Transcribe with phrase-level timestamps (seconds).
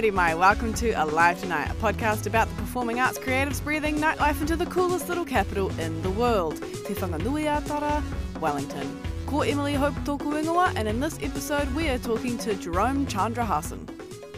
[0.00, 4.40] Haere mai, welcome to Alive Tonight, a podcast about the performing arts creatives breathing nightlife
[4.40, 6.56] into the coolest little capital in the world,
[6.86, 8.02] Te Whanganui-a-Tara,
[8.40, 8.98] Wellington.
[9.26, 13.86] Ko Emily Hope tōku ingoa, and in this episode we are talking to Jerome Chandrahasan.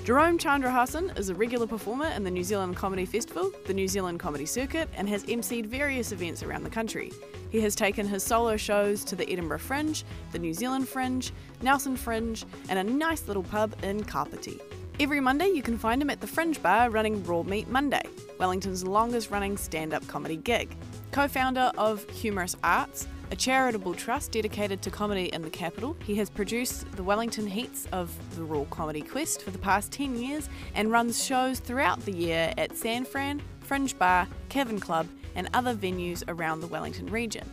[0.03, 4.19] Jerome Chandrahasan is a regular performer in the New Zealand Comedy Festival, the New Zealand
[4.19, 7.13] Comedy Circuit, and has emceed various events around the country.
[7.51, 10.03] He has taken his solo shows to the Edinburgh Fringe,
[10.33, 11.31] the New Zealand Fringe,
[11.63, 14.61] Nelson Fringe, and a nice little pub in Kapiti.
[15.03, 18.05] Every Monday, you can find him at the Fringe Bar running Raw Meat Monday,
[18.39, 20.77] Wellington's longest running stand up comedy gig.
[21.11, 26.15] Co founder of Humorous Arts, a charitable trust dedicated to comedy in the capital, he
[26.15, 30.49] has produced the Wellington Heats of the Raw Comedy Quest for the past 10 years
[30.77, 35.75] and runs shows throughout the year at San Fran, Fringe Bar, Kevin Club, and other
[35.75, 37.51] venues around the Wellington region.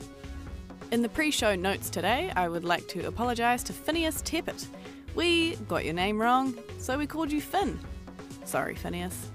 [0.91, 4.67] In the pre show notes today, I would like to apologise to Phineas Teppert.
[5.19, 7.77] We got your name wrong, so we called you Finn.
[8.45, 9.29] Sorry, Phineas.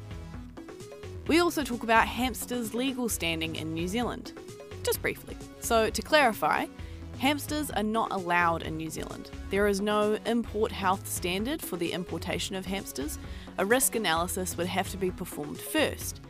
[1.27, 4.33] We also talk about hamsters' legal standing in New Zealand,
[4.83, 5.37] just briefly.
[5.61, 6.69] So, to clarify,
[7.19, 9.31] hamsters are not allowed in New Zealand.
[9.51, 13.19] There is no import health standard for the importation of hamsters.
[13.59, 16.23] A risk analysis would have to be performed first.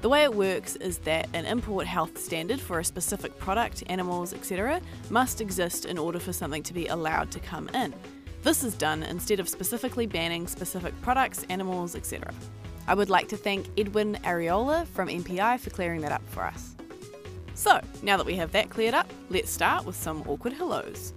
[0.00, 4.32] The way it works is that an import health standard for a specific product, animals,
[4.32, 7.92] etc., must exist in order for something to be allowed to come in.
[8.42, 12.32] This is done instead of specifically banning specific products, animals, etc.
[12.86, 16.74] I would like to thank Edwin Areola from MPI for clearing that up for us.
[17.54, 21.12] So, now that we have that cleared up, let's start with some awkward hellos.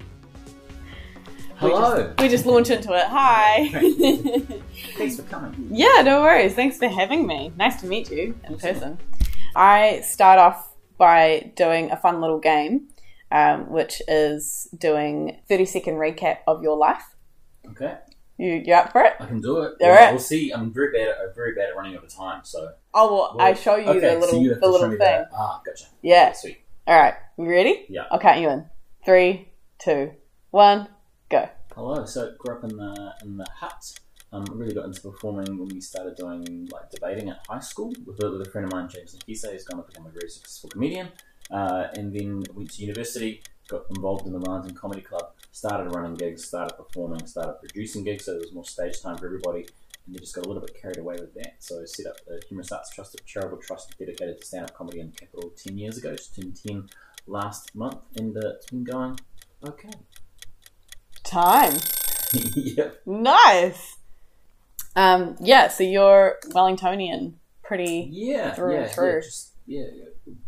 [1.57, 1.95] Hello.
[1.95, 3.05] We just, we just launch into it.
[3.05, 3.69] Hi.
[4.97, 5.67] Thanks for coming.
[5.69, 6.55] yeah, no worries.
[6.55, 7.53] Thanks for having me.
[7.55, 8.97] Nice to meet you in person.
[9.55, 12.87] I start off by doing a fun little game,
[13.31, 17.10] um, which is doing 30 second recap of your life.
[17.71, 17.95] Okay,
[18.37, 19.13] You you up for it?
[19.19, 19.75] I can do it.
[19.81, 20.11] All Well, right.
[20.11, 20.51] We'll see.
[20.51, 21.09] I'm very bad.
[21.09, 22.41] At, I'm very bad at running over time.
[22.43, 24.97] So Oh well, I show you okay, the little so you the little thing.
[24.99, 25.29] that.
[25.33, 25.85] Ah, gotcha.
[26.01, 26.33] Yeah.
[26.33, 26.59] Sweet.
[26.87, 27.13] All right.
[27.37, 27.85] You ready?
[27.89, 28.03] Yeah.
[28.11, 28.65] I'll count you in.
[29.05, 29.49] Three,
[29.79, 30.11] two,
[30.51, 30.87] one,
[31.29, 31.49] go.
[31.75, 32.05] Hello.
[32.05, 33.97] So grew up in the in the Hutt.
[34.33, 38.23] Um, really got into performing when we started doing like debating at high school with
[38.23, 40.69] a, with a friend of mine, James Nokise, who's going to become a very successful
[40.69, 41.09] comedian.
[41.51, 46.15] Uh, and then went to university, got involved in the Wellington Comedy Club, started running
[46.15, 49.65] gigs, started performing, started producing gigs, so there was more stage time for everybody.
[50.05, 51.55] And they just got a little bit carried away with that.
[51.59, 54.99] So I set up the Humorous Arts Trust, a charitable trust dedicated to stand-up comedy
[54.99, 56.89] in the capital 10 years ago, just turned 10
[57.27, 59.19] last month, and uh, it's been going
[59.67, 59.91] okay.
[61.23, 61.73] Time.
[62.55, 63.01] yep.
[63.05, 63.97] Nice.
[64.95, 65.35] Um.
[65.39, 65.67] Yeah.
[65.67, 67.33] So you're Wellingtonian.
[67.63, 68.09] Pretty.
[68.11, 69.13] Yeah, Through yeah, and through.
[69.13, 69.83] yeah, just yeah,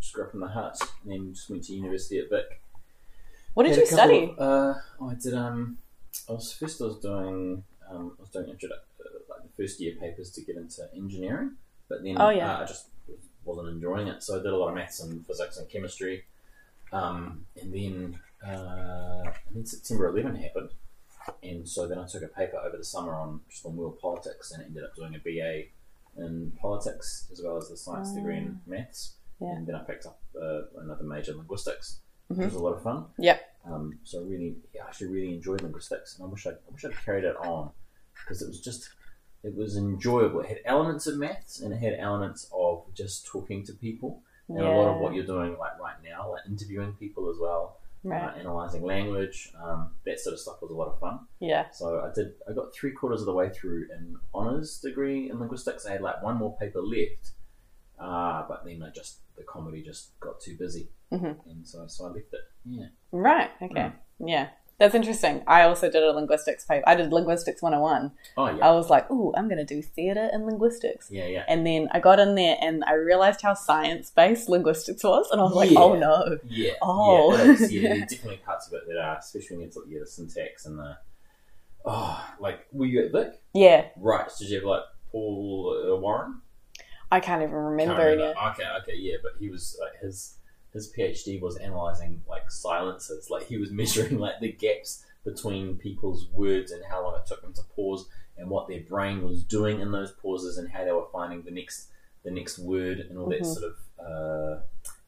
[0.02, 2.60] just grew up in the Hutt, and then just went to university at Vic.
[3.54, 4.34] What did you study?
[4.38, 5.34] of- uh, oh, I did.
[5.34, 5.78] Um,
[6.30, 6.82] I was first.
[6.82, 7.64] I was doing.
[7.90, 11.52] Um, I was doing introdu- uh, like the first year papers to get into engineering,
[11.90, 12.58] but then Oh, yeah.
[12.58, 12.88] uh, I just
[13.46, 14.24] wasn't enjoying it.
[14.24, 16.24] So I did a lot of maths and physics and chemistry.
[16.92, 20.70] Um, and then uh, and then September 11 happened,
[21.42, 24.52] and so then I took a paper over the summer on just on world politics,
[24.52, 25.66] and ended up doing a BA
[26.18, 29.16] in politics as well as the science degree in maths.
[29.42, 29.56] Yeah.
[29.56, 32.00] And then I picked up uh, another major in linguistics,
[32.34, 32.38] Mhm.
[32.38, 33.06] which was a lot of fun.
[33.18, 33.38] Yeah.
[33.66, 36.56] Um, so I really, yeah, I actually really enjoyed linguistics, and I wish I, I
[36.72, 37.72] wish I'd carried it on
[38.14, 38.90] because it was just,
[39.44, 40.42] it was enjoyable.
[40.42, 44.60] It had elements of maths and it had elements of just talking to people, and
[44.60, 48.22] a lot of what you're doing like right now, like interviewing people as well, Right.
[48.22, 51.22] uh, analyzing language, um, that sort of stuff was a lot of fun.
[51.40, 51.70] Yeah.
[51.70, 55.40] So I did, I got three quarters of the way through an honors degree in
[55.40, 55.86] linguistics.
[55.86, 57.32] I had like one more paper left,
[58.00, 61.38] uh, but then I just the comedy just got too busy, Mhm.
[61.46, 62.42] and so so I left it.
[62.66, 62.88] Yeah.
[63.12, 63.50] Right.
[63.62, 63.82] Okay.
[63.82, 63.94] Mm.
[64.20, 64.50] Yeah.
[64.80, 65.44] That's interesting.
[65.48, 66.84] I also did a linguistics paper.
[66.88, 68.12] I did linguistics 101.
[68.36, 68.68] Oh yeah.
[68.68, 71.10] I was like, ooh, I'm going to do theatre and linguistics.
[71.12, 71.46] Yeah, yeah.
[71.48, 75.30] And then I got in there and I realized how science based linguistics was.
[75.32, 75.80] And I was like, Yeah.
[75.80, 76.38] oh no.
[76.48, 76.74] Yeah.
[76.82, 77.36] Oh.
[77.38, 77.72] Yeah, is.
[77.72, 80.66] yeah, there's definitely parts of it that are, especially when it's like yeah, the syntax
[80.66, 80.98] and the
[81.86, 83.42] oh, like were you at Vic?
[83.54, 83.86] Yeah.
[83.98, 84.30] Right.
[84.32, 86.42] So did you have like Paul uh, Warren?
[87.14, 88.40] I can't even remember, Can't remember.
[88.52, 90.38] Okay, okay, yeah, but he was like his
[90.74, 96.28] his PhD was analyzing like silences, like he was measuring like the gaps between people's
[96.30, 98.08] words and how long it took them to pause
[98.38, 101.52] and what their brain was doing in those pauses and how they were finding the
[101.52, 101.90] next
[102.24, 103.54] the next word and all that Mhm.
[103.56, 103.76] sort of
[104.06, 104.62] uh,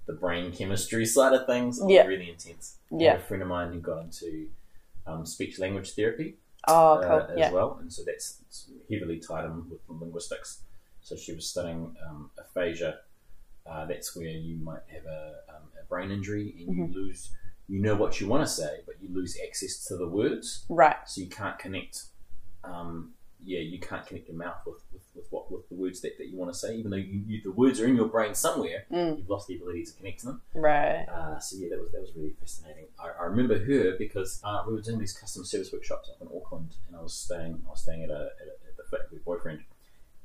[0.05, 1.81] the brain chemistry side of things.
[1.87, 2.05] Yeah.
[2.05, 2.77] really intense.
[2.91, 3.15] Yeah.
[3.15, 4.47] a friend of mine who got into
[5.07, 6.37] um, speech language therapy
[6.67, 7.31] Oh, uh, cool.
[7.33, 7.51] as yeah.
[7.51, 8.41] well, and so that's
[8.91, 10.61] heavily tied in with linguistics.
[11.05, 12.99] So she was studying um, aphasia.
[13.65, 16.93] Uh, that's where you might have a, um, a brain injury and Mm-hmm.
[16.93, 17.29] you lose,
[17.67, 20.95] you know what you want to say, but you lose access to the words, Right.
[21.05, 22.05] so you can't connect
[22.63, 23.11] um,
[23.43, 26.29] yeah, you can't connect your mouth with, with, with what with the words that, that
[26.29, 28.85] you want to say, even though you, you, the words are in your brain somewhere.
[28.91, 29.19] Mm.
[29.19, 30.41] You've lost the ability to connect to them.
[30.55, 31.05] Right.
[31.07, 32.85] Uh, so yeah, that was that was really fascinating.
[32.99, 36.35] I, I remember her because uh, we were doing these customer service workshops up in
[36.35, 39.01] Auckland, and I was staying I was staying at, a, at, a, at the flat
[39.11, 39.59] with my boyfriend,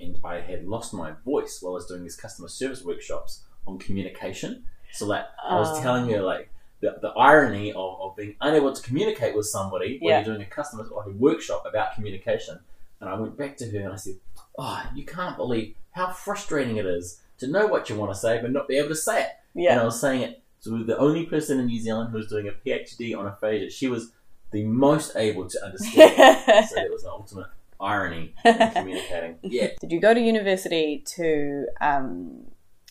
[0.00, 3.79] and I had lost my voice while I was doing these customer service workshops on
[3.79, 4.64] communication.
[4.93, 5.82] So like I was Oh.
[5.82, 6.50] telling her like.
[6.82, 10.50] The, the irony of, of being unable to communicate with somebody when you're doing a
[10.50, 12.58] customer or a workshop about communication.
[13.00, 14.14] And I went back to her and I said,
[14.58, 18.41] Oh, you can't believe how frustrating it is to know what you want to say
[18.41, 19.29] but not be able to say it.
[19.55, 19.73] Yeah.
[19.73, 22.49] And I was saying it to the only person in New Zealand who was doing
[22.49, 23.69] a PhD on aphasia.
[23.69, 24.12] She was
[24.50, 26.17] the most able to understand.
[26.70, 27.49] so it was the ultimate
[27.81, 29.38] irony in communicating.
[29.43, 29.69] Yeah.
[29.81, 32.44] Did you go to university to um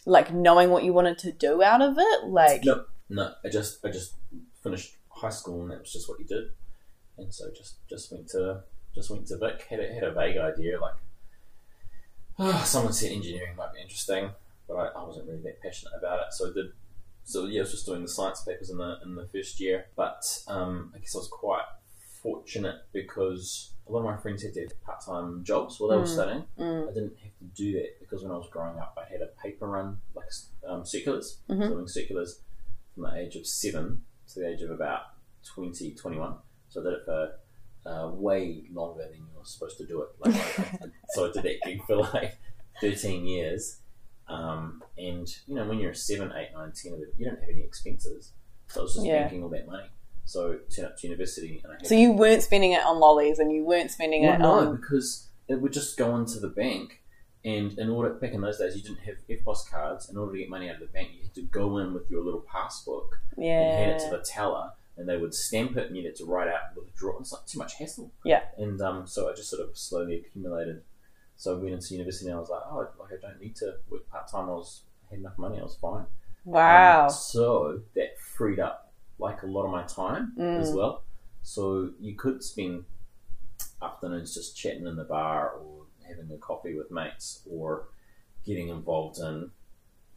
[0.05, 2.25] like knowing what you wanted to do out of it?
[2.27, 3.33] Like No, no.
[3.43, 4.15] I just I just
[4.63, 6.45] finished high school and that was just what you did.
[7.17, 8.63] And so just just went to
[8.95, 9.65] just went to Vic.
[9.69, 10.95] Had a, had a vague idea like
[12.39, 14.31] oh, someone said engineering might be interesting,
[14.67, 16.33] but I, I wasn't really that passionate about it.
[16.33, 16.67] So I did.
[17.23, 19.85] So yeah, I was just doing the science papers in the in the first year.
[19.95, 21.65] But um, I guess I was quite
[22.21, 25.97] fortunate because a lot of my friends had to have part time jobs while they
[25.97, 26.07] were Mm.
[26.13, 26.45] studying.
[26.57, 29.21] mm, I didn't have to do that because when I was growing up, I had
[29.21, 30.29] a paper run like
[30.67, 31.63] um, circulars, Mhm.
[31.67, 32.41] so doing circulars
[32.93, 35.01] from the age of seven to the age of about
[35.45, 36.35] 20, 21.
[36.69, 37.39] So I did it for
[37.85, 40.09] uh, way longer than you were supposed to do it.
[40.19, 42.37] Like, I, so I did that gig for like
[42.81, 43.79] 13 years.
[44.27, 48.33] Um, and, you know, when you're 7, 8, 9, 10, you don't have any expenses.
[48.67, 49.21] So I was just Yeah.
[49.23, 49.87] banking all that money.
[50.29, 53.39] So turn up to university and I had so you weren't spending it on lollies
[53.39, 56.49] and you weren't spending well, it no, on because it would just go into the
[56.49, 57.01] bank,
[57.43, 60.07] and in order back in those days, you didn't have EFTPOS cards.
[60.07, 62.11] In order to get money out of the bank, you had to go in with
[62.11, 65.97] your little passbook and hand it to the teller, and they would stamp it, and
[65.97, 67.17] you had to write out withdraw.
[67.19, 68.11] It's like too much hassle.
[68.23, 68.43] Yeah.
[68.59, 70.83] And um, so I just sort of slowly accumulated.
[71.37, 73.77] So I went into university, and I was like, oh, like I don't need to
[73.89, 74.47] work part time.
[74.47, 75.57] I was I had enough money.
[75.59, 76.05] I was fine.
[76.45, 77.05] Wow.
[77.05, 78.88] Um, so that freed up
[79.19, 80.59] like a lot of my time Mm.
[80.61, 81.03] as well.
[81.43, 82.85] So you could spend
[83.81, 87.87] afternoons just chatting in the bar or having a coffee with mates or
[88.45, 89.51] getting involved in,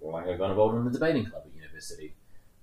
[0.01, 2.15] like I got involved in the debating club at university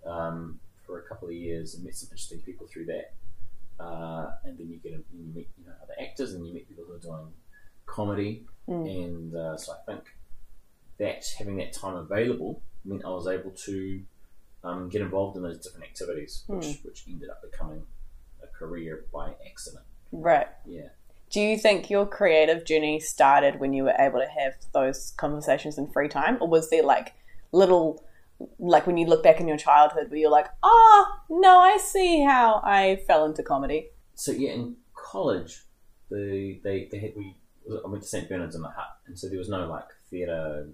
[0.05, 3.13] um, for a couple of years and met some interesting people through that.
[3.79, 5.03] Uh, and then you get you
[5.33, 7.31] meet you know other actors and you meet people who are doing
[7.85, 9.03] comedy Mm.
[9.03, 10.03] and uh, so I think
[10.99, 14.01] that having that time available meant I was able to
[14.63, 17.83] um, get involved in those different activities, which, which ended up becoming
[18.43, 19.83] a career by accident.
[20.11, 20.47] Right.
[20.65, 20.89] Yeah.
[21.29, 25.77] Do you think your creative journey started when you were able to have those conversations
[25.77, 27.13] in free time, or was there like
[27.51, 28.03] little,
[28.57, 32.23] like when you look back in your childhood, where you're like, "Ah, no, I see
[32.23, 35.61] how I fell into comedy." So yeah, in college,
[36.09, 37.35] the they they had we
[37.85, 40.67] I went to St Bernard's in the Hutt, and so there was no like theatre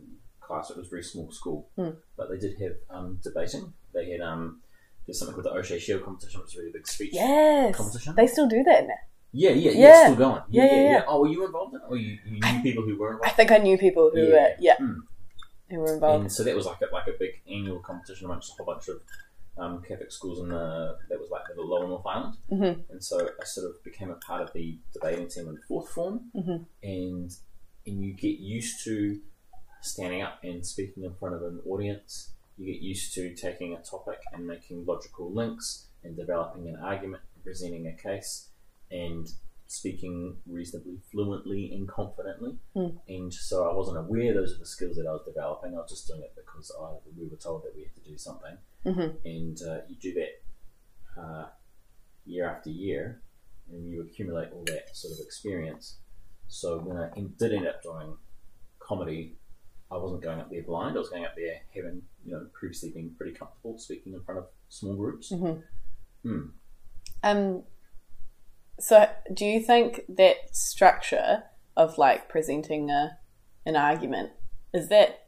[0.46, 0.70] class.
[0.70, 1.92] It was a very small school, Hmm.
[2.18, 3.74] but they did have um, debating.
[3.94, 4.62] They had um,
[5.06, 8.16] there's something called the O'Shea Shield competition, which is a really big speech Yes, competition.
[8.16, 8.94] they still do that now.
[9.32, 10.04] yeah, yeah, yeah, Yeah.
[10.06, 10.42] still going.
[10.50, 11.04] Yeah, yeah, yeah.
[11.08, 13.30] Oh, were you involved in it, or you, you knew people who were involved?
[13.30, 14.34] I think I knew people who Yeah.
[14.34, 15.02] were, yeah, Mm.
[15.70, 16.22] who were involved.
[16.22, 18.88] And so that was like a, like a big annual competition amongst a whole bunch
[18.88, 19.02] of
[19.58, 22.36] um, Catholic schools in the that was like the Lower North Island.
[22.52, 22.90] Mhm.
[22.90, 26.30] And so I sort of became a part of the debating team in fourth form,
[26.36, 26.66] Mhm.
[26.84, 27.32] and
[27.88, 29.22] and you get used to
[29.86, 32.32] standing up and speaking in front of an audience.
[32.58, 37.24] You get used to taking a topic and making logical links and developing an argument,
[37.44, 38.50] presenting a case,
[38.92, 39.30] and
[39.68, 42.56] speaking reasonably fluently and confidently.
[42.75, 42.98] Mm.
[43.10, 45.74] And so I wasn't aware those are the skills that I was developing.
[45.74, 48.18] I was just doing it because I, we were told that we had to do
[48.18, 48.58] something.
[48.86, 49.15] Mhm.
[49.25, 51.48] And uh, you do that uh,
[52.25, 53.22] year after year,
[53.72, 55.98] and you accumulate all that sort of experience.
[56.48, 58.15] So when I did end up doing
[58.80, 59.36] comedy,
[59.92, 60.96] I wasn't going up there blind.
[60.96, 64.39] I was going up there having, you know, previously been pretty comfortable speaking in front
[64.39, 65.32] of small groups.
[65.32, 65.63] Mhm.
[66.24, 66.42] Hmm.
[67.24, 67.63] Um,
[68.80, 71.44] so do you think that structure
[71.77, 73.20] of like presenting a
[73.65, 74.32] an argument
[74.74, 75.27] is that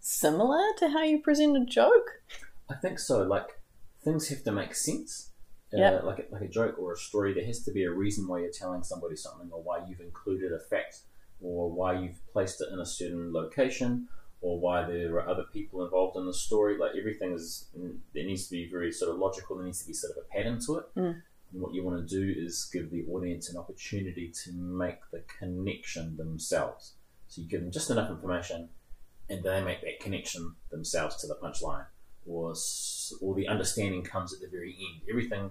[0.00, 2.22] similar to how you present a joke?
[2.70, 3.22] I think so.
[3.22, 3.60] Like
[4.02, 5.30] things have to make sense.
[5.72, 5.90] Uh, Yeah.
[6.02, 8.40] Like a, like a joke or a story, there has to be a reason why
[8.40, 11.00] you're telling somebody something, or why you've included a fact,
[11.44, 14.08] or why you've placed it in a certain location,
[14.40, 16.78] or why there are other people involved in the story.
[16.78, 17.68] Like everything is,
[18.14, 19.56] there needs to be very sort of logical.
[19.56, 20.84] There needs to be sort of a pattern to it.
[20.96, 21.22] Mm.
[21.52, 25.22] And what you want to do is give the audience an opportunity to make the
[25.38, 26.94] connection themselves.
[27.28, 28.70] So you give them just enough information,
[29.28, 31.86] and they make that connection themselves to the punchline,
[32.26, 32.54] or
[33.20, 35.02] or the understanding comes at the very end.
[35.10, 35.50] Everything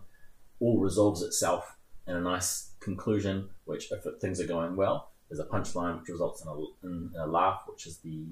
[0.60, 3.50] all resolves itself in a nice conclusion.
[3.66, 7.26] Which, if things are going well, There's a punchline which results in a, in a
[7.26, 8.26] laugh, which is the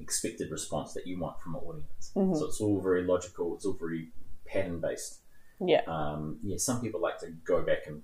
[0.00, 2.12] expected response that you want from an audience.
[2.16, 2.36] Mhm.
[2.36, 3.54] So it's all very logical.
[3.54, 4.10] It's all very
[4.44, 5.20] pattern based.
[5.60, 5.82] Yeah.
[5.86, 8.02] Um, yeah, some people like to go back and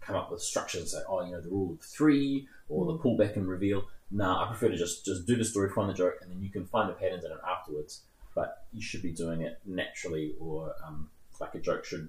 [0.00, 2.98] come up with structures and say, oh, you know, the rule of three or the
[2.98, 3.84] pull back and reveal.
[4.10, 6.50] Nah, I prefer to just just do the story, find the joke, and then you
[6.50, 8.02] can find the patterns in it afterwards.
[8.34, 11.10] But you should be doing it naturally, or um,
[11.40, 12.08] like a joke should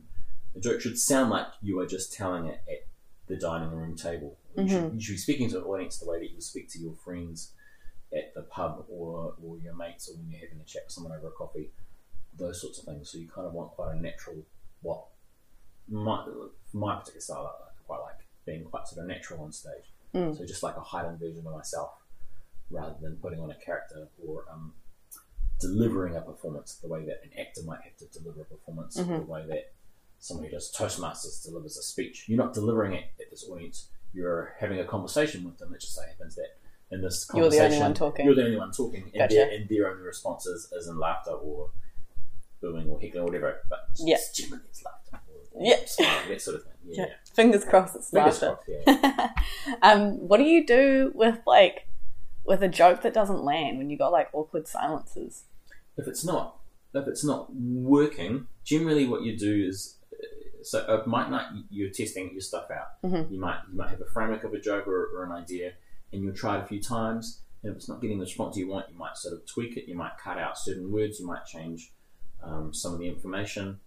[0.55, 2.85] a joke should sound like you are just telling it at
[3.31, 4.37] the dining room table.
[4.57, 6.79] You, should, you should be speaking to an audience the way that you speak to
[6.79, 7.53] your friends
[8.13, 11.13] at the pub or, or your mates or when you're having a chat with someone
[11.13, 11.71] over a coffee,
[12.37, 13.09] those sorts of things.
[13.09, 14.35] So you kind of want quite a natural,
[14.81, 15.05] what
[15.89, 19.87] my, for my particular style, I quite like being quite sort of natural on stage.
[20.13, 20.37] Mm.
[20.37, 21.91] So just like a heightened version of myself
[22.69, 24.73] rather than putting on a character or um,
[25.61, 29.03] delivering a performance the way that an actor might have to deliver a performance or
[29.05, 29.25] Mhm.
[29.25, 29.71] the way that
[30.21, 32.25] someone who does Toastmasters delivers a speech.
[32.29, 33.87] You're not delivering it at this audience.
[34.13, 35.73] You're having a conversation with them.
[35.73, 36.57] It just so happens that
[36.91, 38.25] in this conversation, You're the only one talking.
[38.25, 39.33] You're the only one talking, and, Gotcha.
[39.35, 41.71] their, and their only response is, is in laughter or
[42.61, 43.61] booing or heckling or whatever.
[43.69, 44.15] But Yeah.
[44.15, 45.19] just generally it's laughter.
[45.53, 45.85] Or, Yeah.
[45.85, 46.73] smiling, that sort of thing.
[46.85, 47.05] Yeah.
[47.07, 47.13] Yeah.
[47.33, 48.09] Fingers crossed it's.
[48.11, 48.79] Fingers laughter.
[48.85, 49.29] crossed, yeah.
[49.81, 51.87] um, what do you do with like
[52.43, 55.45] with a joke that doesn't land when you got like awkward silences?
[55.97, 56.57] if it's not
[56.93, 59.97] if it's not working, generally what you do is
[60.63, 63.01] so it might not you're testing your stuff out.
[63.03, 63.31] Mhm.
[63.31, 65.73] You might you might have a framework of a joke or, or an idea,
[66.11, 67.41] and you'll try it a few times.
[67.63, 69.87] And if it's not getting the response you want, you might sort of tweak it.
[69.87, 71.19] You might cut out certain words.
[71.19, 71.91] You might change
[72.43, 73.79] um, some of the information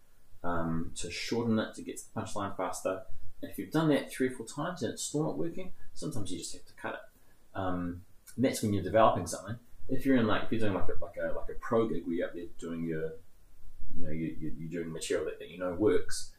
[0.45, 3.02] um, to shorten it to get to the punchline faster.
[3.43, 6.31] And if you've done that three or four times and it's still not working, sometimes
[6.31, 7.59] you just have to cut it.
[7.59, 8.02] Um,
[8.37, 9.57] and that's when you're developing something.
[9.88, 12.07] If you're in like if you're doing like a like a like a pro gig
[12.07, 13.12] where you're up there doing your
[13.97, 16.33] you know you, you, you're doing material that, that you know works,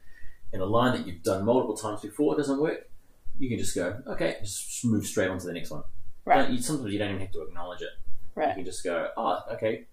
[0.55, 2.89] and a line that you've done multiple times before doesn't work,
[3.38, 5.83] you can just go okay, just move straight on to the next one.
[6.24, 6.43] Right.
[6.43, 7.89] Don't- you, sometimes you don't even have to acknowledge it.
[8.33, 8.50] Right.
[8.50, 9.85] You can just go oh okay,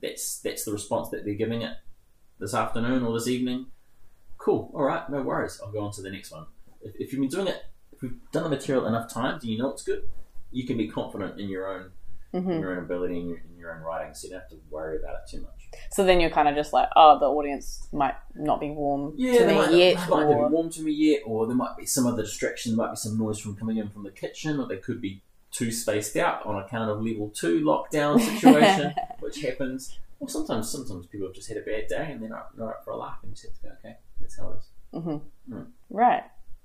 [0.00, 1.74] that's that's the response that they're giving it
[2.38, 3.66] this afternoon or this evening.
[4.38, 4.70] Cool.
[4.72, 5.08] All right.
[5.10, 5.60] No worries.
[5.62, 6.46] I'll go on to the next one.
[6.80, 9.58] If, if you've been doing it, if you've done the material enough times, and you
[9.58, 10.08] know it's good,
[10.52, 11.90] you can be confident in your own
[12.32, 14.50] hmm in your own ability and your, in your own writing, so you don't have
[14.50, 15.57] to worry about it too much.
[15.90, 19.38] So then you're kind of just like, oh, the audience might not be warm Yeah,
[19.38, 21.56] to me might, yet, they might not or be warm to me yet, or there
[21.56, 22.76] might be some other distraction.
[22.76, 25.22] There might be some noise from coming in from the kitchen, or they could be
[25.50, 29.98] too spaced out on account of level two lockdown situation, which happens.
[30.20, 32.84] Or sometimes, sometimes people have just had a bad day and they're not, not up
[32.84, 35.02] for a laugh, and you just have to go, okay, that's how it is.
[35.02, 35.16] hmm
[35.50, 35.66] Mm.
[35.90, 36.24] right.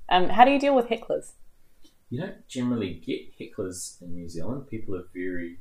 [0.10, 1.32] Um, how do you deal with hecklers?
[2.10, 4.68] You don't generally get hecklers in New Zealand.
[4.68, 5.60] People are very,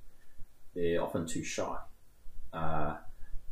[0.75, 1.77] they're often too shy.
[2.53, 2.97] Uh,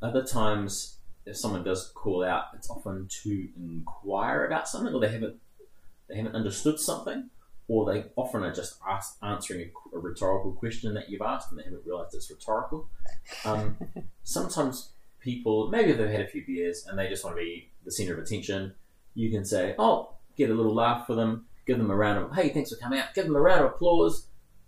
[0.03, 5.13] other times, if someone does call out, it's often to inquire about something, or they
[5.13, 5.37] haven't
[6.09, 7.31] they haven't understood something,
[7.69, 11.61] or they often are just ask, answering a, a rhetorical question that you've asked, and
[11.61, 12.89] they haven't realised it's rhetorical.
[13.45, 13.77] Um,
[14.25, 14.91] sometimes
[15.21, 18.15] people, maybe they've had a few beers and they just want to be the centre
[18.15, 18.75] of attention.
[19.15, 22.35] You can say, "Oh, get a little laugh for them, give them a round of
[22.35, 24.27] hey, thanks for coming out, give them a round of applause."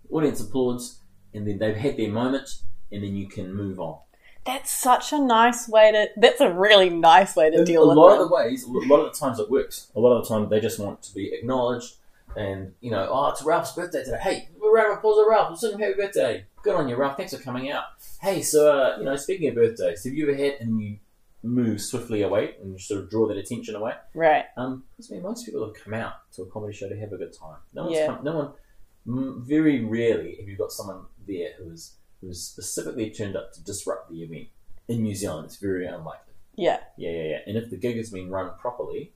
[0.09, 0.99] Audience applauds,
[1.33, 2.49] and then they've had their moment,
[2.91, 3.99] and then you can move on.
[4.45, 6.07] That's such a nice way to.
[6.17, 8.21] That's a really nice way to deal a with A lot them.
[8.23, 9.91] of the ways, a lot of the times it works.
[9.95, 11.95] A lot of the time they just want to be acknowledged,
[12.35, 14.19] and you know, oh, it's Ralph's birthday today.
[14.21, 15.49] Hey, a round of applause Ralph.
[15.49, 16.45] We'll sing him happy birthday.
[16.63, 17.17] Good on you, Ralph.
[17.17, 17.83] Thanks for coming out.
[18.21, 20.97] Hey, so uh, you know, speaking of birthdays, have you ever had and you
[21.45, 23.93] move swiftly away and you sort of draw that attention away?
[24.13, 24.45] right.
[24.57, 27.11] Um, because I mean, most people have come out to a comedy show to have
[27.13, 27.57] a good time.
[27.73, 28.07] No one's Yeah.
[28.07, 29.41] come, no one.
[29.45, 33.63] Very rarely have you got someone there who is who is specifically turned up to
[33.63, 34.47] disrupt the event.
[34.87, 36.33] In New Zealand, it's very unlikely.
[36.55, 36.79] Yeah.
[36.97, 37.37] Yeah, yeah, yeah.
[37.47, 39.13] And if the gig has been run properly,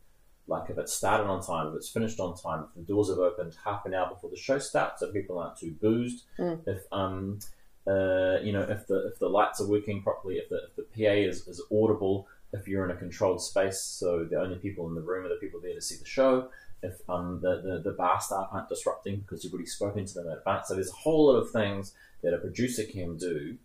[0.47, 3.19] like if it started on time, if it's finished on time, if the doors have
[3.19, 6.61] opened half an hour before the show starts, so people aren't too boozed, Mm.
[6.67, 7.39] if um,
[7.85, 10.83] uh, you know, if the if the lights are working properly, if the if the
[10.83, 14.95] PA is, is audible, if you're in a controlled space, so the only people in
[14.95, 16.49] the room are the people there to see the show.
[16.83, 20.27] If um, the, the, the bar staff aren't disrupting because you've already spoken to them
[20.27, 20.67] in advance.
[20.67, 21.93] So there's a whole lot of things
[22.23, 23.57] that a producer can do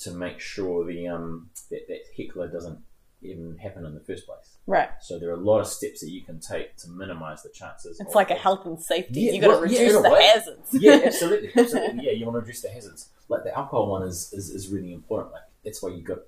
[0.00, 2.78] to make sure the um, that, that heckler doesn't
[3.22, 4.56] even happen in the first place.
[4.66, 4.90] Right.
[5.00, 7.98] So there are a lot of steps that you can take to minimise the chances.
[7.98, 9.22] It's like a health and safety.
[9.22, 10.68] Yeah, you got to well, reduce a the hazards.
[10.72, 12.04] yeah, absolutely, absolutely.
[12.04, 13.08] Yeah, you want to reduce the hazards.
[13.28, 15.32] Like the alcohol one is, is, is really important.
[15.32, 16.18] Like that's why you got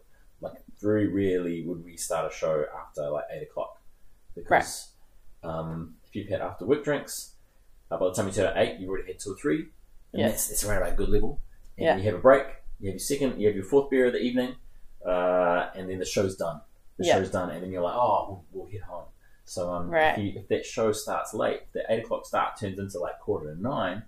[0.40, 3.80] like very rarely would we start a show after like eight o'clock
[4.34, 4.88] because
[5.42, 7.32] um, if you've had after work drinks,
[7.90, 9.68] uh, by the time you turn at eight, you've already had two or three,
[10.12, 10.28] and Yeah.
[10.28, 11.40] that's that's around about a good level.
[11.80, 11.96] And Yeah.
[11.96, 12.44] you have a break,
[12.78, 14.54] you have your second, you have your fourth beer of the evening,
[15.06, 16.60] uh, and then the show's done.
[16.98, 17.14] The Yeah.
[17.14, 19.06] show's done, and then you're like, oh, we'll, we'll head home.
[19.46, 20.18] So um, Right.
[20.18, 23.54] if, you, if that show starts late, the eight o'clock start turns into like quarter
[23.54, 24.04] to nine.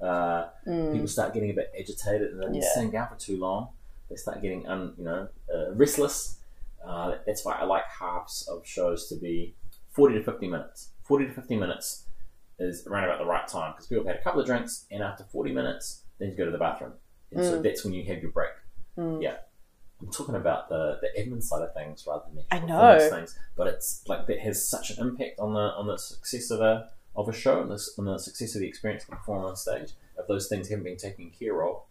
[0.00, 0.92] Uh, Mm.
[0.92, 2.62] People start getting a bit agitated, and then Yeah.
[2.74, 3.68] sitting down for too long.
[4.10, 6.40] They start getting, un, you know, uh, restless.
[6.84, 9.54] Uh, that's why I like halves of shows to be
[9.90, 10.90] forty to fifty minutes.
[11.04, 12.08] Forty to fifty minutes
[12.58, 15.02] is around about the right time because people have had a couple of drinks, and
[15.02, 16.94] after forty minutes, then you go to the bathroom,
[17.34, 17.62] and so Mm.
[17.62, 18.50] that's when you have your break.
[18.98, 19.22] Mm.
[19.22, 19.36] Yeah.
[20.00, 22.66] I'm talking about the, the admin side of things rather than the I know.
[22.98, 26.50] performance things, but it's like that has such an impact on the on the success
[26.50, 29.16] of a of a show and the, on the success of the experience of the
[29.16, 29.92] performer on stage.
[30.18, 31.82] If those things haven't been taken care of,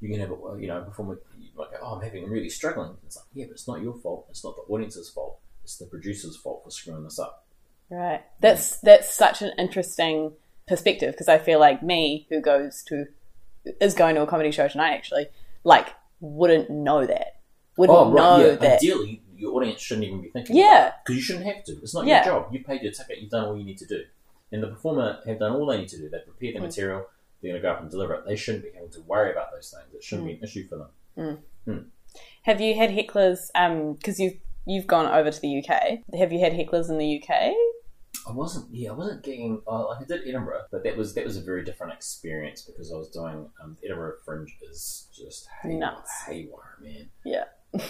[0.00, 1.20] you can have a you know performer
[1.56, 2.96] go, oh, I'm having I'm really struggling.
[3.04, 4.26] It's like yeah, but it's not your fault.
[4.30, 5.38] It's not the audience's fault.
[5.62, 7.46] It's the producer's fault for screwing this up.
[7.90, 8.22] Right.
[8.40, 10.32] That's that's such an interesting
[10.66, 13.04] perspective because I feel like me, who goes to
[13.80, 15.26] is going to a comedy show tonight, actually,
[15.64, 15.88] like
[16.20, 17.40] wouldn't know that.
[17.76, 18.54] Wouldn't know yeah.
[18.56, 18.76] that.
[18.78, 20.56] Ideally, your audience shouldn't even be thinking.
[20.56, 20.92] Yeah.
[21.04, 21.72] because you shouldn't have to.
[21.82, 22.24] It's not Yeah.
[22.24, 22.52] your job.
[22.52, 23.18] You paid your ticket.
[23.20, 24.02] You've done all you need to do,
[24.52, 26.08] and the performer have done all they need to do.
[26.08, 26.62] They've prepared the Mm.
[26.64, 27.06] material.
[27.40, 28.26] They're going to go up and deliver it.
[28.26, 29.94] They shouldn't be having to worry about those things.
[29.94, 30.32] It shouldn't Mm.
[30.32, 31.42] be an issue for them.
[32.42, 33.48] Have you had hecklers?
[33.54, 34.34] Um, because you've
[34.66, 36.02] you've gone over to the UK.
[36.18, 37.54] Have you had hecklers in the UK?
[38.28, 38.66] I wasn't.
[38.74, 39.62] Yeah, I wasn't getting.
[39.66, 42.92] Uh, like I did Edinburgh, but that was that was a very different experience because
[42.92, 46.10] I was doing um, Edinburgh Fringe is just hay, Nuts.
[46.26, 47.08] haywire, man.
[47.24, 47.44] Yeah.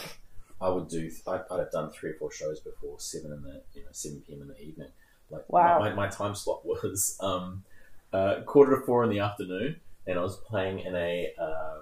[0.63, 1.11] I would do.
[1.27, 4.23] I'd, I'd have done three or four shows before seven in the you know seven
[4.27, 4.43] p.m.
[4.43, 4.89] in the evening.
[5.31, 5.79] Like Wow.
[5.79, 7.65] my, my time slot was um,
[8.13, 11.79] uh, quarter to four in the afternoon, and I was playing in a uh,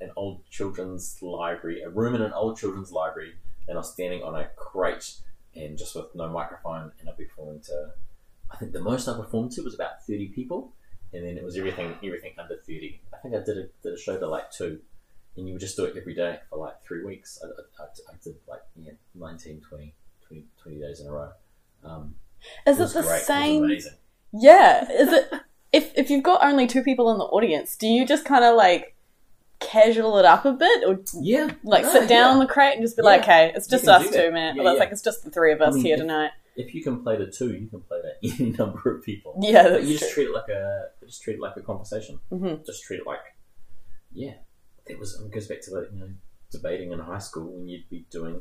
[0.00, 3.32] an old children's library, a room in an old children's library,
[3.68, 5.14] and I was standing on a crate
[5.54, 7.92] and just with no microphone, and I'd be performing to.
[8.50, 10.72] I think the most I performed to was about thirty people,
[11.12, 13.00] and then it was everything everything under thirty.
[13.12, 14.80] I think I did a, did a show to like two,
[15.36, 17.40] and you would just do it every day for like three weeks.
[17.42, 19.94] I, I, I did like yeah, 19, 20,
[20.26, 21.30] 20, 20 days in a row.
[21.84, 22.14] Um,
[22.66, 23.22] Is it, was the great.
[23.22, 23.64] Same?
[23.64, 23.94] amazing.
[24.32, 24.90] Yeah.
[24.90, 25.32] Is it?
[25.72, 28.56] if if you've got only two people in the audience, do you just kind of
[28.56, 28.96] like
[29.60, 32.28] casual it up a bit, or Yeah, like No, sit down yeah.
[32.32, 33.08] on the crate and just be Yeah.
[33.10, 34.84] like, "Okay, it's just us two, man." Yeah, well, it's yeah.
[34.84, 36.30] like it's just the three of us I mean, here if- tonight.
[36.56, 39.38] If you can play to two, you can play to any number of people.
[39.40, 40.24] Yeah, but you just true.
[40.24, 42.18] treat it like a just treat it like a conversation.
[42.30, 42.62] mm-hmm.
[42.66, 43.20] Just treat it like
[44.12, 44.34] yeah.
[44.86, 46.08] It was it goes back to the you know
[46.50, 48.40] debating in high school when you'd be doing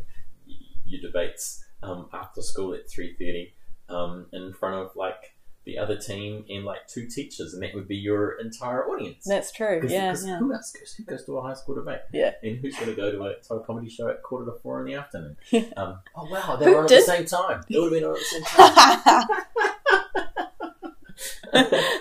[0.85, 3.53] your debates um, after school at three thirty
[3.87, 7.87] um, in front of like the other team and like two teachers, and that would
[7.87, 9.23] be your entire audience.
[9.25, 9.79] That's true.
[9.81, 10.37] 'Cause- Yeah, 'cause yeah.
[10.39, 10.93] Who else goes?
[10.93, 11.99] Who goes to a high school debate?
[12.13, 12.33] Yeah.
[12.41, 14.79] And who's going to go to a, to a comedy show at quarter to four
[14.79, 15.35] in the afternoon?
[15.51, 15.61] Yeah.
[15.77, 17.63] Um, oh wow, they Who were on did- at the same time.
[17.69, 19.27] They would have been on at the same time.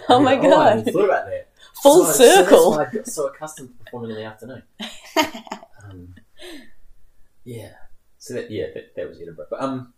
[0.08, 0.78] oh my I god.
[0.80, 1.48] even thought about that.
[1.82, 2.72] Full so, circle.
[2.72, 4.62] So that's why I got so accustomed to performing in the afternoon.
[5.84, 6.14] um,
[7.44, 7.72] yeah.
[8.18, 9.46] So that yeah, that, that was Edinburgh.
[9.50, 9.92] But um,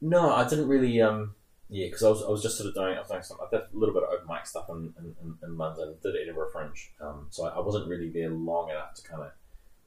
[0.00, 1.34] no, I didn't really um.
[1.68, 3.46] Yeah, because I was, I was just sort of doing I was doing some I
[3.50, 6.92] did a little bit of open mic stuff in, in, in, London, did Edinburgh Fringe,
[7.00, 9.30] um, so I, I wasn't really there long enough to kind of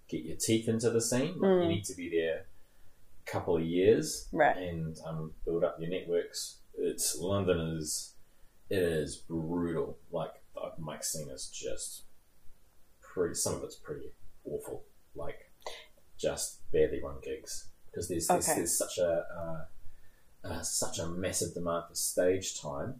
[0.09, 1.35] get your teeth into the scene.
[1.35, 1.63] Mm.
[1.63, 2.45] You need to be there
[3.25, 4.57] a couple of years Right.
[4.57, 6.57] and um, build up your networks.
[6.77, 8.15] It's London is
[8.69, 9.97] it is brutal.
[10.11, 12.03] Like the open mic scene is just
[13.01, 13.35] pretty.
[13.35, 14.11] Some of it's pretty
[14.45, 14.83] awful.
[15.15, 15.51] Like
[16.17, 18.57] just barely run gigs because there's there's, Okay.
[18.57, 19.65] there's such a uh,
[20.43, 22.95] uh, such a massive demand for stage time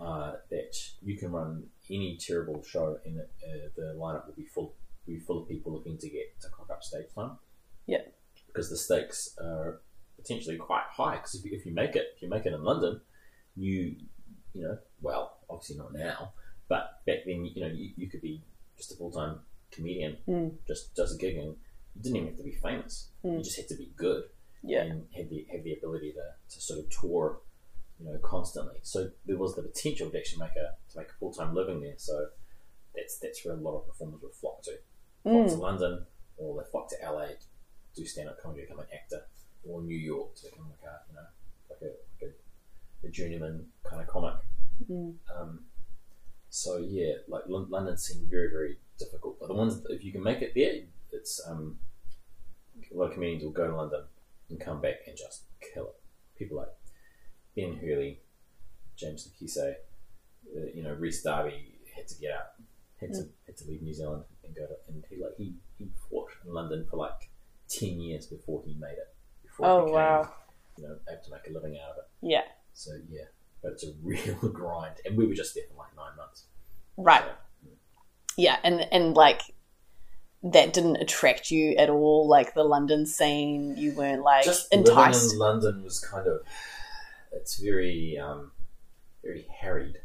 [0.00, 4.44] uh, that you can run any terrible show and it, uh, the lineup will be
[4.44, 4.74] full
[5.06, 7.32] will be full of people looking to get to cock up stage time.
[7.86, 8.02] Yeah.
[8.46, 9.80] because the stakes are
[10.16, 11.16] potentially quite high.
[11.16, 13.00] Because if, you- if you make it, if you make it in London,
[13.56, 13.96] you
[14.54, 16.32] you know well obviously not now,
[16.68, 18.42] but back then you know you, you could be
[18.76, 19.38] just a full time
[19.70, 20.52] comedian, Mm.
[20.66, 21.56] just just gigging.
[21.94, 23.08] You didn't even have to be famous.
[23.24, 23.38] Mm.
[23.38, 24.24] You just had to be good
[24.64, 24.82] Yeah.
[24.82, 27.40] and have the have the ability to, to sort of tour,
[27.98, 28.78] you know, constantly.
[28.82, 31.80] So there was the potential to actually make a to make a full time living
[31.80, 31.94] there.
[31.96, 32.28] So
[32.94, 34.72] that's that's where a lot of performers would flock to.
[35.22, 35.58] Flock to Mm.
[35.60, 37.36] London or they flock to LA to
[37.94, 39.22] do stand up comedy, become an actor,
[39.68, 41.26] or New York to become like a you know
[41.70, 42.32] like a, like
[43.02, 44.34] a, a journeyman kind of comic.
[44.90, 45.14] Mm.
[45.36, 45.60] Um,
[46.50, 49.38] so yeah, like Lon- London seemed very very difficult.
[49.40, 50.74] But the ones if you can make it there,
[51.12, 51.78] it's um,
[52.92, 54.02] a lot of comedians will go to London
[54.52, 55.94] and come back and just kill it.
[56.38, 56.68] People like
[57.56, 58.20] Ben Hurley,
[58.96, 62.46] James Nokise, uh, you know Rhys Darby had to get out,
[63.00, 65.88] had to had to leave New Zealand and go to and he like he he
[66.08, 67.30] fought in London for like
[67.68, 69.14] ten years before he made it.
[69.42, 70.34] Before Oh, he became, wow.
[70.76, 72.04] You know, able to make a living out of it.
[72.22, 72.42] Yeah.
[72.74, 73.24] So yeah,
[73.62, 76.44] but it's a real grind, and we were just there for like nine months.
[76.96, 77.22] Right.
[77.22, 77.68] So,
[78.36, 79.42] Yeah, and and like
[80.42, 82.28] that didn't attract you at all.
[82.28, 85.22] Like the London scene, you weren't like just enticed.
[85.22, 86.40] living in London was kind of
[87.32, 88.50] it's very um,
[89.22, 89.98] very harried.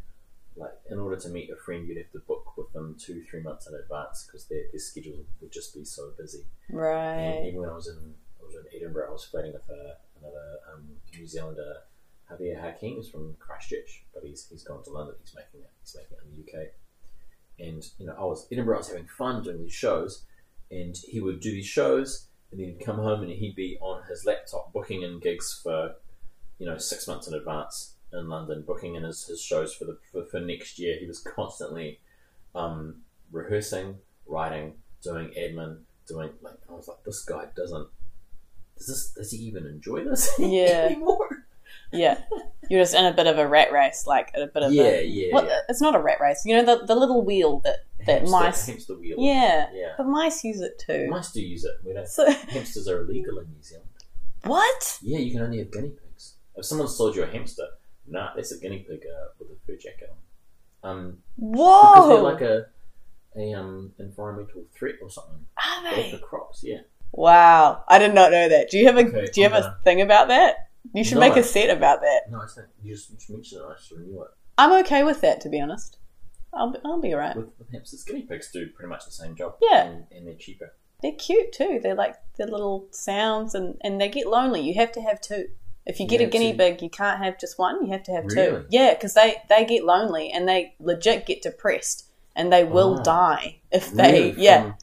[0.55, 3.41] like in order to meet a friend, you'd have to book with them two, three
[3.41, 6.45] months in advance because their, their schedule would just be so busy.
[6.69, 7.15] Right.
[7.15, 9.97] And even when I was in I was in Edinburgh, I was flirting with a,
[10.19, 11.77] another um, New Zealander,
[12.31, 15.15] Javier Hakim, who's from Christchurch, but he's he's gone to London.
[15.19, 15.71] He's making it.
[15.81, 16.67] He's making it in the UK.
[17.59, 18.75] And you know, I was Edinburgh.
[18.75, 20.25] I was having fun doing these shows,
[20.71, 24.03] and he would do these shows, and then he'd come home and he'd be on
[24.07, 25.95] his laptop booking in gigs for,
[26.59, 29.97] you know, six months in advance in London, booking in his, his shows for the
[30.11, 30.97] for, for next year.
[30.99, 31.99] He was constantly
[32.55, 36.55] um, rehearsing, writing, doing admin, doing like.
[36.69, 37.87] I was like, this guy doesn't.
[38.77, 39.11] Does this?
[39.13, 40.89] Does he even enjoy this Yeah.
[40.91, 41.36] anymore?
[41.91, 42.19] Yeah.
[42.69, 45.05] You're just in a bit of a rat race, like a bit of Yeah, a.
[45.05, 45.59] yeah, Well, yeah.
[45.69, 46.43] it's not a rat race.
[46.45, 48.67] You know the the little wheel that that Hamster, mice.
[48.67, 49.15] hamster wheel.
[49.19, 49.93] Yeah, yeah.
[49.97, 51.07] but mice use it too.
[51.09, 51.71] Mice do use it.
[51.85, 52.07] We don't.
[52.07, 53.87] So Hamsters are illegal in New Zealand.
[54.43, 54.99] what?
[55.01, 56.33] Yeah, you can only have guinea pigs.
[56.55, 57.67] If someone sold you a hamster,
[58.07, 60.09] nah, that's a guinea pig uh, with a fur jacket
[60.83, 60.89] on.
[60.89, 62.07] Um, because Whoa!
[62.09, 62.65] they're like a
[63.37, 65.45] a um environmental threat or something.
[65.57, 66.79] Are for crops, yeah.
[67.11, 68.69] Wow, I did not know that.
[68.69, 70.66] Do you have a Okay, Do you have I'm a thing about that?
[70.93, 72.21] You should make a set about that.
[72.29, 73.65] No, I think you just, you just mentioned it.
[73.69, 74.29] I just knew it.
[74.57, 75.97] I'm okay with that, to be honest.
[76.53, 77.35] I'll be, I'll be alright.
[77.35, 79.55] With, with hamsters, guinea pigs do pretty much the same job.
[79.61, 79.83] Yeah.
[79.85, 80.73] and, and they're cheaper.
[81.01, 81.79] They're cute too.
[81.83, 84.61] They're like their little sounds, and and they get lonely.
[84.61, 85.49] You have to have two.
[85.85, 86.57] If you get a guinea two.
[86.57, 87.85] pig, you can't have just one.
[87.85, 88.61] You have to have Really?
[88.61, 88.65] two.
[88.71, 93.03] Yeah, because they they get lonely and they legit get depressed, and they will Oh.
[93.03, 94.11] die if they.
[94.31, 94.41] Really?
[94.41, 94.75] Yeah, From-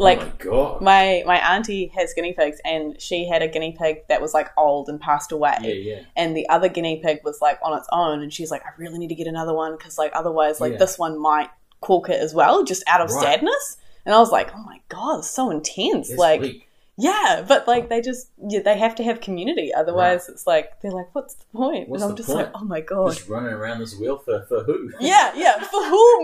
[0.00, 3.98] like oh my my my auntie has guinea pigs, and she had a guinea pig
[4.08, 5.56] that was like old and passed away.
[5.62, 6.00] yeah, yeah.
[6.16, 8.98] and the other guinea pig was like on its own and she's like i really
[8.98, 10.78] need to get another one because like otherwise like Yeah.
[10.78, 13.22] this one might cork it as well just out of Right.
[13.22, 16.66] sadness and i was like oh my god it's so intense That's like.
[17.00, 19.72] Yeah but like they just yeah, they have to have community.
[19.74, 21.88] Otherwise it's like they're like what's the point?
[21.88, 22.46] What's and i'm just point?
[22.46, 24.90] like oh my god just running around this wheel for, for who?
[25.00, 26.22] yeah yeah for whom?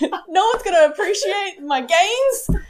[0.28, 2.62] No one's gonna appreciate my gains?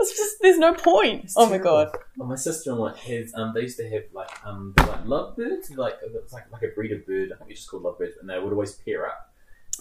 [0.00, 1.24] It's just there's no point.
[1.24, 1.88] It's oh my god.
[2.16, 5.94] Well, my sister-in-law has um they used to have like um they're like lovebirds like
[6.32, 8.52] like like a breed of bird I think it's just called lovebirds and they would
[8.52, 9.32] always pair up.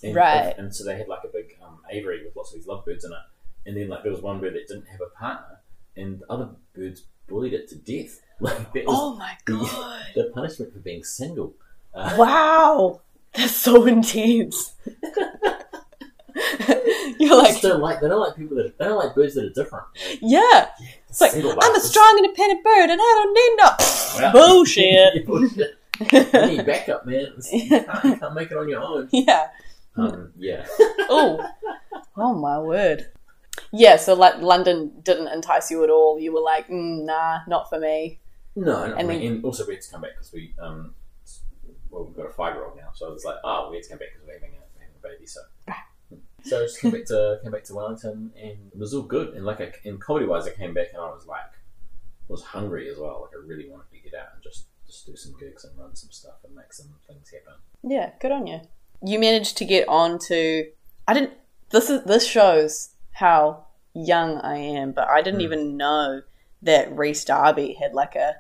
[0.03, 0.53] And, Right.
[0.57, 3.11] and so they had like a big um, aviary with lots of these lovebirds in
[3.11, 3.25] it.
[3.67, 5.59] And then like there was one bird that didn't have a partner
[5.97, 10.31] and the other birds bullied it to death like that was oh my god the
[10.33, 11.53] punishment for being single
[11.93, 12.99] uh, Wow,
[13.33, 14.73] that's so intense.
[17.17, 19.49] You're like, don't like they don't like people that they don't like birds that are
[19.51, 19.85] different
[20.21, 20.67] yeah.
[21.09, 23.69] It's like I'm a strong, independent bird, and I don't need no
[24.19, 25.25] Well- bullshit.
[25.27, 25.77] Bullshit.
[26.11, 29.47] you need backup man you can't, you can't make it on your own yeah.
[29.95, 30.65] um, yeah
[31.07, 31.41] Oh,
[32.17, 33.07] oh my word.
[33.77, 33.97] Yeah.
[33.97, 36.19] So like London didn't entice you at all.
[36.19, 38.19] You were like, mm, nah, not for me.
[38.55, 40.53] No, and, And I mean, then- and also we had to come back because we,
[40.59, 40.95] um,
[41.89, 43.99] well, we've got a five-year-old now, so it was like, oh, we had to come
[43.99, 45.41] back because we're having a, having a baby, so.
[46.43, 49.33] So I just came back to came back to Wellington, and it was all good.
[49.33, 51.41] And like, I, in comedy-wise, I came back and I was like,
[52.27, 53.21] was hungry as well.
[53.23, 55.95] Like, I really wanted to get out and just just do some gigs and run
[55.95, 57.59] some stuff and make some things happen.
[57.83, 58.61] Yeah, good on you.
[59.03, 60.67] You managed to get on to.
[61.07, 61.33] I didn't.
[61.71, 63.64] This is this shows how
[63.95, 65.45] young I am, but I didn't Hmm.
[65.45, 66.21] even know
[66.61, 68.35] that Rhys Darby had like a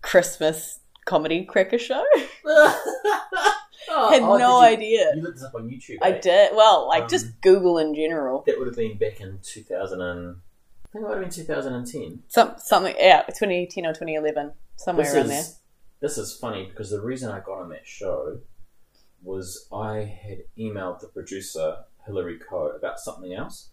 [0.00, 2.04] Christmas comedy cracker show.
[2.44, 5.14] had Oh, no you- idea.
[5.14, 5.98] You looked this up on YouTube.
[6.02, 6.20] I eh?
[6.20, 6.56] did.
[6.56, 8.42] Well, like Um, just Google in general.
[8.46, 10.36] That would have been back in 2000 and
[10.84, 12.22] I think it would have been 2010.
[12.28, 12.94] Some something.
[12.98, 15.56] Yeah, 2010 or 2011, somewhere this around is, there.
[16.00, 18.40] This is funny because the reason I got on that show
[19.22, 23.70] was I had emailed the producer Hilary Coe about something else.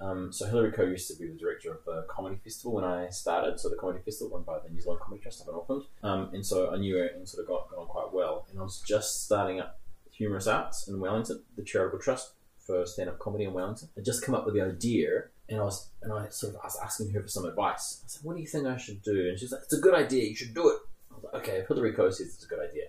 [0.00, 3.10] Um, so Hilary Coe used to be the director of the comedy festival when I
[3.10, 3.60] started.
[3.60, 5.82] So the comedy festival run by the New Zealand Comedy Trust up in Auckland.
[6.02, 8.46] Um, and so I knew her and sort of got, got on quite well.
[8.50, 9.78] And I was just starting up
[10.12, 12.32] Humorous Arts in Wellington, the charitable trust
[12.66, 13.88] for stand-up comedy in Wellington.
[13.96, 16.78] I'd just come up with the idea, and I was and I sort of was
[16.82, 18.02] asking her for some advice.
[18.04, 19.94] I said, "What do you think I should do?" And she's like, "It's a good
[19.94, 20.24] idea.
[20.24, 20.78] You should do it."
[21.10, 22.84] I was like, "Okay." Hilary Coe says it's a good idea,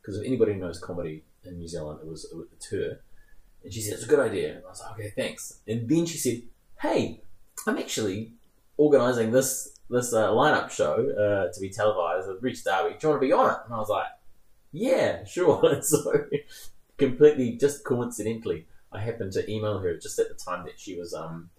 [0.00, 3.00] because if anybody knows comedy in New Zealand, it was, it was it's her.
[3.64, 6.06] And she said, "It's a good idea." And I was like, "Okay, thanks." And then
[6.06, 6.42] she said,
[6.80, 7.22] "Hey,
[7.66, 8.32] I'm actually
[8.76, 12.96] organising this this uh, lineup show uh, to be televised with Rhys Darby.
[12.98, 14.06] Do you want to be on it?" And I was like,
[14.72, 16.26] "Yeah, sure." so
[16.98, 21.14] completely, just coincidentally, I happened to email her just at the time that she was
[21.14, 21.50] um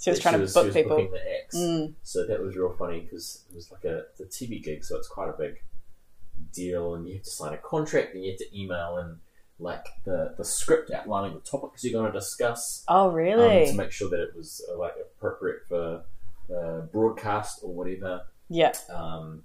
[0.00, 0.96] She was trying to she book was people.
[0.96, 1.56] the acts.
[1.56, 1.94] Mm.
[2.02, 5.08] So that was real funny because it was like a, a TV gig, so it's
[5.08, 5.62] quite a big
[6.52, 9.18] deal, and you have to sign a contract, and you have to email in
[9.58, 13.66] like the, the script outlining the topics you're going to discuss Oh, um, really?
[13.66, 16.02] to make sure that it was uh, like appropriate for
[16.54, 18.22] uh, broadcast or whatever.
[18.48, 18.72] yeah.
[18.92, 19.42] Um,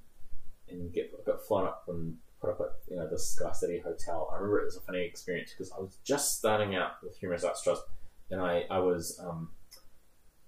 [0.69, 4.29] and get got flown up and put up at you know the Sky City Hotel.
[4.31, 7.43] I remember it was a funny experience because I was just starting out with Humorous
[7.43, 7.81] Arts Trust,
[8.29, 9.49] and I I was um,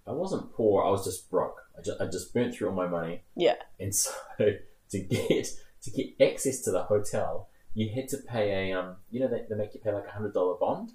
[0.06, 0.84] I wasn't poor.
[0.86, 1.58] I was just broke.
[1.78, 3.24] I just I just burnt through all my money.
[3.36, 3.56] Yeah.
[3.80, 4.12] And so
[4.92, 5.48] to get
[5.84, 9.44] to get access to the hotel, you had to pay a um, you know they,
[9.50, 10.92] they make you pay like a hundred dollar bond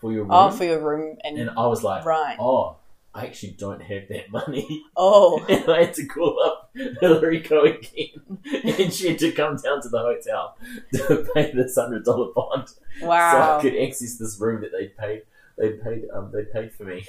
[0.00, 0.32] for your room.
[0.32, 2.36] Oh, for your room and, and I was like, right.
[2.38, 2.76] oh,
[3.14, 4.84] I actually don't have that money.
[4.96, 8.38] Oh, And I had to call up Hilary Coe again,
[8.78, 10.56] and she had to come down to the hotel
[10.94, 12.68] to pay this hundred dollar bond,
[13.00, 13.32] Wow.
[13.32, 13.58] so.
[13.58, 15.22] I could access this room that they paid.
[15.58, 16.04] They paid.
[16.12, 17.06] Um, they paid for me.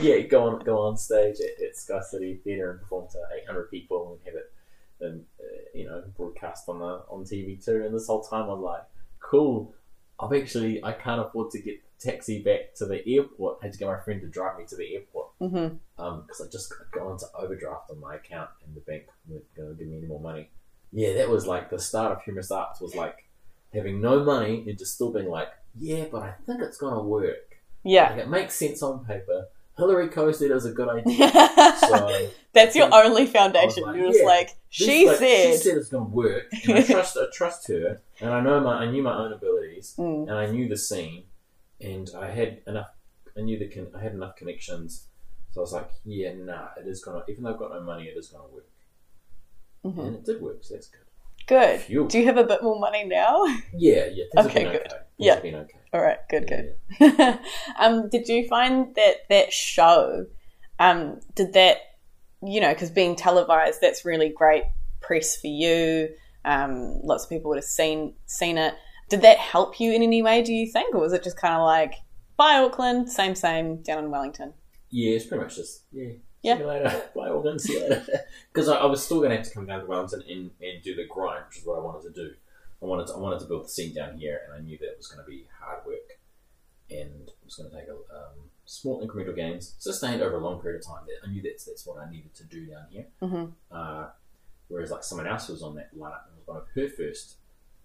[0.00, 3.44] yeah, go on, go on stage at, at Sky City Theatre and perform to eight
[3.46, 4.52] hundred people and have it,
[5.00, 7.84] and uh, you know, broadcast on the on TV too.
[7.84, 8.82] And this whole time, I'm like,
[9.20, 9.74] cool.
[10.20, 13.58] I've actually I can't afford to get the taxi back to the airport.
[13.60, 16.40] I had to get my friend to drive me to the airport hmm um, because
[16.40, 19.88] I just got into overdraft on my account and the bank weren't going to give
[19.88, 20.48] me any more money.
[20.92, 23.28] Yeah, that was like the start of Humorous Arts was like
[23.74, 27.02] having no money and just still being like, yeah, but I think it's going to
[27.02, 27.56] work.
[27.84, 28.10] Yeah.
[28.10, 29.48] Like, it makes sense on paper.
[29.78, 31.30] Hilary Coe said it was a good idea.
[31.78, 33.84] So That's your only foundation.
[33.84, 35.50] like, You're just yeah, like, this, she like, said.
[35.52, 38.60] she said it's going to work, and I trust I trust her, and I know
[38.60, 40.28] my I knew my own abilities, Mm.
[40.28, 41.24] and I knew the scene,
[41.80, 42.88] and I had enough.
[43.36, 45.06] I knew the con- I had enough connections,
[45.52, 47.22] so I was like, yeah, nah, it is gonna.
[47.28, 48.68] Even though I've got no money, it is gonna work,
[49.86, 50.06] Mhm.
[50.06, 50.58] and it did work.
[50.64, 51.00] So that's good.
[51.48, 51.80] Good.
[51.80, 52.06] Phew.
[52.08, 53.44] Do you have a bit more money now?
[53.74, 54.24] Yeah, yeah.
[54.36, 54.86] Okay, good.
[54.86, 54.96] okay.
[55.16, 55.34] Yeah.
[55.34, 55.66] okay.
[55.92, 56.18] All right.
[56.28, 56.48] Good.
[56.50, 56.62] Yeah,
[56.98, 57.14] Good.
[57.18, 57.38] yeah.
[57.78, 60.26] um, did you find that that show,
[60.78, 61.78] um, did that,
[62.42, 64.64] you know, because being televised, that's really great
[65.00, 66.10] press for you.
[66.44, 68.74] Um, lots of people would have seen seen it.
[69.08, 70.42] Did that help you in any way?
[70.42, 71.94] Do you think, or was it just kind of like,
[72.36, 74.52] bye Auckland, same same down in Wellington?
[74.90, 76.12] Yeah, it's pretty much just yeah.
[76.42, 76.54] Yeah.
[76.56, 77.02] See you later.
[77.16, 77.60] Bye, Auckland.
[77.60, 78.06] See you later.
[78.52, 80.82] Because I, I was still going to have to come down to Wellington and, and
[80.82, 82.34] do the grind, which is what I wanted to do.
[82.82, 84.86] I wanted to, I wanted to build the scene down here, and I knew that
[84.86, 86.18] it was going to be hard work,
[86.90, 90.60] and it was going to take a, um, small incremental gains, sustained over a long
[90.60, 91.02] period of time.
[91.24, 93.06] I knew that's that's what I needed to do down here.
[93.22, 93.52] Mhm.
[93.70, 94.08] Uh,
[94.68, 97.36] whereas like someone else was on that lineup, and it was one of her first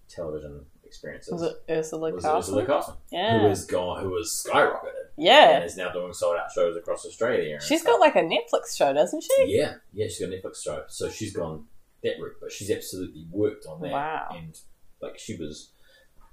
[0.08, 1.32] television experiences.
[1.32, 2.54] Was it Urzila was Carlson?
[2.54, 5.56] Urzila Carlson, Yeah, who has gone, who was skyrocketed, yeah.
[5.56, 7.58] and is now doing sold out shows across Australia.
[7.60, 9.56] She's got like a Netflix show, doesn't she?
[9.56, 11.64] Yeah, yeah, she's got a Netflix show, so she's gone
[12.02, 13.92] that route, but she's absolutely worked on that.
[13.92, 14.28] Wow.
[14.36, 14.58] And
[15.00, 15.70] like she was,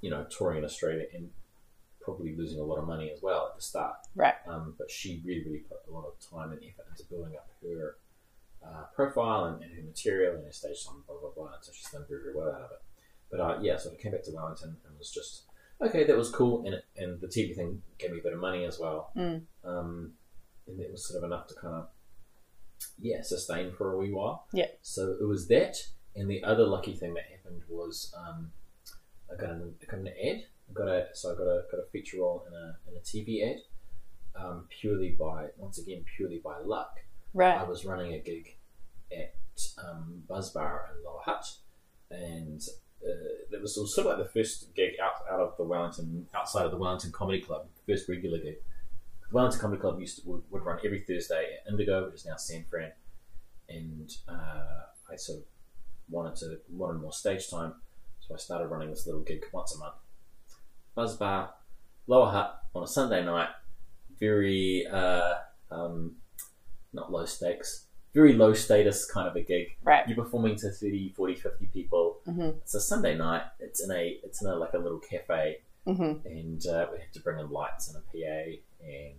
[0.02, 1.30] you know, touring in Australia and
[2.02, 3.96] probably losing a lot of money as well at the start.
[4.16, 4.34] Right.
[4.48, 7.48] Um, but she really, really put a lot of time and effort into building up
[7.64, 7.96] her
[8.66, 11.54] uh, profile and, and her material and her stage time, blah blah blah.
[11.54, 12.82] And so she's done very, very well out of it.
[13.32, 15.44] But uh, yeah, so I came back to Wellington and was just
[15.82, 16.04] okay.
[16.04, 18.66] That was cool, and it, and the TV thing gave me a bit of money
[18.66, 19.12] as well.
[19.16, 19.44] Mm.
[19.64, 20.12] Um,
[20.68, 21.88] and it was sort of enough to kind of
[23.00, 24.48] yeah sustain for a wee while.
[24.54, 24.68] Yeah.
[24.82, 25.78] So it was that,
[26.16, 28.52] and the other lucky thing that happened was um,
[29.32, 30.44] I got an I got an ad.
[30.70, 33.02] I got a so I got a got a feature role in a in a
[33.02, 33.62] TV ad.
[34.34, 37.00] Um, purely by once again purely by luck.
[37.34, 37.58] Right.
[37.58, 38.58] I was running a gig
[39.12, 39.34] at
[39.78, 41.46] um, Buzz Bar in Lower Hutt,
[42.10, 42.62] and
[43.06, 46.66] uh, it was sort of like the first gig out, out of the Wellington, outside
[46.66, 48.58] of the Wellington Comedy Club, first regular gig.
[49.30, 52.26] The Wellington Comedy Club used to would, would run every Thursday at Indigo, which is
[52.26, 52.92] now San Fran,
[53.70, 55.46] and uh, I sort of
[56.10, 57.74] wanted to wanted more stage time,
[58.20, 59.96] so I started running this little gig once a month.
[60.96, 61.54] Buzz Bar,
[62.08, 63.50] Lower Hutt on a Sunday night,
[64.20, 65.36] very uh,
[65.70, 66.16] um,
[66.94, 69.68] not low stakes, very low status kind of a gig.
[69.84, 70.08] Right.
[70.08, 72.18] You're performing to 30, 40, 50 people.
[72.26, 73.44] hmm It's a Sunday night.
[73.60, 77.12] It's in a it's in a like a little cafe, hmm and uh, we have
[77.14, 79.16] to bring in lights and a PA and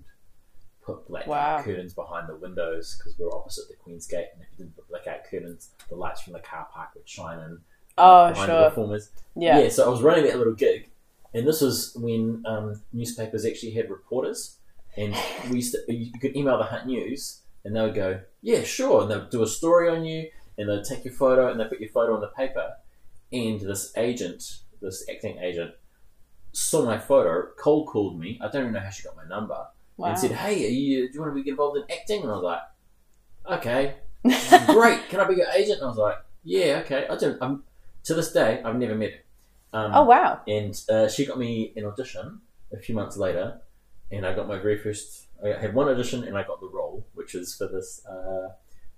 [0.85, 1.63] put blackout Wow.
[1.63, 5.25] curtains behind the windows because we're opposite the Queensgate, and if you didn't put blackout
[5.31, 7.59] curtains, the lights from the car park would shine in
[7.99, 8.69] Oh, behind the sure.
[8.71, 9.11] performers.
[9.37, 9.61] Yeah.
[9.61, 10.89] Yeah, so I was running that little gig,
[11.35, 14.57] and this was when um, newspapers actually had reporters,
[14.97, 15.15] and
[15.51, 19.03] we used to, you could email the Hutt News, and they would go, "Yeah, sure,"
[19.03, 21.81] and they'd do a story on you, and they'd take your photo, and they put
[21.81, 22.73] your photo on the paper,
[23.33, 25.75] and this agent, this acting agent,
[26.53, 28.39] saw my photo, cold called me.
[28.43, 30.09] I don't even know how she got my number, Wow.
[30.09, 32.35] and said, "Hey, are you, do you want to be involved in acting?" And I
[32.35, 33.95] was like, "Okay."
[34.67, 35.09] great.
[35.09, 35.79] Can I be your agent?
[35.81, 37.07] And I was like, yeah, okay.
[37.11, 37.39] I don't.
[37.43, 37.65] I'm
[38.05, 39.19] to this day, I've never met her.
[39.79, 40.41] Um, oh wow.
[40.47, 42.41] And uh, she got me an audition
[42.73, 43.61] a few months later,
[44.13, 45.27] and I got my very first.
[45.45, 48.49] I had one audition, and I got the role, which is for this uh,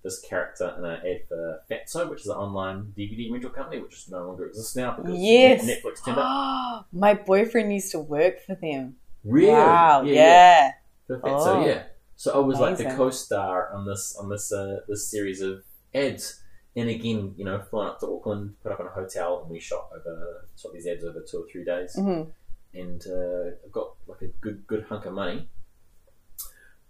[0.03, 3.95] this character in an ad for Fatso, which is an online DVD rental company, which
[3.95, 5.65] is no longer exists now because Yes.
[5.65, 6.87] Netflix turned up.
[6.93, 8.97] My boyfriend used to work for them.
[9.25, 9.49] Really?
[9.53, 10.03] Wow.
[10.03, 10.13] Yeah.
[10.15, 10.71] Yeah.
[11.07, 11.67] For Fatso, Oh.
[11.67, 11.83] yeah.
[12.17, 16.41] So I was like the co-star on this on this uh, this series of ads,
[16.77, 19.59] and again, you know, flying up to Auckland, put up in a hotel, and we
[19.59, 22.31] shot over shot these ads over two or three days, Mhm.
[22.75, 25.49] and uh, got like a good good hunk of money.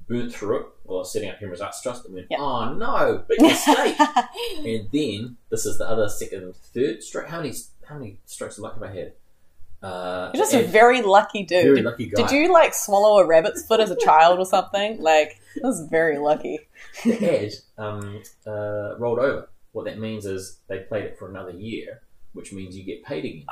[0.08, 2.38] Burnt through it while I was setting up Humorous Arts Trust, and went, Yeah.
[2.40, 3.96] "Oh no, big mistake!"
[4.58, 7.28] and then this is the other second, third stroke.
[7.28, 7.54] How many
[7.88, 9.12] how many strokes of luck have I had?
[9.82, 11.62] Uh, You're just a very lucky dude.
[11.64, 12.22] very Did- lucky guy.
[12.22, 14.98] Did you like swallow a rabbit's foot as a child or something?
[15.02, 16.58] Like, this was very lucky.
[17.04, 19.48] the ad um, uh, rolled over.
[19.72, 22.00] What that means is they played it for another year,
[22.32, 23.44] which means you get paid again.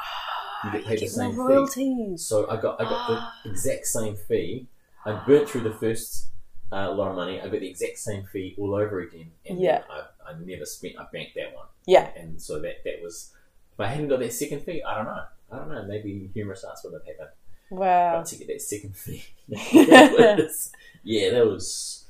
[0.65, 2.17] You get paid the Get more same fee.
[2.17, 4.67] So I got I got the exact same fee.
[5.05, 6.27] I burnt through the first
[6.73, 7.41] uh, lot of money.
[7.41, 9.83] I got the exact same fee all over again, and Yeah.
[9.91, 10.95] I, I never spent.
[10.99, 12.11] I banked that one, Yeah.
[12.17, 13.33] and so that that was.
[13.75, 15.25] If I hadn't got that second fee, I don't know.
[15.51, 15.83] I don't know.
[15.85, 17.31] Maybe humorous arts would have happened.
[17.71, 18.19] Wow.
[18.19, 20.73] But to get that second fee, that was,
[21.05, 22.07] yeah, that was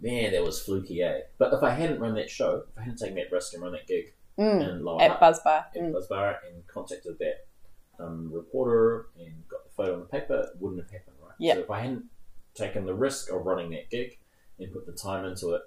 [0.00, 1.20] man, that was fluky, eh?
[1.38, 3.72] But if I hadn't run that show, if I hadn't taken that risk and run
[3.72, 4.82] that gig Mm.
[4.82, 5.64] Lower At Hutt, Buzzbar.
[5.74, 5.92] at Mm.
[5.94, 7.46] Buzzbar and contacted that
[7.98, 11.32] um, reporter and got the photo on the paper, it wouldn't have happened, right?
[11.38, 11.54] Yeah.
[11.54, 12.04] So if I hadn't
[12.56, 14.18] taken the risk of running that gig
[14.58, 15.62] and put the time into it,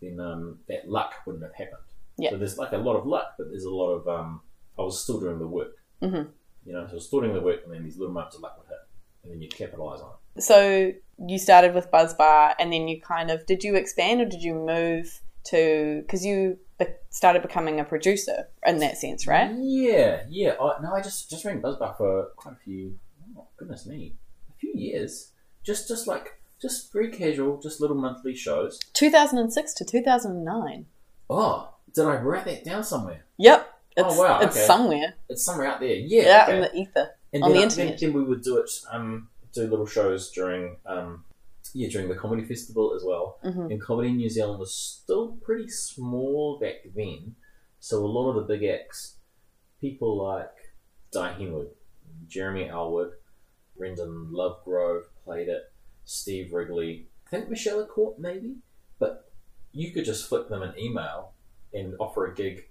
[0.00, 1.82] then um, that luck wouldn't have happened.
[2.16, 2.30] Yeah.
[2.30, 4.40] So there's like a lot of luck, but there's a lot of um,
[4.78, 5.76] I was still doing the work.
[6.02, 6.28] Mhm.
[6.64, 8.42] You know, so I was still doing the work, and then these little moments of
[8.42, 8.78] luck would hit,
[9.22, 10.42] and then you capitalise on it.
[10.42, 10.92] So
[11.26, 14.54] you started with Buzzbar, and then you kind of did you expand or did you
[14.54, 19.50] move to because you be- started becoming a producer in that sense, right?
[19.58, 20.54] Yeah, yeah.
[20.60, 22.98] I, no, I just just ran Buzzbar for quite a few.
[23.36, 24.16] Oh, goodness me,
[24.50, 25.32] a few years.
[25.68, 28.78] Just just like just very casual, just little monthly shows.
[28.94, 30.86] 2006 to 2009.
[31.28, 33.26] Oh, did I write that down somewhere?
[33.36, 33.70] Yep.
[33.98, 34.66] Oh, It's, wow, it's okay.
[34.66, 35.94] somewhere It's somewhere out there.
[35.94, 36.22] Yeah.
[36.22, 36.56] yeah, okay.
[36.56, 37.10] in the ether.
[37.34, 38.00] and on then, the I- then- internet.
[38.00, 38.70] Then, we would do it.
[38.90, 41.24] Um, do little shows during um,
[41.74, 43.38] yeah during the comedy festival as well.
[43.44, 43.70] Mhm.
[43.70, 47.36] And comedy in New Zealand was still pretty small back then,
[47.78, 49.16] so a lot of the big acts,
[49.82, 50.54] people like
[51.12, 51.68] Dai Henwood,
[52.26, 53.12] Jeremy Elwood,
[53.78, 55.70] Brendhan Lovegrove played it,
[56.06, 58.54] Steve Wrigley, I think Michele A'Court maybe,
[58.98, 59.30] but
[59.72, 61.32] you could just flick them an email
[61.74, 62.64] and offer a gig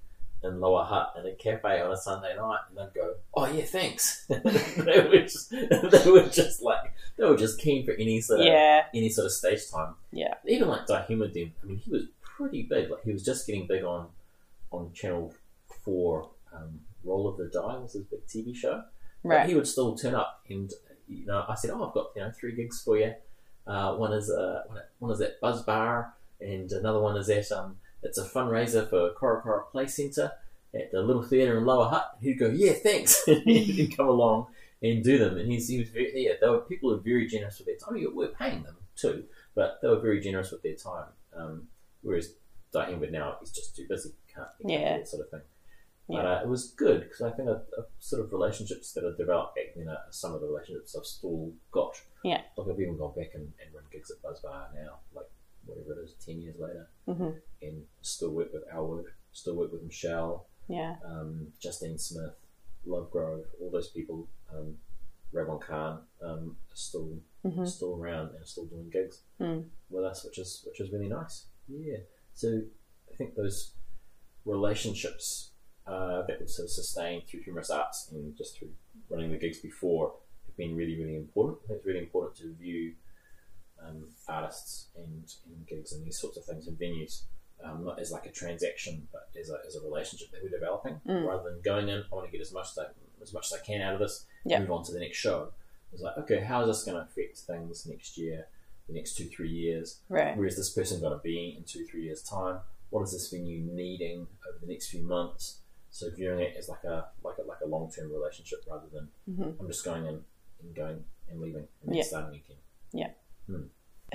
[0.44, 3.64] in Lower Hutt in a cafe on a Sunday night, and they'd go, "Oh yeah,
[3.66, 8.40] thanks." they were just, they were just like, they were just keen for any sort
[8.42, 8.86] of Yeah.
[8.94, 9.94] any sort of stage time.
[10.12, 10.34] Yeah.
[10.48, 12.90] Even like then, I mean, he was pretty big.
[12.90, 14.08] Like he was just getting big on
[14.72, 15.34] on Channel
[15.84, 16.30] Four.
[16.56, 18.84] Um, Roll of the Die was his big TV show.
[19.24, 19.50] But Right.
[19.50, 20.72] he would still turn up, and
[21.08, 23.14] you know, I said, "Oh, I've got you know three gigs for you.
[23.66, 24.64] Uh, one is uh,
[25.00, 29.70] one- is at Buzzbar, and another one is at um, it's a fundraiser for Korokoro
[29.72, 30.32] Play Centre
[30.74, 34.48] at the Little Theatre in Lower Hutt." He'd go, "Yeah, thanks," he'd come along
[34.82, 35.38] and do them.
[35.38, 36.34] And he's, he was very yeah.
[36.40, 37.98] They were people who were very generous with their time.
[37.98, 41.08] I we're paying them too, but they were very generous with their time.
[41.36, 41.68] Um,
[42.02, 42.34] whereas
[42.74, 44.94] Dahimba now he's just too busy, can't, can't Yeah.
[44.94, 45.42] do that sort of thing.
[46.10, 46.22] Yeah.
[46.22, 49.16] But uh, it was good because I think a, a sort of relationships that are
[49.16, 52.00] developed back then are some of the relationships I've still got.
[52.24, 52.42] Yeah.
[52.56, 55.26] Like I've even gone back and, and run gigs at Buzzbar now, like
[55.66, 57.30] whatever it is, 10 years later, hmm
[57.62, 60.96] and still work with Elwood, still work with Michele, Yeah.
[61.04, 62.36] um, Justine Smith,
[62.88, 64.78] Lovegrove, all those people, um,
[65.34, 67.10] Raybon Kan, um, are still
[67.44, 69.66] hmm still around and still doing gigs Mm.
[69.90, 71.48] with us, which is which is really nice.
[71.68, 71.98] Yeah.
[72.34, 72.62] So
[73.12, 73.74] I think those
[74.46, 75.52] relationships
[75.88, 78.70] uh, that were sort of sustained through humorous arts and just through
[79.10, 80.14] running the gigs before
[80.46, 81.60] have been really really important.
[81.64, 82.94] I think it's really important to view
[83.86, 87.24] um, artists and, and gigs and these sorts of things and venues.
[87.64, 91.02] Um, not as like a transaction, but as a, as a relationship that we're developing,
[91.08, 91.28] Mm.
[91.28, 92.04] rather than going in.
[92.12, 92.86] I want to get as much as I,
[93.22, 94.26] as much as I can out of this.
[94.46, 94.60] Yeah.
[94.60, 95.50] Move on to the next show.
[95.92, 98.46] It's like, okay, how is this going to affect things next year,
[98.88, 100.02] the next two, three years?
[100.08, 100.38] Right.
[100.38, 102.60] Where is this person going to be in two, three years' time?
[102.92, 105.58] What is this venue needing over the next few months?
[105.90, 109.08] So viewing it as like a like a like a long term relationship rather than
[109.26, 110.22] hmm I'm just going in
[110.62, 112.04] and going and leaving and then Yeah.
[112.04, 112.58] starting again.
[112.94, 113.12] Yeah.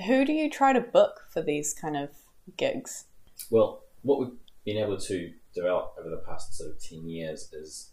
[0.07, 2.09] Who do you try to book for these kind of
[2.57, 3.05] gigs?
[3.49, 7.91] Well, what we've been able to develop over the past sort of ten years is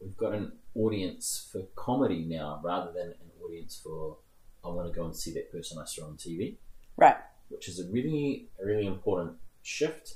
[0.00, 4.16] we've got an audience for comedy now rather than an audience for
[4.64, 6.56] I want to go and see that person I saw on TV.
[6.96, 7.16] Right.
[7.48, 10.14] which is a really, a really important shift.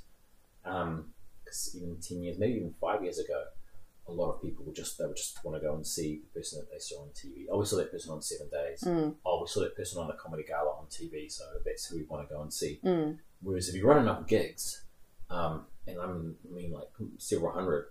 [1.74, 3.44] Even ten years, maybe even five years ago,
[4.08, 6.40] a lot of people would just they would just want to go and see the
[6.40, 7.46] person that they saw on TV.
[7.50, 8.82] Oh, we saw that person on Seven Days.
[8.84, 9.14] Mm.
[9.24, 12.04] Oh, we saw that person on the comedy gala on TV, so that's who we
[12.04, 12.80] want to go and see.
[12.84, 13.18] Mm.
[13.42, 14.84] Whereas if you run enough gigs,
[15.30, 16.88] um, and I mean, I mean like
[17.18, 17.86] several hundred,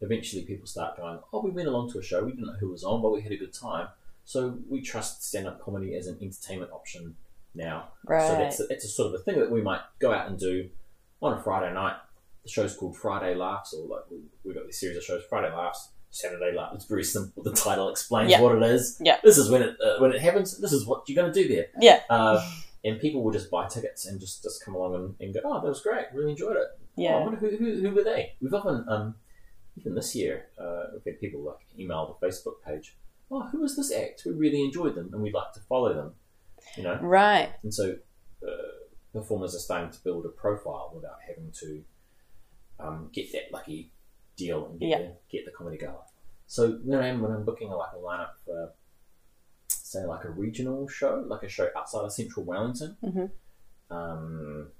[0.00, 2.70] eventually people start going, oh, we went along to a show, we didn't know who
[2.70, 3.88] was on, but we had a good time.
[4.24, 7.16] So we trust stand-up comedy as an entertainment option
[7.54, 7.88] now.
[8.06, 8.26] Right.
[8.26, 10.38] So that's a, that's a sort of a thing that we might go out and
[10.38, 10.68] do
[11.22, 11.96] on a Friday night
[12.42, 15.54] the show's called Friday Laughs, or like we, we've got this series of shows, Friday
[15.54, 16.76] Laughs, Saturday Laughs.
[16.76, 17.42] It's very simple.
[17.42, 18.40] The title explains Yeah.
[18.40, 19.00] what it is.
[19.02, 19.18] Yeah.
[19.22, 20.58] This is when it uh, when it happens.
[20.58, 21.66] This is what you're going to do there.
[21.80, 22.00] Yeah.
[22.08, 22.40] Uh,
[22.84, 25.60] and people will just buy tickets and just, just come along and, and go, oh,
[25.60, 26.06] that was great.
[26.14, 26.66] Really enjoyed it.
[26.66, 27.20] Oh, I Yeah.
[27.20, 28.32] wonder who, who, who were they?
[28.40, 29.16] We've often, um,
[29.76, 32.96] even this year, uh, we've had people like email the Facebook page,
[33.30, 34.22] oh, who was this act?
[34.24, 36.14] We really enjoyed them and we'd like to follow them.
[36.78, 36.98] You know?
[37.02, 37.50] Right.
[37.62, 37.96] And so
[38.42, 38.50] uh,
[39.12, 41.82] performers are starting to build a profile without having to
[42.82, 43.92] um, get that lucky
[44.36, 44.98] deal and get, Yeah.
[44.98, 46.02] the, get the comedy gala.
[46.46, 48.72] So when I'm, when I'm booking a, like a lineup for,
[49.68, 53.30] say, like a regional show, like a show outside of central Wellington, Mhm.
[53.90, 54.72] um,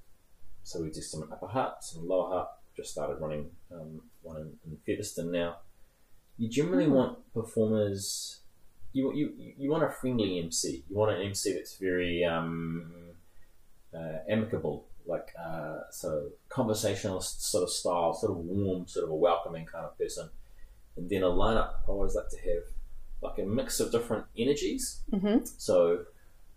[0.63, 4.59] so we do some Upper Hutt, some Lower Hutt, just started running um, one in,
[4.71, 5.57] in Featherston now.
[6.37, 6.93] You generally Hmm.
[6.93, 8.37] want performers
[8.93, 10.83] you, you you want a friendly MC.
[10.89, 12.91] You want an MC that's very um,
[13.93, 19.11] uh, amicable, like uh, sort of conversationalist sort of style, sort of warm, sort of
[19.11, 20.29] a welcoming kind of person.
[20.97, 22.63] And then a lineup, I always like to have
[23.21, 25.01] like a mix of different energies.
[25.11, 25.45] Mm-hmm.
[25.57, 26.05] So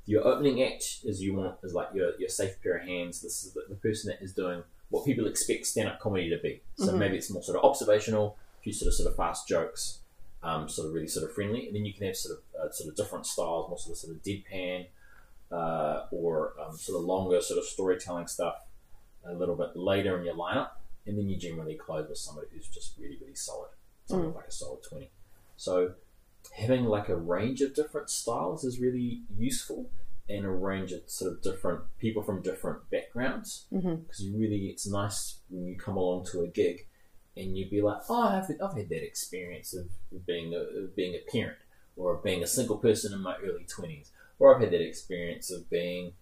[0.06, 3.22] your opening act is you want is like your, your safe pair of hands.
[3.22, 6.38] This is the, the person that is doing what people expect stand up comedy to
[6.38, 6.62] be.
[6.76, 6.98] So Mhm.
[6.98, 10.00] maybe it's more sort of observational, a few sort of sort of fast jokes,
[10.42, 12.70] um, sort of really sort of friendly, and then you can have sort of uh,
[12.70, 14.86] sort of different styles, more sort of sort of deadpan,
[15.54, 18.56] uh, or um, sort of longer sort of storytelling stuff
[19.24, 20.70] a little bit later in your lineup,
[21.06, 23.70] and then you generally close with somebody who's just really really solid,
[24.06, 25.10] something like a solid twenty.
[25.56, 25.92] So
[26.56, 29.90] having like a range of different styles is really useful
[30.28, 33.66] and a range of sort of different people from different backgrounds.
[33.72, 33.96] Mm-hmm.
[33.96, 36.86] because you really it's nice when you come along to a gig
[37.36, 39.86] and you'd be like oh I've, I've had that experience of
[40.26, 41.58] being a, of being a parent
[41.96, 45.68] or being a single person in my early 20s or I've had that experience of
[45.70, 46.12] being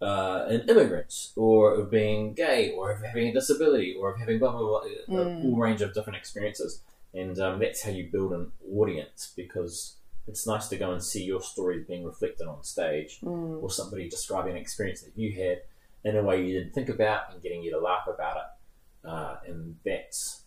[0.00, 4.38] uh, an immigrant or of being gay or of having a disability or of having
[4.38, 5.40] blah blah blah a Mm.
[5.42, 6.82] whole range of different experiences
[7.14, 9.96] and um, that's how you build an audience because
[10.26, 13.62] it's nice to go and see your stories being reflected on stage Mm.
[13.62, 15.62] or somebody describing an experience that you had
[16.04, 19.08] in a way you didn't think about and getting you to laugh about it.
[19.08, 20.42] Uh, and that's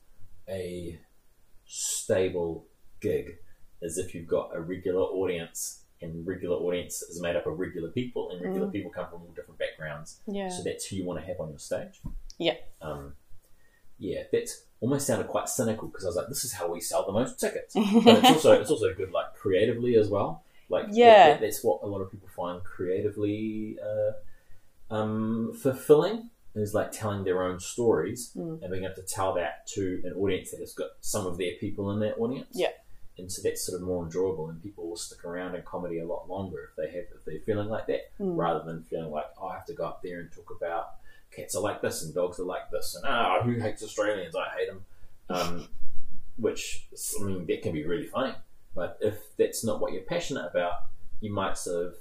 [0.49, 0.99] a
[1.65, 2.65] stable
[3.01, 3.37] gig,
[3.81, 7.89] as if you've got a regular audience, and regular audience is made up of regular
[7.89, 8.71] people, and regular Mm.
[8.71, 10.19] people come from all different backgrounds.
[10.27, 10.49] Yeah.
[10.49, 12.01] So that's who you want to have on your stage.
[12.37, 12.55] Yeah.
[12.81, 13.13] Um,
[13.97, 14.49] yeah, that
[14.81, 17.39] almost sounded quite cynical because I was like, this is how we sell the most
[17.39, 17.73] tickets.
[18.05, 20.43] But it's also it's also good like creatively as well.
[20.69, 21.29] Like that- Yeah.
[21.29, 24.11] that- that's what a lot of people find creatively uh,
[24.93, 28.61] um, fulfilling is like telling their own stories Mm.
[28.61, 31.53] and being able to tell that to an audience that has got some of their
[31.59, 32.47] people in that audience.
[32.53, 32.71] Yeah.
[33.17, 36.05] And so that's sort of more enjoyable, and people will stick around in comedy a
[36.05, 38.35] lot longer if they have if they're feeling like that, Mm.
[38.37, 40.95] rather than feeling like oh, I have to go up there and talk about
[41.31, 44.35] cats are like this and dogs are like this, and ah, who hates Australians?
[44.35, 44.85] I hate them.
[45.29, 45.67] Um,
[46.37, 46.87] which
[47.19, 48.33] I mean that can be really funny,
[48.75, 50.73] but if that's not what you're passionate about,
[51.21, 51.95] you might sort of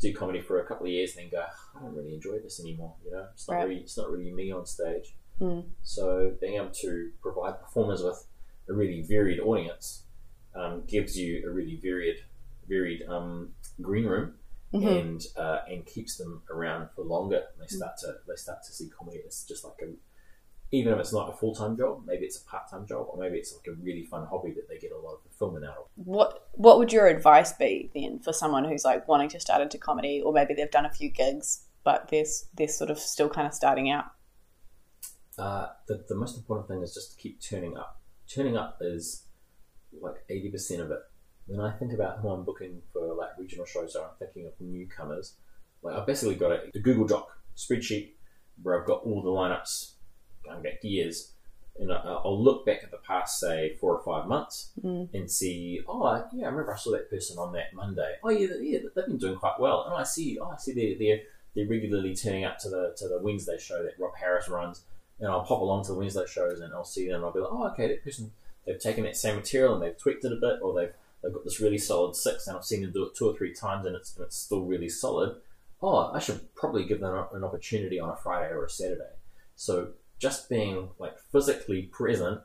[0.00, 1.44] do comedy for a couple of years and then go,
[1.76, 2.94] I don't really enjoy this anymore.
[3.04, 3.68] You know, it's not Right.
[3.68, 5.14] really it's not really me on stage.
[5.40, 5.64] Mm.
[5.82, 8.24] So being able to provide performers with
[8.68, 10.03] a really varied audience
[10.54, 12.18] um, gives you a really varied
[12.68, 13.50] varied um,
[13.80, 14.34] green room
[14.72, 15.00] Mhm.
[15.00, 17.44] and uh, and keeps them around for longer.
[17.60, 19.92] They start to they start to see comedy as just like a
[20.72, 23.16] even if it's not a full time job, maybe it's a part time job, or
[23.16, 25.76] maybe it's like a really fun hobby that they get a lot of fulfillment out
[25.78, 25.84] of.
[25.94, 29.78] What What would your advice be then for someone who's like wanting to start into
[29.78, 32.24] comedy, or maybe they've done a few gigs, but they're
[32.54, 34.06] they're sort of still kind of starting out?
[35.38, 38.00] Uh, the, the most important thing is just to keep turning up.
[38.26, 39.26] Turning up is
[40.00, 40.98] like 80% of it.
[41.46, 44.52] When I think about who I'm booking for like regional shows, or I'm thinking of
[44.60, 45.34] newcomers,
[45.82, 48.12] like I've basically got a, a Google Doc spreadsheet
[48.62, 49.92] where I've got all the lineups
[50.44, 51.32] going back years.
[51.76, 55.12] And I'll look back at the past, say, four or five months Mm.
[55.12, 58.14] and see, oh, yeah, I remember I saw that person on that Monday.
[58.22, 59.82] Oh, yeah, yeah, they've been doing quite well.
[59.86, 61.22] And I see, oh, I see they're, they're,
[61.56, 64.84] they're regularly turning up to the, to the Wednesday show that Rob Harris runs
[65.18, 67.40] and I'll pop along to the Wednesday shows and I'll see them and I'll be
[67.40, 68.30] like, oh, okay, that person,
[68.66, 70.92] they've taken that same material and they've tweaked it a bit or they've,
[71.22, 73.52] they've got this really solid six and I've seen them do it two or three
[73.54, 75.36] times and it's, and it's still really solid.
[75.82, 79.12] Oh, I should probably give them an opportunity on a Friday or a Saturday.
[79.56, 79.88] So
[80.18, 82.40] just being like physically present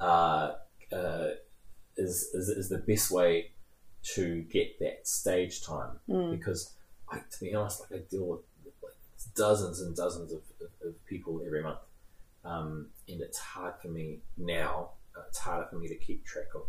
[0.00, 0.52] uh,
[0.92, 1.28] uh,
[1.96, 3.50] is, is, is the best way
[4.14, 6.30] to get that stage time Mm.
[6.38, 6.74] because
[7.10, 8.40] I, to be honest, like I deal with
[8.82, 8.92] like
[9.34, 11.80] dozens and dozens of, of, of people every month,
[12.44, 14.90] um, and it's hard for me now.
[15.28, 16.62] It's harder for me to keep track of,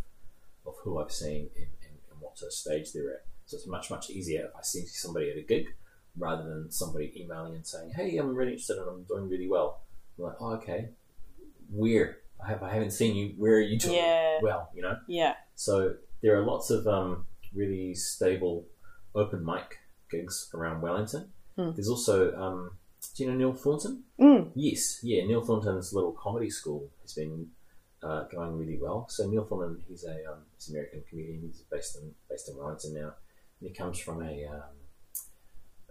[0.66, 3.26] of who I've seen and, and, and what sort of stage they're at.
[3.46, 5.74] So it's much much easier if I see somebody at a gig
[6.18, 9.82] rather than somebody emailing and saying, "Hey, I'm really interested and I'm doing really well."
[10.18, 10.90] I'm like, "Oh, okay."
[11.72, 13.34] where I have I haven't seen you.
[13.38, 14.40] Where are you doing Yeah.
[14.42, 14.70] well?
[14.74, 14.98] You know.
[15.08, 15.36] Yeah.
[15.56, 18.66] So there are lots of um, really stable
[19.16, 19.80] open mic
[20.10, 21.30] gigs around Wellington.
[21.56, 21.72] Hmm.
[21.72, 22.72] There's also, um,
[23.16, 24.04] do you know Neil Thornton?
[24.20, 24.52] Mm.
[24.56, 25.26] Yes, yeah.
[25.26, 27.50] Neil Thornton's little comedy school has been
[28.04, 29.08] uh, going really well.
[29.10, 31.42] So Neil Thornton, he's a um, he's an American comedian.
[31.42, 33.14] He's based in based in Wellington now,
[33.60, 34.62] and he comes from a um,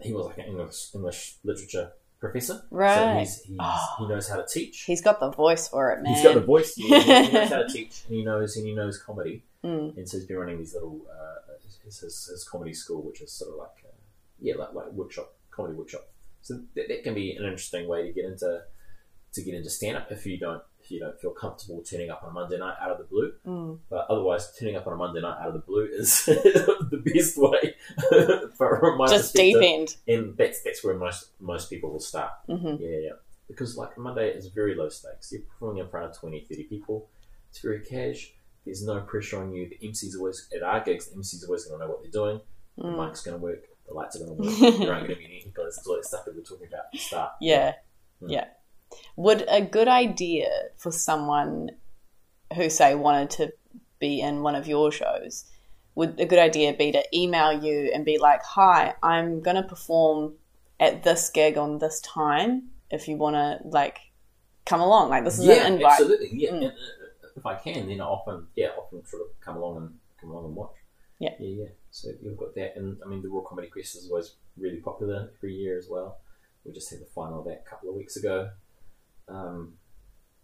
[0.01, 2.55] he was like an English English literature professor.
[2.55, 3.21] So Right.
[3.21, 3.95] he's, he's, Oh.
[3.99, 4.83] he knows how to teach.
[4.85, 6.15] He's got the voice for it, man.
[6.15, 6.75] He's got the voice.
[6.77, 9.43] Yeah, he knows how to teach, and he knows and he knows comedy.
[9.65, 9.97] Mm.
[9.97, 11.53] And so he's been running these little uh,
[11.85, 13.89] his, his, his comedy school, which is sort of like uh,
[14.41, 16.07] yeah, like like workshop comedy workshop.
[16.43, 18.63] So that, that can be an interesting way to get into
[19.33, 22.23] to get into stand up if you don't if you don't feel comfortable turning up
[22.23, 23.33] on a Monday night out of the blue.
[23.47, 23.79] Mm.
[23.91, 27.37] But otherwise, turning up on a Monday night out of the blue is the best
[27.37, 27.75] way
[28.57, 29.97] from my Just deep end.
[30.09, 32.31] And that's that's where most most people will start.
[32.47, 33.11] hmm Yeah, yeah.
[33.49, 35.31] Because like Monday is very low stakes.
[35.33, 37.09] You're performing in front of 20, 30 people.
[37.51, 38.33] It's very cash.
[38.65, 39.69] There's no pressure on you.
[39.69, 41.07] The MC's always at our gigs.
[41.09, 42.41] The MC's always going to know what they're doing.
[42.79, 43.07] The Mm.
[43.07, 43.65] mic's going to work.
[43.89, 44.79] The lights are going to work.
[44.79, 45.87] there aren't going to be any hiccups.
[45.87, 47.33] All that stuff that we're talking about at the start.
[47.41, 47.75] Yeah.
[48.23, 48.31] Mm.
[48.33, 48.45] Yeah.
[49.17, 51.71] Would a good idea for someone
[52.55, 53.53] who, say, wanted to
[53.99, 55.45] be in one of your shows,
[55.95, 59.63] would a good idea be to email you and be like, hi, I'm going to
[59.63, 60.35] perform
[60.79, 62.69] at this gig on this time.
[62.91, 63.99] If you want to, like,
[64.67, 65.09] come along.
[65.09, 65.93] Like, this is yeah, an invite.
[65.93, 66.31] absolutely.
[66.33, 66.67] Yeah, Mm.
[66.69, 66.71] uh,
[67.37, 70.45] if I can, then I often, yeah, often sort of come along and come along
[70.47, 70.75] and watch.
[71.19, 71.35] Yeah.
[71.41, 71.69] yeah, yeah.
[71.91, 75.31] So you've got that, and I mean, the Raw Comedy Quest is always really popular
[75.39, 76.19] every year as well.
[76.65, 78.51] We just had the final of that a couple of weeks ago.
[79.29, 79.75] Um,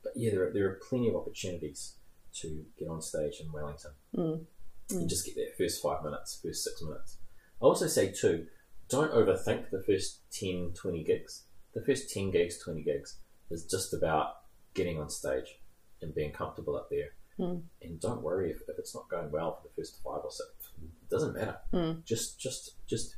[0.03, 1.97] but yeah, there are, there are plenty of opportunities
[2.41, 3.93] to get on stage in Wellington.
[4.16, 4.45] Mm.
[4.91, 7.18] And just get that first five minutes, first six minutes.
[7.61, 8.47] I also say too,
[8.89, 11.45] don't overthink the first 10, 20 gigs.
[11.74, 13.18] The first 10 gigs, 20 gigs
[13.51, 14.35] is just about
[14.74, 15.61] getting on stage
[16.03, 17.11] and being comfortable up there.
[17.39, 17.62] Mm.
[17.80, 20.51] And don't worry if, if it's not going well for the first five or six.
[20.83, 21.57] It doesn't matter.
[21.72, 22.05] Mm.
[22.05, 23.16] Just just just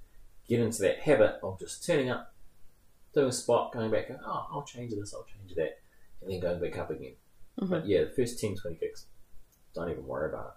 [0.49, 2.34] get into that habit of just turning up,
[3.15, 5.79] doing a spot, going back, going, oh, I'll change this, I'll change that,
[6.21, 7.15] and then going back up again.
[7.61, 7.71] Mhm.
[7.71, 9.07] But yeah, the first 10, 20 gigs,
[9.75, 10.53] don't even worry about it.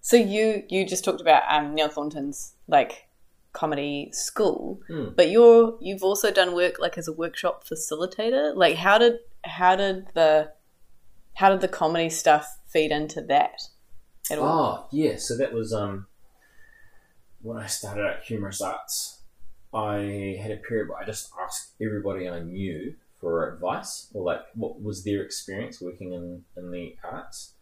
[0.00, 3.08] So you you just talked about um, Neil Thornton's like
[3.54, 5.16] comedy school, Mm.
[5.16, 8.54] but you're you've also done work like as a workshop facilitator.
[8.54, 10.52] Like how did how did the
[11.34, 13.62] how did the comedy stuff feed into that
[14.30, 14.84] at all?
[14.84, 15.16] Oh, yeah.
[15.16, 16.06] So that was um
[17.40, 19.20] when I started at Humorous Arts.
[19.74, 24.40] I had a period where I just asked everybody I knew for advice or like
[24.54, 27.52] what was their experience working in, in the arts.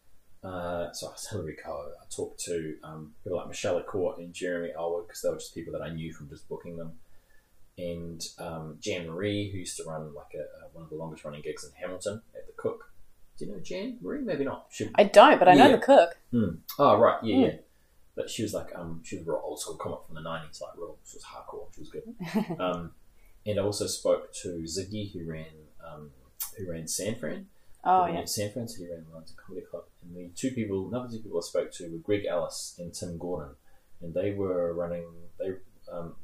[0.44, 1.92] Uh, so I was Hilary Coe.
[2.00, 5.54] I talked to um, people like Michele A'Court and Jeremy Elwood because they were just
[5.54, 6.92] people that I knew from just booking them.
[7.78, 11.24] And um, Jan Marie, who used to run like a, a, one of the longest
[11.24, 12.92] running gigs in Hamilton at the Cook.
[13.38, 14.20] Do you know Jan Marie?
[14.20, 14.66] Maybe not.
[14.70, 16.16] She, I don't, but I know the cook.
[16.78, 17.42] Oh right, yeah, Mm.
[17.46, 17.56] yeah.
[18.14, 20.76] But she was like, um, she was real old school comic from the nineties, like
[20.76, 20.98] real.
[21.04, 21.66] She was hardcore.
[21.74, 22.60] She was good.
[22.60, 22.92] um,
[23.46, 25.46] and I also spoke to Ziggy, who ran,
[25.86, 26.10] um,
[26.58, 27.46] who ran San Fran.
[27.84, 28.24] Oh yeah.
[28.26, 29.84] San Fran, so he ran Wellington Comedy Club.
[30.02, 33.16] And the two people, another two people I spoke to were Greg Ellis and Tim
[33.18, 33.54] Gordon,
[34.02, 35.06] and they were running.
[35.38, 35.52] They,
[35.90, 36.14] um,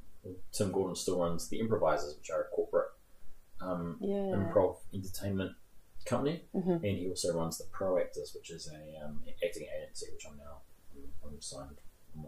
[0.52, 2.90] Tim Gordon still runs the Improvisers, which are a corporate
[3.60, 4.36] um, Yeah.
[4.36, 5.56] improv entertainment
[6.04, 6.74] company, Mhm.
[6.76, 10.36] and he also runs the Pro Actors, which is a um, acting agency, which I'm
[10.36, 10.60] now
[11.40, 11.80] Signed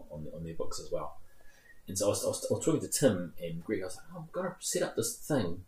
[0.09, 1.17] on, on their books as well.
[1.87, 3.81] And so I was, I was, I was talking to Tim and Greg.
[3.81, 5.63] I was like, oh, I'm gonna set up this thing,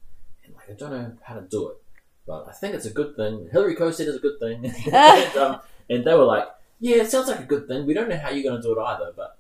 [0.46, 1.78] and like I don't know how to do it,
[2.26, 3.50] but I think it's a good thing.
[3.52, 5.60] Hilary Coe said it's a good thing, and, um,
[5.90, 6.48] and they were like,
[6.80, 7.86] yeah, it sounds like a good thing.
[7.86, 9.38] We don't know how you're gonna do it either, but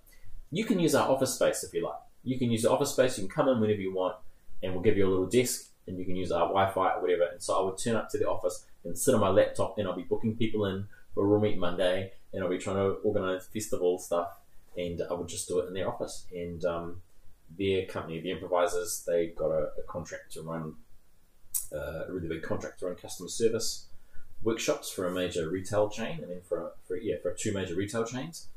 [0.51, 1.99] you can use our office space if you like.
[2.23, 3.17] You can use the office space.
[3.17, 4.15] You can come in whenever you want,
[4.61, 7.23] and we'll give you a little desk, and you can use our Wi-Fi or whatever.
[7.31, 9.87] And so I would turn up to the office and sit on my laptop, and
[9.87, 13.45] I'll be booking people in for Raw Meat Monday, and I'll be trying to organise
[13.47, 14.37] festival stuff,
[14.75, 16.25] and I would just do it in their office.
[16.33, 17.01] And um,
[17.57, 20.75] their company, the Improvisers, they got a, a contract to run
[21.71, 23.87] uh, a really big contract to run customer service
[24.43, 28.03] workshops for a major retail chain, and then for for yeah for two major retail
[28.03, 28.47] chains.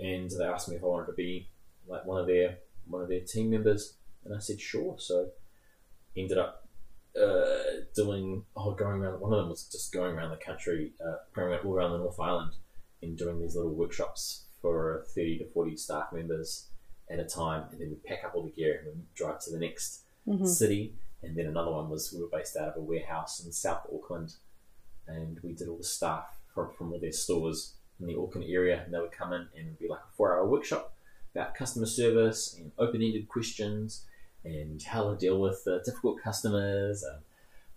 [0.00, 1.48] And they asked me if I wanted to be
[1.86, 2.58] like one of their
[2.88, 3.94] one of their team members,
[4.24, 4.96] and I said sure.
[4.98, 5.28] So
[6.16, 6.66] ended up
[7.20, 9.20] uh, doing oh going around.
[9.20, 11.98] One of them was just going around the country, uh, going around, all around the
[11.98, 12.52] North Island,
[13.04, 16.68] and doing these little workshops for thirty to forty staff members
[17.10, 19.58] at a time, and then we pack up all the gear and drive to the
[19.58, 20.48] next Mhm.
[20.48, 20.94] city.
[21.22, 24.34] And then another one was we were based out of a warehouse in South Auckland,
[25.06, 28.82] and we did all the staff from, from all their stores in the Auckland area,
[28.82, 30.94] and they would come in and be like a four-hour workshop
[31.34, 34.06] about customer service and open-ended questions
[34.44, 37.22] and how to deal with uh, difficult customers and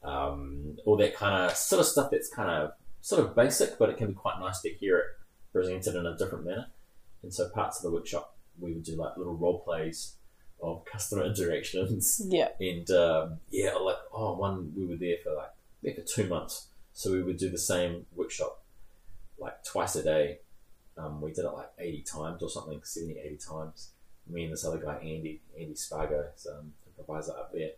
[0.04, 2.72] um, all that kind of sort of stuff that's kind of
[3.02, 5.06] sort of basic, but it can be quite nice to hear it
[5.54, 6.68] presented in a different manner.
[7.24, 10.16] And so parts of the workshop we would do like little role plays
[10.62, 12.50] of customer interactions Yeah.
[12.60, 15.52] and um, yeah, like oh, one we were there for like
[15.84, 18.64] there for two months, so we would do the same workshop
[19.38, 20.40] like twice a day.
[20.98, 23.92] Um, we did it like eighty times or something, 70, 80 times.
[24.28, 27.70] Me and this other guy, Andy, Andy Spargo, is um, improviser up there.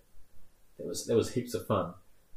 [0.79, 1.93] It was there was heaps of fun,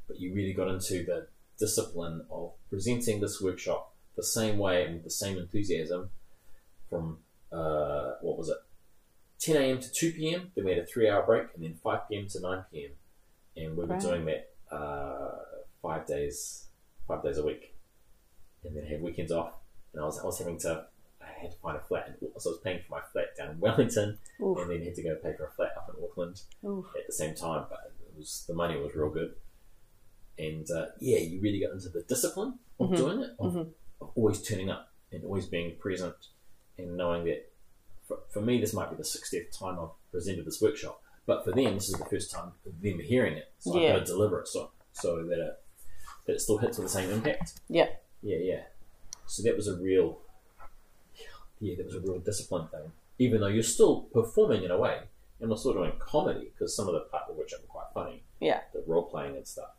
[0.09, 1.29] but you really got into the
[1.67, 3.83] discipline of presenting this workshop
[4.17, 6.11] the same way and with the same enthusiasm
[6.91, 7.19] from
[7.53, 8.57] uh, what was it
[9.41, 9.79] 10 a.m.
[9.81, 10.51] to 2 p.m.
[10.55, 12.27] Then we had a three hour break, and then 5 p.m.
[12.29, 12.91] to 9 p.m.
[13.57, 14.01] And we were Right.
[14.01, 14.43] doing that
[14.75, 15.39] uh,
[15.83, 16.67] five days,
[17.09, 17.75] five days a week,
[18.65, 19.55] and then had weekends off.
[19.93, 20.87] And I was, I was having to,
[21.21, 23.51] I had to find a flat, in, so I was paying for my flat down
[23.51, 24.59] in Wellington, Oof.
[24.59, 26.87] and then had to go pay for a flat up in Auckland Oof.
[26.99, 27.65] at the same time.
[27.69, 29.35] But it was the money was real good,
[30.39, 32.97] and uh, yeah, you really got into the discipline of Mhm.
[32.97, 33.73] doing it, of, Mhm.
[34.01, 36.15] of always turning up and always being present,
[36.79, 37.51] and knowing that
[38.09, 41.53] for, for me this might be the sixtieth time I've presented this workshop, but for
[41.53, 43.91] them this is the first time of them hearing it, so Yeah.
[43.91, 45.59] I've got to deliver it so so that it
[46.27, 47.61] that it still hits with the same impact.
[47.69, 47.91] Yeah.
[48.23, 48.65] yeah, yeah.
[49.27, 50.21] So that was a real,
[51.61, 52.93] yeah, that was a real discipline thing.
[53.19, 55.01] Even though you're still performing in a way,
[55.41, 58.23] and we're still doing comedy because some of the part of which are quite funny,
[58.41, 58.63] Yeah.
[58.73, 59.71] the role playing and stuff.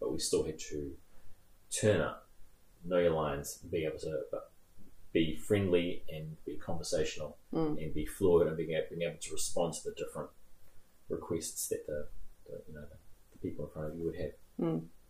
[0.00, 0.92] But we still had to
[1.70, 2.28] turn up,
[2.84, 4.50] know your lines, be able to but
[5.12, 7.82] be friendly and be conversational Mm.
[7.82, 10.30] and be fluid and being able, being able to respond to the different
[11.08, 12.06] requests that the,
[12.48, 12.96] the you know the,
[13.32, 14.30] the people in front of you would have.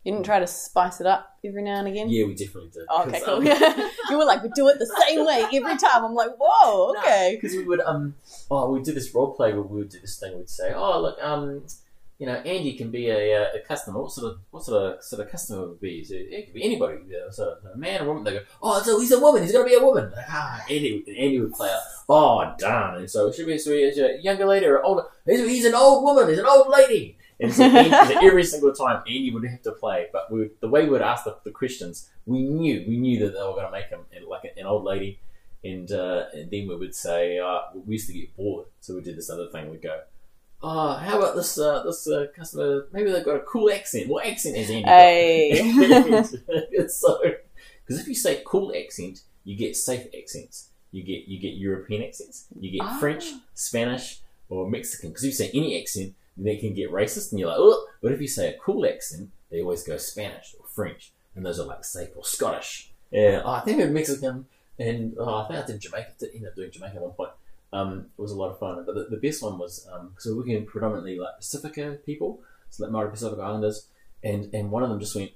[0.03, 2.09] You didn't try to spice it up every now and again?
[2.09, 2.86] Yeah, we definitely did.
[2.88, 3.34] Oh, okay, cool.
[3.36, 6.03] um, you were like, we do it the same way every time.
[6.07, 7.36] I'm like, whoa, okay.
[7.38, 8.14] because we would um
[8.51, 11.03] oh we did this role play where we would do this thing we'd say oh
[11.03, 11.62] look um
[12.21, 13.99] you know Andy can be a, uh, a customer.
[13.99, 16.05] What sort of what sort of sort of customer would be?
[16.05, 16.99] So it could be anybody.
[17.09, 18.25] You know, of a man or woman?
[18.25, 19.43] They go oh so he's a woman.
[19.43, 20.12] He's gonna be a woman.
[20.29, 22.99] Ah Andy Andy would play out oh darn.
[22.99, 25.75] And so it should be so he's a younger lady or older he's, he's an
[25.75, 26.29] old woman.
[26.29, 27.16] He's an old lady.
[27.41, 30.09] And so, Andy, so every single time Andy would have to play.
[30.12, 33.33] But we, the way we would ask the, the questions we knew we knew that
[33.33, 35.21] they were to make him like an old lady.
[35.62, 39.03] And, uh, and then we would say, uh, we used to get bored, so we
[39.03, 39.71] did this other thing.
[39.71, 40.01] We'd go,
[40.63, 42.87] oh, how about this uh, this uh, customer?
[42.93, 44.09] Maybe they've got a cool accent.
[44.09, 44.89] What accent has Andy?
[44.89, 46.87] Hey.
[46.89, 47.21] so
[47.85, 50.69] because if you say cool accent, you get safe accents.
[50.93, 52.47] You get you get European accents.
[52.59, 52.99] You get Ah.
[52.99, 55.11] French, Spanish, or Mexican.
[55.11, 57.87] Because if you say any accent, they can get racist, and you're like, oh.
[58.03, 61.61] But if you say a cool accent, they always go Spanish or French, and those
[61.61, 62.91] are like safe or Scottish.
[63.11, 64.47] Yeah, oh, I think we're Mexican,
[64.79, 66.13] and oh, I think I did Jamaica.
[66.19, 67.31] Did end up doing Jamaica at one point.
[67.73, 68.85] Um, it was a lot of fun.
[68.85, 72.41] But the, the best one was because we we're working predominantly like Pacifica people,
[72.71, 73.89] so like Maori Pacific Islanders,
[74.23, 75.33] and and one of them just went,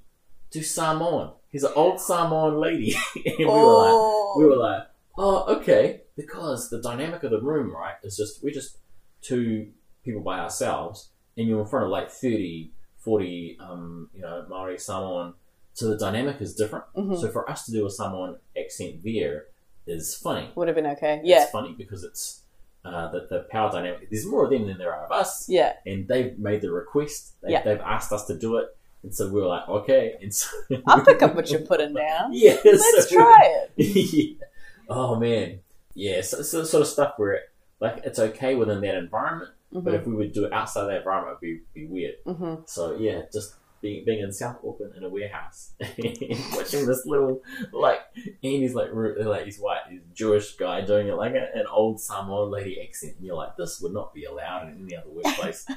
[0.50, 4.34] "Do Samoan." He's an old Samoan lady, and we were like, oh.
[4.36, 8.52] we were like, oh, okay, because the dynamic of the room, right, is just we're
[8.52, 8.78] just
[9.22, 9.68] two
[10.04, 14.78] people by ourselves, and you're in front of like 30, 40, um, you know, Maori
[14.78, 15.34] Samoan.
[15.74, 16.84] So the dynamic is different.
[16.96, 17.20] Mhm.
[17.20, 19.46] So for us to do a Samoan accent there
[19.86, 20.50] is funny.
[20.54, 21.20] Would have been okay.
[21.24, 21.42] Yeah.
[21.42, 22.42] It's funny because it's
[22.84, 24.10] uh, the, the power dynamic.
[24.10, 25.72] There's more of them than there are of us, Yeah.
[25.86, 27.34] and they've made the request.
[27.42, 27.62] They, Yeah.
[27.62, 28.68] They've asked us to do it,
[29.02, 30.16] and so we were like, okay.
[30.20, 30.48] And so
[30.86, 32.30] I'll pick up what you're putting down.
[32.32, 33.70] Yeah, Let's so- try it.
[33.76, 34.46] yeah.
[34.88, 35.60] Oh man,
[35.94, 36.20] yeah.
[36.20, 37.40] So, so sort of stuff where
[37.80, 41.38] like it's okay within that environment, but if we would do it outside that environment,
[41.42, 42.14] it'd be, be weird.
[42.26, 42.54] Mm-hmm.
[42.66, 43.54] So yeah, just
[43.84, 48.00] being being in South Auckland in a warehouse, watching this little like
[48.42, 52.00] Andy's like like he's white, he's a Jewish guy doing it like a, an old
[52.00, 55.66] Samoan lady accent, and you're like, this would not be allowed in any other workplace.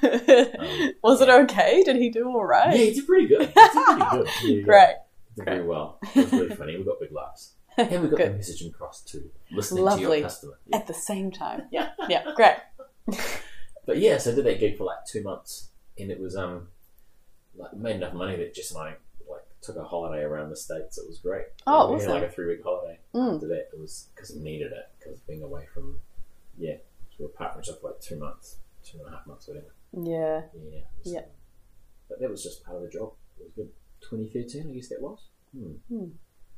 [0.57, 1.83] Um, Was it okay?
[1.83, 2.73] Did he do all right?
[2.73, 3.41] Yeah, he did pretty good.
[3.41, 4.27] He did pretty good.
[4.43, 4.61] Yeah, yeah.
[4.61, 4.95] Great.
[5.35, 5.99] Did very well.
[6.15, 6.77] It was really funny.
[6.77, 7.55] We got big laughs.
[7.77, 10.59] And we got the message across to listening to your customer.
[10.67, 10.77] Yeah.
[10.77, 11.63] At the same time.
[11.71, 11.89] Yeah.
[12.07, 12.23] Yeah.
[12.35, 12.55] Great.
[13.85, 16.67] But yeah, so I did that gig for like two months, and it was um
[17.57, 18.95] like made enough money that Jess and I
[19.29, 20.97] like took a holiday around the states.
[20.97, 21.45] It was great.
[21.65, 22.21] Oh, we had awesome.
[22.21, 22.99] like a three week holiday.
[23.13, 23.35] Mm.
[23.35, 25.99] After that, it was because we needed it because being away from
[26.57, 26.75] yeah,
[27.19, 29.73] we were partners for like two months, two and a half months, whatever.
[29.93, 30.41] Yeah.
[30.53, 30.79] Yeah.
[31.03, 31.21] was- Yeah.
[32.09, 33.13] But that was just part of the job.
[33.39, 33.69] It was good.
[34.09, 35.19] 2013, I guess that was.
[35.55, 36.05] Hmm.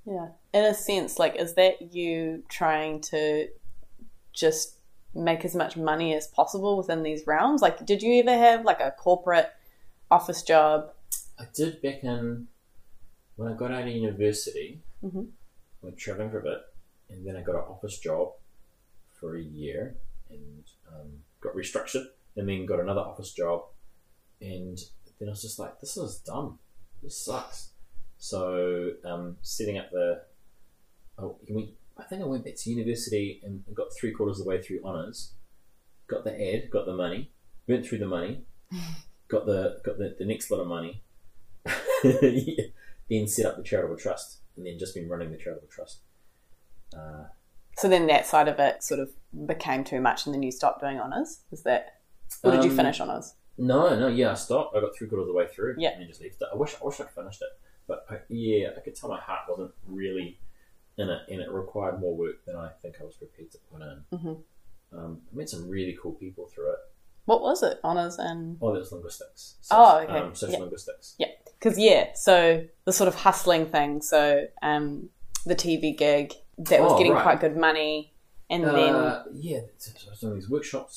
[0.06, 0.28] Yeah.
[0.54, 3.47] In a sense, like, is that you trying to
[4.34, 4.76] just
[5.16, 7.62] make as much money as possible within these realms?
[7.62, 9.50] Like, did you ever have like a corporate
[10.12, 10.91] office job?
[11.39, 12.47] I did back in
[13.36, 14.82] when I got out of university.
[15.03, 15.28] Mhm.
[15.82, 16.62] I went traveling for a bit,
[17.10, 18.34] and then I got an office job
[19.14, 19.95] for a year,
[20.30, 22.05] and um, got restructured,
[22.36, 23.66] and then got another office job,
[24.41, 24.78] and
[25.20, 26.60] then I was just like, "This is dumb.
[27.01, 27.70] this sucks.
[28.18, 30.22] So um, setting up the,
[31.18, 34.49] oh, we, I think I went back to university and got three quarters of the
[34.49, 35.32] way through honors,
[36.07, 37.32] got the ad, got the money,
[37.68, 38.43] went through the money,
[39.30, 41.02] got the got the, the next lot of money,
[42.04, 46.00] then set up the charitable trust, and then just been running the charitable trust.
[46.96, 47.26] Uh,
[47.78, 49.10] So then that side of it sort of
[49.48, 51.42] became too much, and then you stopped doing honors.
[51.52, 52.00] Is that,
[52.44, 53.36] or did you Um, finish honors?
[53.58, 54.76] No, no, yeah, I stopped.
[54.76, 55.92] I got three quarters of the way through, Yeah.
[55.98, 56.48] and just left it.
[56.52, 57.50] I wish, I wish I'd finished it,
[57.88, 60.40] but I, yeah, I could tell my heart wasn't really
[60.98, 63.82] in it, and it required more work than I think I was prepared to put
[63.82, 64.04] in.
[64.14, 64.44] Mhm.
[64.92, 66.80] Um, I met some really cool people through it.
[67.30, 67.80] What was it?
[67.84, 69.56] Honors and Oh, was linguistics.
[69.70, 70.18] Oh, okay.
[70.20, 70.60] Um, social Yeah.
[70.62, 71.16] linguistics.
[71.60, 74.02] because yeah, so the sort of hustling thing.
[74.02, 75.10] So um,
[75.46, 77.22] the TV gig that was Oh, getting right.
[77.22, 78.14] quite good money,
[78.50, 80.96] and then Uh, yeah, so I was these workshops,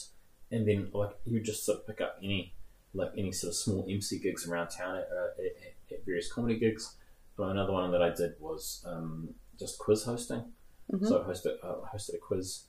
[0.51, 2.55] and then like you would just sort of pick up any
[2.95, 6.59] like any sort of small MC gigs around town at, uh, at, at- various comedy
[6.59, 6.97] gigs.
[7.37, 10.45] But another one that I did was um, just quiz hosting.
[10.91, 11.07] Mhm.
[11.09, 12.65] So I hosted uh, hosted a quiz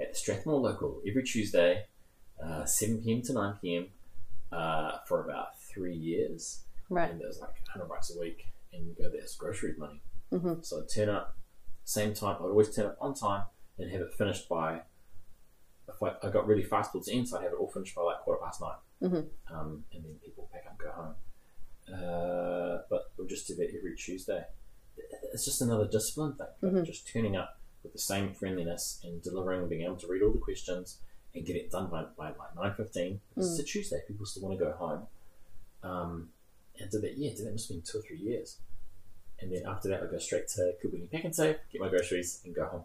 [0.00, 1.84] at the Strathmore local every Tuesday,
[2.42, 3.88] uh, seven pm to nine pm,
[4.52, 8.94] uh, for about three years right, and was like 100 bucks a week, and you
[8.94, 10.00] go there's groceries money.
[10.32, 10.64] Mhm.
[10.64, 11.36] So I'd turn up,
[11.84, 13.44] same time, I'd always turn up on time
[13.78, 14.82] and have it finished by,
[15.88, 17.94] if I, I got really fast towards the end, so I'd have it all finished
[17.94, 18.70] by like quarter past 9
[19.02, 19.28] Mhm.
[19.50, 21.14] Um, and then people pack up and go home.
[21.92, 24.44] Uh, but we'll just do that every Tuesday.
[25.32, 26.84] It's just another discipline thing, Mhm.
[26.84, 30.38] just turning up with the same friendliness and delivering, being able to read all the
[30.38, 30.98] questions
[31.38, 33.18] and get it done by, by like 9.15.
[33.34, 35.06] Because it's a Tuesday, people still want to go home.
[35.82, 36.28] Um,
[36.78, 38.58] and did that, yeah, did that must have been two or three years.
[39.40, 42.40] And then after that, I go straight to Kilbirnie Pack and Save, get my groceries,
[42.44, 42.84] and go home.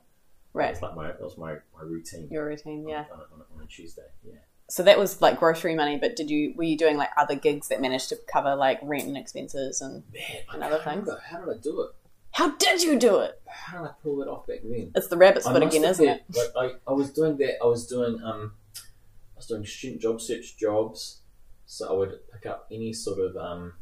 [0.54, 2.28] That right, was like my that was my, my routine.
[2.30, 3.06] your routine, yeah.
[3.12, 4.36] On, on, on a Tuesday, yeah.
[4.70, 7.70] So that was like grocery money, but did you were you doing like other gigs
[7.70, 10.24] that managed to cover like rent and expenses and Man,
[10.54, 11.08] And other things?
[11.08, 11.22] remember.
[11.26, 11.90] How did I do it?
[12.34, 13.40] How did you do it?
[13.48, 14.92] How did I pull it off back then?
[14.96, 16.24] It's the rabbit I spit again, isn't it?
[16.36, 16.52] Like
[16.88, 17.62] I, I was doing that.
[17.64, 21.22] I was doing um, I was doing student job search jobs.
[21.66, 23.74] So I would pick up any sort of um,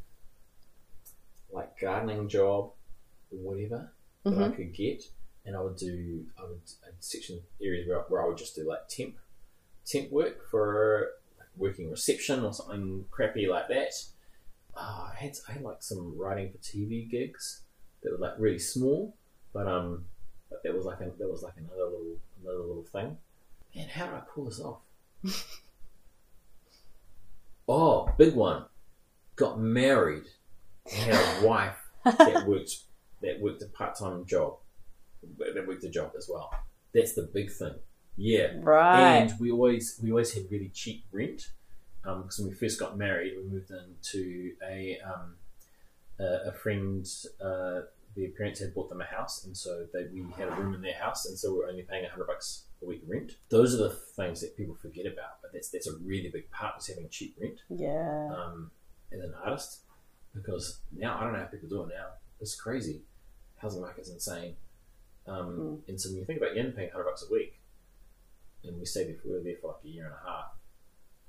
[1.51, 2.71] like gardening job
[3.31, 3.91] or whatever
[4.23, 4.55] that I Mhm.
[4.55, 5.03] could get,
[5.45, 8.67] and I would do I would I'd section areas where, where I would just do
[8.67, 9.15] like temp
[9.85, 13.93] temp work for like working reception or something crappy like that.
[14.75, 17.60] Oh, I had I had like some writing for TV gigs
[18.03, 19.15] that were like really small,
[19.53, 20.05] but um,
[20.49, 23.17] but that was like a, that was like another little another little thing.
[23.75, 24.79] Man, how did I pull this off?
[27.67, 28.65] oh, big one.
[29.35, 30.25] Got married.
[30.91, 32.77] and had a wife that worked
[33.21, 34.55] that worked a part time job.
[35.37, 36.51] That worked a job as well.
[36.93, 37.75] That's the big thing.
[38.17, 38.51] Yeah.
[38.57, 39.19] Right.
[39.19, 41.49] And we always we always had really cheap rent
[42.03, 45.35] because when we first got married, we moved into a um,
[46.21, 47.07] a, a friend.
[47.43, 47.81] Uh,
[48.15, 50.81] their parents had bought them a house, and so they, we had a room in
[50.81, 53.37] their house, and so we are only paying hundred bucks a week rent.
[53.49, 56.77] Those are the things that people forget about, but that's that's a really big part
[56.79, 58.29] is having cheap rent yeah.
[58.35, 58.69] um,
[59.13, 59.81] as an artist
[60.35, 62.07] because now I don't know how people do it now.
[62.41, 63.01] It's crazy.
[63.57, 64.55] Housing market's insane.
[65.27, 67.59] Um, And so when you think about Yen paying hundred bucks a week,
[68.65, 70.45] and we stayed there for, we were there for like a year and a half,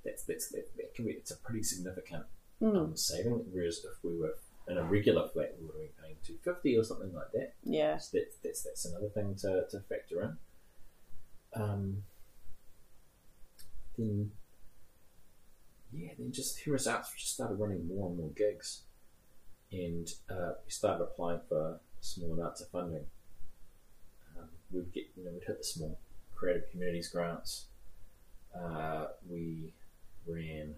[0.05, 2.25] that's that's that, that can be it's a pretty significant
[2.61, 2.77] Mm.
[2.77, 3.45] um, saving.
[3.53, 4.35] Whereas if we were
[4.69, 7.55] in a regular flat, we would have been paying two fifty or something like that.
[7.65, 7.97] Yeah.
[7.99, 11.63] So that's that's that's another thing to, to factor in.
[11.63, 12.03] Um,
[13.99, 14.31] then
[15.93, 18.83] yeah, then just Humorous Arts just started running more and more gigs,
[19.71, 23.05] and uh, we started applying for small amounts of funding.
[24.39, 25.99] Um, we'd get you know we'd hit the small
[26.35, 27.67] creative communities grants.
[28.55, 29.73] Uh, we
[30.27, 30.75] ran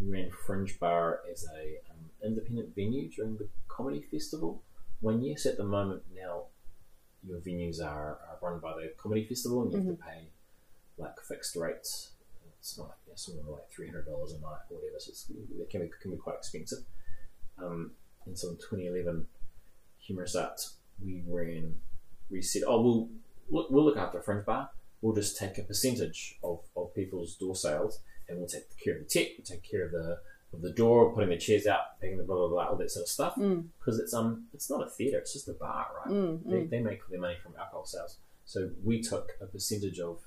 [0.00, 4.62] we ran Fringe Bar as a um, independent venue during the comedy festival
[5.00, 6.44] When yes, at the moment now,
[7.24, 10.28] your venues are, are run by the comedy festival, and you have to pay
[10.98, 12.10] like fixed rates.
[12.58, 14.98] It's not like you know, something like three hundred dollars a night or whatever.
[14.98, 16.84] So it's, it can be can be quite expensive.
[17.58, 17.92] Um,
[18.26, 19.26] and so in 2011,
[19.98, 21.74] Humorous Arts we ran.
[22.30, 23.08] We said, oh, we'll
[23.50, 24.70] look, we'll look after Fringe Bar.
[25.00, 28.00] We'll just take a percentage of, of people's door sales,
[28.32, 29.28] and we'll take care of the tech.
[29.38, 30.18] We'll take care of the
[30.54, 33.04] of the door, putting the chairs out, picking the blah blah blah, all that sort
[33.04, 33.34] of stuff.
[33.36, 33.66] Mm.
[33.78, 36.12] Because it's um, it's not a theatre; it's just a bar, right?
[36.12, 36.70] Mm, They, mm.
[36.70, 38.18] they make their money from alcohol sales.
[38.44, 40.18] So we took a percentage of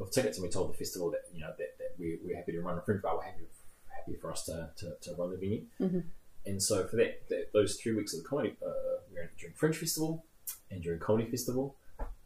[0.00, 2.52] of tickets, and we told the festival that you know that, that we, we're happy
[2.52, 3.16] to run a fringe bar.
[3.16, 3.44] We're happy
[3.88, 5.62] happy for us to, to, to run the venue.
[5.80, 6.04] Mhm.
[6.44, 8.70] And so for that, that those three weeks of the comedy, uh,
[9.12, 10.24] we it during Fringe Festival
[10.72, 11.76] and during Comedy Festival,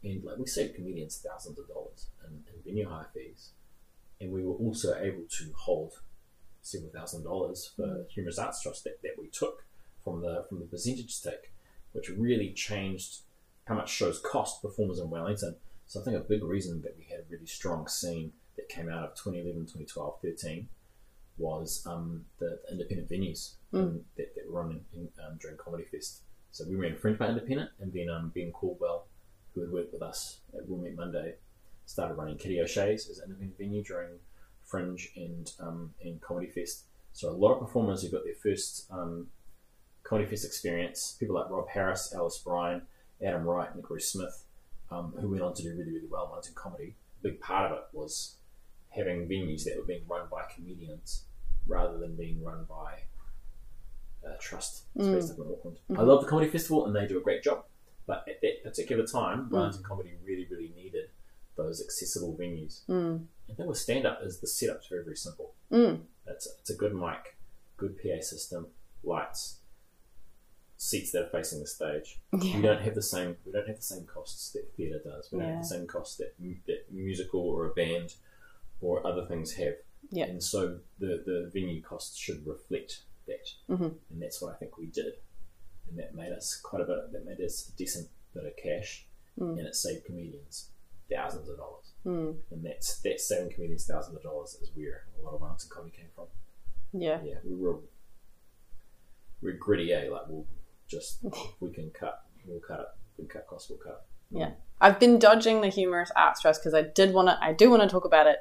[0.02, 3.50] and like we saved comedians thousands of dollars in, in venue hire fees,
[4.20, 5.92] and we were also able to hold
[6.62, 9.64] several thousand dollars for Humorous Arts Trust that, that we took
[10.02, 11.52] from the from the percentage stake,
[11.92, 13.20] which really changed
[13.66, 15.56] how much shows cost performers in Wellington.
[15.86, 18.88] So I think a big reason that we had a really strong scene that came
[18.88, 20.68] out of 2011, 2012, 13
[21.38, 25.84] was um, the, the independent venues um, that, that were on in, um, during Comedy
[25.84, 26.22] Fest.
[26.50, 29.06] So we ran Fringe by Independent, and then um, Ben Caldwell,
[29.54, 31.34] who had worked with us at Raw Meat Monday,
[31.86, 34.18] started running Kitty O'Shea's as an independent venue during
[34.62, 36.84] Fringe and um, and Comedy Fest.
[37.12, 39.28] So a lot of performers who got their first um,
[40.02, 42.82] Comedy Fest experience, people like Rob Harris, Alice Brine,
[43.24, 44.44] Adam Wright, Nick Rhys Smith,
[44.90, 46.94] um, who went on to do really, really well in comedy.
[47.20, 48.36] A big part of it was
[48.90, 51.24] having venues that were being run by comedians
[51.66, 53.00] rather than being run by
[54.26, 54.84] uh, Trust.
[54.94, 55.78] It's based up in Auckland.
[55.96, 57.64] I love the Comedy Festival and they do a great job.
[58.06, 61.08] But at that particular time, Wellington Comedy really, really needed
[61.56, 62.84] those accessible venues.
[62.88, 63.26] Mm.
[63.48, 65.54] And then with stand up is the setup's very, very simple.
[65.72, 66.00] Mm.
[66.26, 67.36] It's, it's a good mic,
[67.76, 68.66] good PA system,
[69.04, 69.58] lights,
[70.76, 72.18] seats that are facing the stage.
[72.32, 75.28] We don't have the same we don't have the same costs that theatre does.
[75.32, 76.34] We don't have the same costs that,
[76.66, 78.14] that musical or a band
[78.80, 79.74] or other things have.
[80.10, 80.26] Yeah.
[80.26, 83.48] And so the, the venue costs should reflect that.
[83.70, 83.94] Mhm.
[84.10, 85.14] And that's what I think we did.
[85.88, 89.06] And that made us quite a bit that made us a decent bit of cash
[89.38, 89.58] Mm.
[89.58, 90.70] and it saved comedians
[91.10, 91.92] thousands of dollars.
[92.04, 92.36] Mm.
[92.50, 95.96] And that's that seven comedians thousands of dollars is where a lot of Wellington comedy
[95.96, 96.26] came from.
[96.92, 97.18] Yeah.
[97.24, 97.78] Yeah, we were
[99.42, 100.08] we're gritty, eh?
[100.10, 100.46] Like we'll
[100.88, 101.18] just
[101.60, 102.86] we can cut, we'll cut it.
[103.18, 104.06] We can cut costs, we'll cut.
[104.30, 104.50] Yeah.
[104.80, 107.38] I've been dodging the humorous arts trust because I did want to.
[107.40, 108.38] I do want to talk about it,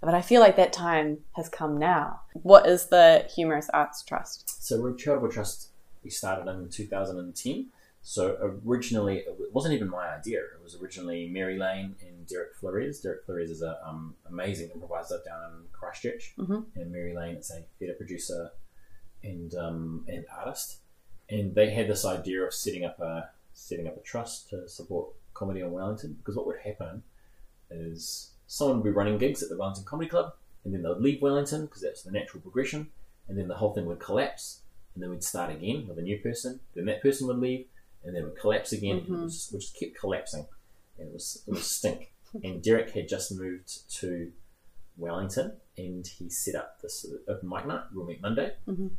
[0.00, 2.20] but I feel like that time has come now.
[2.32, 4.64] What is the humorous arts trust?
[4.64, 5.70] So we're a charitable trust.
[6.02, 7.66] We started in 2010.
[8.08, 10.38] So originally, it wasn't even my idea.
[10.38, 13.00] It was originally Mary Lane and Derek Flores.
[13.00, 16.66] Derek Flores is an um, amazing improviser down in Christchurch, Mhm.
[16.76, 18.52] and Mary Lane is a theatre producer
[19.24, 20.78] and um, and artist.
[21.28, 25.08] And they had this idea of setting up a setting up a trust to support
[25.34, 26.12] comedy in Wellington.
[26.12, 27.02] Because what would happen
[27.70, 30.32] is someone would be running gigs at the Wellington Comedy Club,
[30.64, 32.92] and then they'd leave Wellington because that's the natural progression,
[33.26, 34.60] and then the whole thing would collapse,
[34.94, 36.60] and then we'd start again with a new person.
[36.76, 37.66] Then that person would leave,
[38.06, 39.04] and then it would collapse again.
[39.08, 40.46] And it was we just kept collapsing,
[40.98, 42.12] and it was it was stink.
[42.44, 44.32] and Derek had just moved to
[44.96, 47.82] Wellington, and he set up this open mic night.
[47.92, 48.52] Raw Meat Monday.
[48.66, 48.90] Mhm.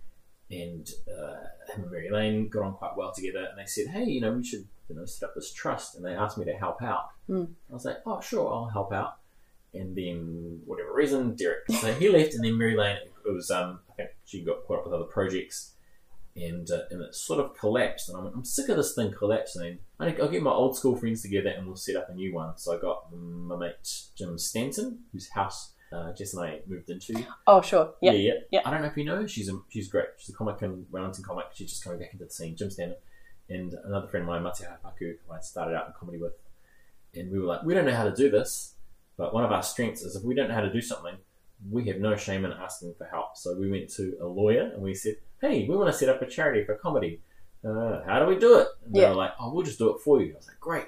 [0.50, 4.06] And uh, him and Mary Lane got on quite well together, and they said, "Hey,
[4.06, 6.54] you know, we should, you know, set up this trust." And they asked me to
[6.54, 7.10] help out.
[7.30, 7.50] Mm.
[7.70, 9.18] I was like, "Oh, sure, I'll help out."
[9.74, 12.96] And then, whatever reason, Derek, so he left, and then Mary Lane,
[13.26, 15.74] it was, um, I think she got caught up with other projects,
[16.38, 18.10] and uh, and it sort of collapsed.
[18.10, 19.80] And I went, I'm sick of this thing collapsing.
[20.00, 22.34] I think I'll get my old school friends together, and we'll set up a new
[22.34, 22.58] one.
[22.58, 27.26] So I got my mate Jim Stanton, whose house uh, Jess and I moved into.
[27.46, 27.94] Oh, sure.
[28.02, 28.12] Yeah.
[28.12, 28.62] yeah, yeah.
[28.66, 29.28] I don't know if you know her.
[29.28, 30.08] She's a, she's great.
[30.18, 31.46] She's a comic in Wellington comic.
[31.54, 32.56] She's just coming back into the scene.
[32.56, 32.98] Jim Stanton
[33.50, 36.34] and another friend of mine, Mate Hapaku, who I started out in comedy with.
[37.16, 38.76] And we were like, we don't know how to do this,
[39.18, 41.16] but one of our strengths is if we don't know how to do something,
[41.70, 43.36] we have no shame in asking for help.
[43.38, 46.22] So we went to a lawyer and we said, hey, we want to set up
[46.22, 47.22] a charity for comedy.
[47.68, 48.68] Uh, how do we do it?
[48.86, 49.10] And they Yeah.
[49.10, 50.34] were like, oh, we'll just do it for you.
[50.34, 50.86] I was like, great.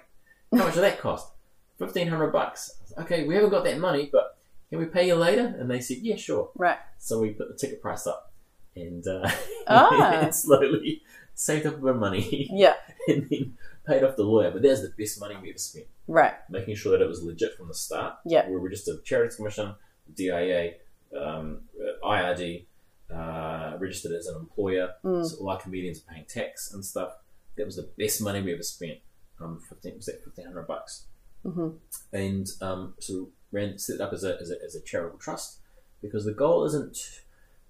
[0.51, 1.31] How much did that cost?
[1.77, 2.77] Fifteen hundred bucks.
[2.97, 4.37] Like, okay, we haven't got that money, but
[4.69, 5.55] can we pay you later?
[5.59, 6.51] And they said, yeah, sure.
[6.55, 6.77] Right.
[6.97, 8.31] So we put the ticket price up,
[8.75, 9.29] and, uh,
[9.67, 10.13] Ah.
[10.21, 11.01] and slowly
[11.35, 12.73] saved up a bit of money, Yeah.
[13.07, 13.57] and then
[13.87, 14.51] paid off the lawyer.
[14.51, 16.33] But that's the best money we ever spent, Right.
[16.49, 18.15] making sure that it was legit from the start.
[18.25, 18.47] Yeah.
[18.49, 19.73] we registered Charities Commission,
[20.15, 20.73] DIA,
[21.19, 21.61] um,
[22.03, 22.65] IRD,
[23.13, 24.89] uh, registered as an employer.
[25.03, 25.25] Mm.
[25.25, 27.13] So all our comedians are paying tax and stuff.
[27.57, 28.99] That was the best money we ever spent.
[29.41, 31.05] Um, fifteen was that fifteen hundred bucks
[31.43, 31.69] hmm
[32.11, 35.59] and um, so ran set it up as a, as a as a charitable trust
[36.01, 36.97] because the goal isn't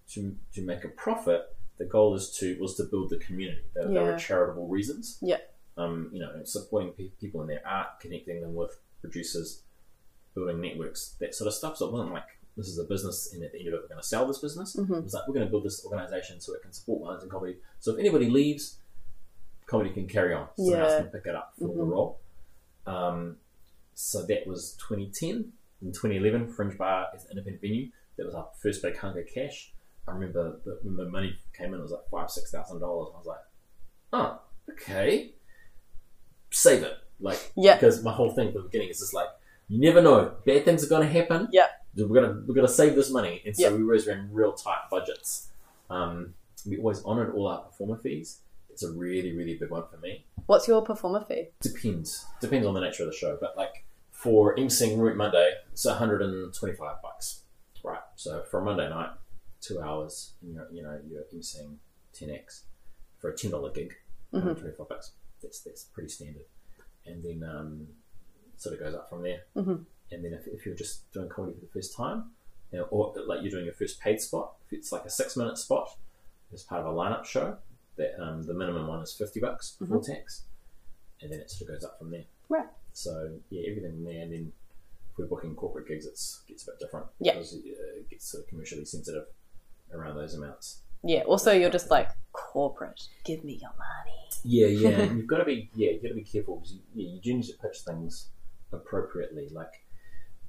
[0.10, 1.56] to to make a profit.
[1.78, 3.62] The goal is to was to build the community.
[3.76, 5.18] They, they were charitable reasons.
[5.22, 5.38] Yeah.
[5.78, 9.62] Um, you know, supporting pe- people in their art, connecting them with producers,
[10.46, 11.78] building networks, that sort of stuff.
[11.78, 12.24] So it wasn't like
[12.58, 14.40] this is a business, and at the end of it, we're going to sell this
[14.40, 14.76] business.
[14.76, 14.98] Mhm.
[14.98, 17.58] It was like we're going to build this organization so it can support Wellington comedy.
[17.80, 18.80] So if anybody leaves,
[19.66, 20.48] comedy can carry on.
[20.58, 21.02] Someone else Yeah.
[21.04, 21.90] can pick it up for the Mhm.
[21.92, 22.20] role.
[22.86, 23.38] Um,
[23.94, 25.54] so that was 2010.
[25.82, 27.92] In 2011, Fringe Bar is an independent venue.
[28.18, 29.74] That was our first big hunk of cash.
[30.08, 33.12] I remember that when the money came in, it was like five, six thousand dollars.
[33.14, 33.40] I was like,
[34.12, 35.34] oh, okay,
[36.52, 36.98] save it.
[37.20, 37.76] Like, Yeah.
[37.76, 39.30] because my whole thing from the beginning is just like,
[39.70, 41.48] you never know, bad things are going to happen.
[41.52, 41.68] Yeah.
[41.96, 43.76] we're gonna we're gonna save this money, and so Yeah.
[43.76, 45.50] we always ran real tight budgets.
[45.90, 46.34] Um,
[46.68, 48.42] we always honoured all our performer fees.
[48.70, 51.50] It's a really, really big one for me What's your performer fee?
[51.60, 55.86] depends depends on the nature of the show but like for emceeing root monday it's
[55.86, 57.42] 125 bucks
[57.84, 59.10] right so for a monday night
[59.62, 61.76] two hours, and you're you know you're emceeing
[62.14, 62.62] 10x
[63.18, 63.94] for a ten dollar gig,
[64.34, 64.44] Mhm.
[64.46, 65.12] 125 bucks.
[65.42, 66.46] That's that's pretty standard,
[67.06, 67.88] and then um,
[68.60, 69.42] sort of goes up from there.
[69.56, 69.86] Mhm.
[70.12, 72.32] And then if, if you're just doing comedy for the first time,
[72.72, 75.36] you know, or like you're doing your first paid spot, if it's like a six
[75.38, 75.96] minute spot
[76.54, 77.58] as part of a lineup show,
[77.98, 80.44] that um, the minimum one is 50 bucks before tax,
[81.22, 82.24] and then it sort of goes up from there.
[82.48, 82.68] Right.
[82.94, 84.52] So yeah, everything there, and then
[85.12, 87.08] if we're booking corporate gigs, it gets a bit different.
[87.20, 87.34] Yeah.
[87.34, 87.58] because uh,
[87.98, 89.26] it gets sort of commercially sensitive
[89.94, 90.82] around those amounts.
[91.04, 91.22] Yeah.
[91.22, 93.02] Also, you're just like corporate.
[93.26, 94.18] Give me your money.
[94.44, 95.04] Yeah, yeah.
[95.14, 97.34] you've got to be yeah, you've got to be careful because you, yeah, you do
[97.36, 98.30] need to pitch things
[98.72, 99.50] appropriately.
[99.50, 99.84] Like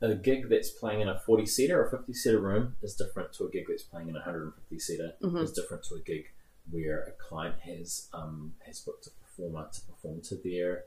[0.01, 3.45] a gig that's playing in a forty seater or fifty seater room is different to
[3.47, 5.12] a gig that's playing in a hundred and fifty seater.
[5.23, 5.43] Mhm.
[5.43, 6.27] Is different to a gig
[6.71, 10.85] where a client has um, has booked a performer to perform to their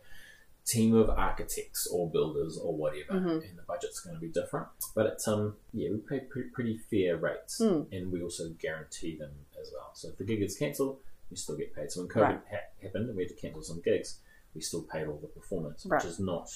[0.66, 3.50] team of architects or builders or whatever, Mhm.
[3.50, 4.68] and the budget's going to be different.
[4.96, 7.92] But it's um yeah, we pay pretty, pretty fair rates, Mm.
[7.92, 9.32] and we also guarantee them
[9.62, 9.92] as well.
[9.94, 11.92] So if the gig is cancelled, you still get paid.
[11.92, 12.42] So when COVID Right.
[12.50, 14.20] ha- happened and we had to cancel some gigs,
[14.54, 16.02] we still paid all the performers, Right.
[16.02, 16.50] which is not.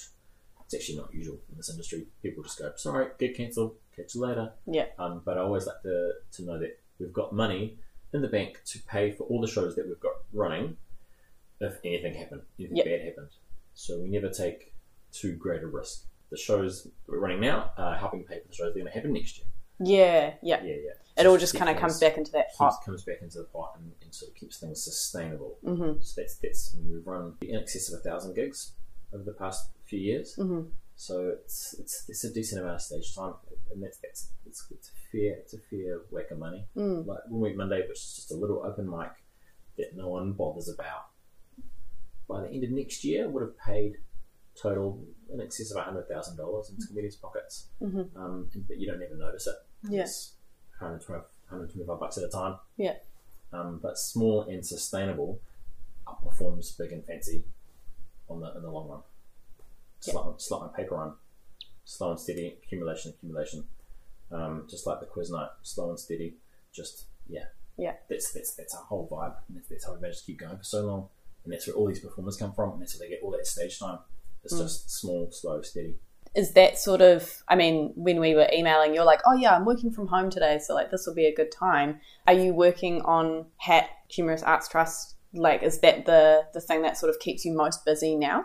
[0.68, 2.06] It's actually not usual in this industry.
[2.22, 3.76] People just go, "Sorry, get cancelled.
[3.96, 4.86] Catch you later." Yeah.
[4.98, 7.78] Um, but I always like to to know that we've got money
[8.12, 10.76] in the bank to pay for all the shows that we've got running.
[11.60, 12.84] If anything happened, anything Yeah.
[12.84, 13.30] bad happened,
[13.72, 14.74] so we never take
[15.10, 16.04] too great a risk.
[16.30, 18.86] The shows that we're running now are helping pay for the shows that are going
[18.86, 19.46] to happen next year.
[19.80, 20.34] Yeah.
[20.42, 20.62] Yeah.
[20.64, 20.92] Yeah, yeah.
[21.16, 22.74] It all just kind of comes back into that pot.
[22.84, 25.58] comes back into the pot and, and sort of keeps things sustainable.
[25.64, 26.00] Mm-hmm.
[26.02, 28.72] So that's that's I mean, we've run in excess of a thousand gigs
[29.14, 30.36] over the past few years.
[30.38, 30.68] Mm-hmm.
[30.96, 33.34] So it's it's it's a decent amount of stage time,
[33.72, 36.66] and that's that's it's, it's a fair it's a fair whack of money.
[36.76, 37.06] Mm.
[37.06, 39.12] Like Raw Meat Monday, which is just a little open mic
[39.76, 41.06] that no one bothers about.
[42.28, 43.98] By the end of next year, would have paid
[44.60, 45.00] total
[45.32, 47.68] in excess of hundred thousand dollars into comedians' pockets.
[47.80, 48.16] Mhm.
[48.16, 49.54] Um, but you don't even notice it.
[49.88, 50.02] Yeah.
[50.02, 50.34] It's
[50.80, 52.56] 120, 125 bucks at a time.
[52.76, 52.96] Yeah.
[53.52, 55.40] Um, but small and sustainable
[56.06, 57.44] outperforms big and fancy
[58.28, 59.00] on the in the long run.
[60.00, 61.14] Slow, slow on paper run,
[61.84, 63.64] slow and steady accumulation, accumulation.
[64.30, 66.36] Um, just like the quiz night, slow and steady.
[66.72, 67.44] Just yeah,
[67.76, 67.94] Yeah.
[68.08, 70.56] That's that's that's our whole vibe, and that's, that's how we managed to keep going
[70.58, 71.08] for so long.
[71.44, 73.46] And that's where all these performers come from, and that's where they get all that
[73.46, 73.98] stage time.
[74.44, 74.58] It's Mm.
[74.62, 75.98] just small, slow, steady.
[76.34, 77.42] Is that sort of?
[77.48, 80.58] I mean, when we were emailing, you're like, "Oh yeah, I'm working from home today,
[80.58, 84.68] so like this will be a good time." Are you working on Hat Humorous Arts
[84.68, 85.14] Trust?
[85.32, 88.44] Like, is that the the thing that sort of keeps you most busy now?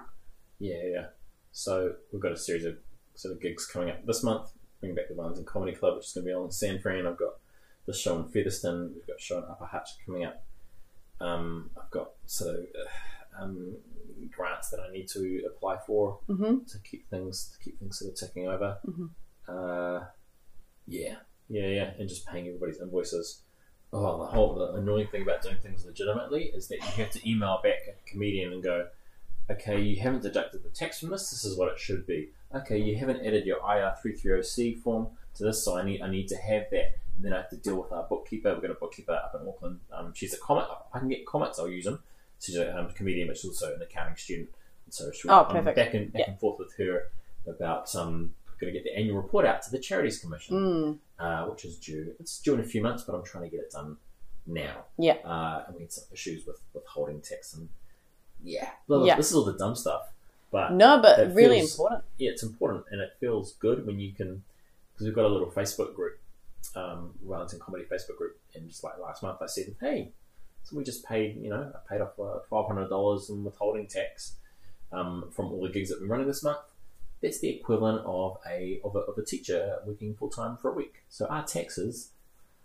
[0.59, 1.05] Yeah, yeah.
[1.53, 2.77] So we've got a series of
[3.15, 4.49] sort of gigs coming up this month.
[4.81, 7.07] Bring back the Wellington Comedy Club, which is going to be on San Fran.
[7.07, 7.35] I've got
[7.85, 8.91] the show in Featherston.
[8.95, 10.43] We've got a show in Upper Hutt coming up.
[11.21, 13.75] Um, I've got sort of uh, um,
[14.35, 16.65] grants that I need to apply for Mm-hmm.
[16.65, 18.77] to keep things to keep things sort of ticking over.
[18.85, 19.09] Mhm.
[19.47, 20.05] Uh,
[20.87, 21.15] yeah,
[21.49, 23.41] yeah, yeah, and just paying everybody's invoices.
[23.93, 27.29] Oh, the whole the annoying thing about doing things legitimately is that you have to
[27.29, 28.87] email back a comedian and go,
[29.49, 31.29] okay, you haven't deducted the tax from this.
[31.31, 32.29] This is what it should be.
[32.53, 35.83] Okay, you haven't added your IR three three zero C form to this, so I
[35.83, 36.97] need I need to have that.
[37.15, 38.51] And then I have to deal with our bookkeeper.
[38.53, 39.79] We've got a bookkeeper up in Auckland.
[39.91, 40.65] Um, she's a comic.
[40.93, 41.59] I can get comics.
[41.59, 41.99] I'll use them.
[42.39, 44.49] She's a um, comedian, but she's also an accounting student.
[44.85, 45.75] And so she, Oh, I'm perfect.
[45.75, 46.31] back and back Yeah.
[46.31, 47.11] and forth with her
[47.47, 50.97] about um, going to get the annual report out to the Charities Commission, Mm.
[51.19, 52.15] uh, which is due.
[52.19, 53.97] It's due in a few months, but I'm trying to get it done
[54.47, 54.85] now.
[54.97, 55.17] Yeah.
[55.23, 57.69] Uh, and we had some issues with withholding tax and
[58.43, 59.15] yeah, Blah, Yeah.
[59.17, 60.11] This is all the dumb stuff,
[60.51, 62.03] but No, but It really feels- important.
[62.17, 64.43] yeah, it's important and it feels good when you can
[64.93, 66.19] because we've got a little Facebook group,
[66.75, 70.11] um, Wellington Comedy Facebook group, and just like last month I said, hey,
[70.63, 73.87] so we just paid, you know, I paid off uh, twelve hundred dollars in withholding
[73.87, 74.35] tax
[74.91, 76.59] um, from all the gigs that we've been running this month.
[77.21, 80.73] That's the equivalent of a of a, of a teacher working full time for a
[80.73, 81.03] week.
[81.09, 82.11] So our taxes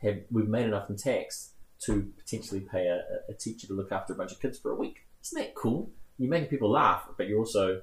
[0.03, 4.13] have we've made enough in tax to potentially pay a, a teacher to look after
[4.13, 5.07] a bunch of kids for a week.
[5.23, 5.91] Isn't that cool?
[6.19, 7.83] You're making people laugh, but you're also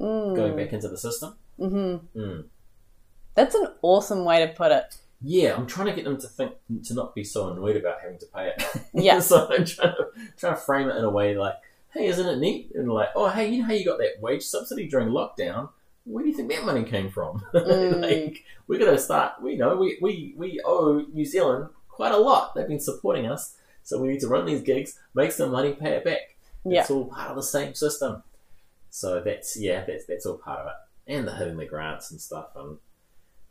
[0.00, 0.34] Mm.
[0.34, 1.34] going back into the system.
[1.58, 2.44] hmm Mm.
[3.34, 4.96] That's an awesome way to put it.
[5.22, 6.52] Yeah, I'm trying to get them to think
[6.84, 8.62] to not be so annoyed about having to pay it.
[8.94, 9.20] Yeah.
[9.20, 10.06] so I'm trying to
[10.38, 11.54] trying to frame it in a way like,
[11.92, 12.72] hey, isn't it neat?
[12.74, 15.68] And like, oh, hey, you know how you got that wage subsidy during lockdown?
[16.04, 17.44] Where do you think that money came from?
[17.54, 18.00] Mm.
[18.00, 19.42] like, we're gonna start.
[19.42, 22.54] We know we, we we owe New Zealand quite a lot.
[22.54, 25.90] They've been supporting us, so we need to run these gigs, make some money, pay
[25.96, 26.29] it back.
[26.64, 26.80] Yeah.
[26.82, 28.22] It's all part of the same system.
[28.90, 32.20] So that's yeah, that's that's all part of it, and the hitting the grants and
[32.20, 32.76] stuff, and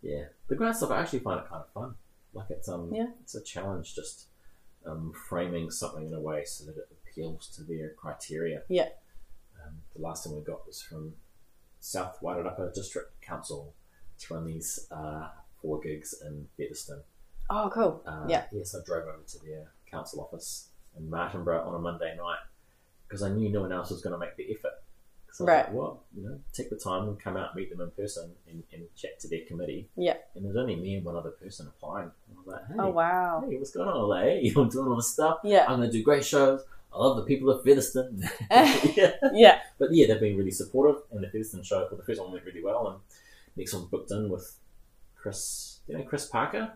[0.01, 0.91] yeah, the grant stuff.
[0.91, 1.95] I actually find it kind of fun.
[2.33, 3.07] Like it's um, Yeah.
[3.21, 4.27] it's a challenge just
[4.85, 8.61] um, framing something in a way so that it appeals to their criteria.
[8.67, 8.89] Yeah.
[9.65, 11.13] Um, the last one we got was from
[11.79, 13.73] South Wairarapa District Council
[14.19, 15.29] to run these uh,
[15.61, 17.01] four gigs in Featherston.
[17.49, 18.03] Oh, cool.
[18.05, 18.43] Uh, Yeah.
[18.51, 22.39] Yes, I drove over to their council office in Martinborough on a Monday night
[23.09, 24.73] because I knew no one else was going to make the effort.
[25.31, 25.65] So Right.
[25.65, 28.63] like, well, you know, take the time and come out meet them in person and,
[28.71, 29.89] and chat to their committee.
[29.95, 30.17] Yeah.
[30.35, 32.11] And there's only me and one other person applying.
[32.27, 33.43] And I was like, oh, hey, Oh, wow.
[33.49, 34.17] hey, what's going on, LA?
[34.61, 35.39] I'm doing all this stuff.
[35.43, 35.65] Yeah.
[35.67, 36.61] I'm going to do great shows.
[36.93, 38.27] I love the people of Featherston.
[38.51, 39.11] yeah.
[39.33, 39.59] Yeah.
[39.79, 42.45] But yeah, they've been really supportive, and the Featherston show, well, the first one went
[42.45, 42.99] really well, and
[43.55, 44.55] next one's booked in with
[45.15, 46.71] Chris, you know, Chris Parker?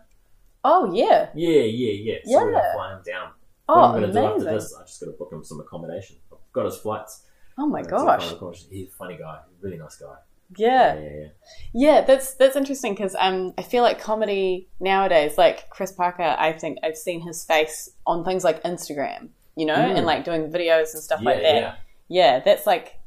[0.63, 1.29] Oh, yeah.
[1.35, 2.17] Yeah, yeah, yeah.
[2.25, 2.73] So we're Yeah.
[2.73, 3.31] flying down.
[3.69, 5.59] Oh, what I'm going to do after this, I just got to book him some
[5.59, 6.17] accommodation.
[6.31, 7.23] I've got his flights.
[7.57, 8.33] Oh, my gosh.
[8.69, 10.15] He's a funny guy, really nice guy.
[10.57, 10.95] Yeah.
[10.95, 11.09] yeah, yeah.
[11.09, 11.27] yeah.
[11.73, 16.53] Yeah, that's that's interesting because um, I feel like comedy nowadays, like Chris Parker, I
[16.53, 19.97] think I've seen his face on things like Instagram, you know, Mm.
[19.97, 21.55] and like doing videos and stuff yeah, like that.
[21.55, 21.75] yeah.
[22.09, 22.99] Yeah, that's like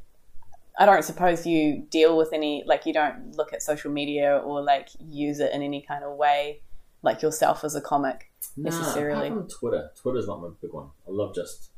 [0.77, 4.61] I don't suppose you deal with any like you don't look at social media or
[4.61, 6.61] like use it in any kind of way
[7.01, 8.26] like yourself as a comic.
[8.55, 9.27] Nah, necessarily.
[9.27, 9.91] apart from Twitter.
[9.95, 10.89] Twitter's not my big one.
[11.07, 11.71] I love just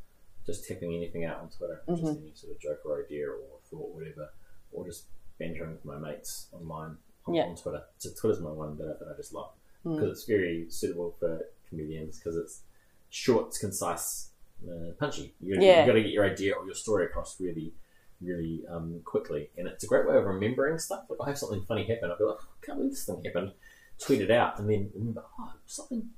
[0.46, 2.22] just typing anything out on Twitter, just Mhm.
[2.22, 3.38] any sort of joke or idea or
[3.70, 4.32] thought, whatever,
[4.72, 5.06] or just
[5.38, 6.98] bantering with my mates online
[7.28, 7.44] on, Yeah.
[7.44, 7.84] on Twitter.
[8.00, 9.52] So Twitter's my one that, I- that I just love
[9.86, 9.96] Mm.
[9.96, 12.64] because it's very suitable for comedians because it's
[13.10, 14.32] short, it's concise,
[14.68, 15.36] uh, punchy.
[15.40, 15.80] You, Yeah.
[15.80, 17.74] You've got to get your idea or your story across really,
[18.20, 21.06] really um, quickly, and it's a great way of remembering stuff.
[21.10, 23.24] Like I have something funny happen, I'll be like, oh, I can't believe this thing
[23.24, 23.54] happened.
[24.00, 26.10] Tweet it out, and then remember, oh, something,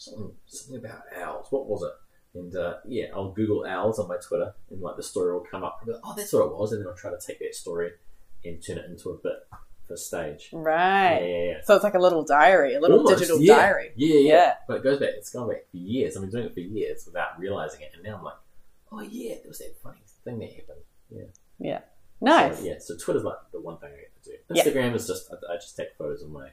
[0.00, 1.46] something, something about owls.
[1.50, 2.38] What was it?
[2.38, 5.64] And uh, yeah, I'll Google owls on my Twitter, and like the story will come
[5.64, 5.82] up.
[5.86, 7.92] Like, oh, that's what it was, and then I'll try to take that story
[8.44, 9.32] and turn it into a bit
[9.86, 10.50] for stage.
[10.52, 11.18] Right.
[11.18, 11.54] Yeah, yeah, yeah.
[11.64, 13.90] So it's like a little diary, a little Almost, digital diary.
[13.96, 14.54] Yeah, yeah.
[14.68, 15.10] But it goes back.
[15.16, 16.16] It's gone back for years.
[16.16, 18.38] I've been doing it for years without realizing it, and now I'm like,
[18.92, 20.80] oh yeah, there was that funny thing that happened.
[21.10, 21.24] Yeah.
[21.58, 21.80] Yeah.
[22.20, 22.58] Nice.
[22.58, 22.74] So, yeah.
[22.78, 24.70] So Twitter's like the one thing I get to do.
[24.70, 26.50] Instagram is just I, I just take photos of my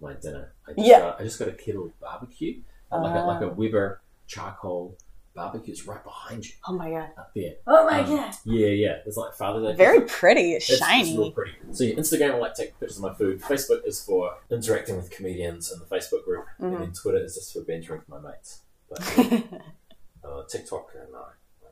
[0.00, 0.52] my dinner.
[0.68, 1.00] I just Yeah.
[1.00, 2.60] got, I just got a kettle barbecue,
[2.92, 3.54] uh, like a like a Ah.
[3.54, 4.96] Weber charcoal
[5.34, 5.72] barbecue.
[5.72, 7.10] It's right behind you Oh my god.
[7.18, 7.54] up there.
[7.66, 8.34] Oh my Um, god.
[8.44, 8.98] Yeah, yeah.
[9.04, 9.74] It's like Father's Day.
[9.76, 10.54] Very pretty.
[10.54, 11.16] It's, It's, it's shiny.
[11.18, 11.52] real pretty.
[11.72, 13.40] So yeah, Instagram, I like to take pictures of my food.
[13.42, 16.78] Facebook is for interacting with comedians in the Facebook group, and Mhm.
[16.78, 18.62] then Twitter is just for bantering with my mates.
[18.88, 19.00] But
[20.24, 21.18] uh, TikTok, uh, no,
[21.62, 21.68] no,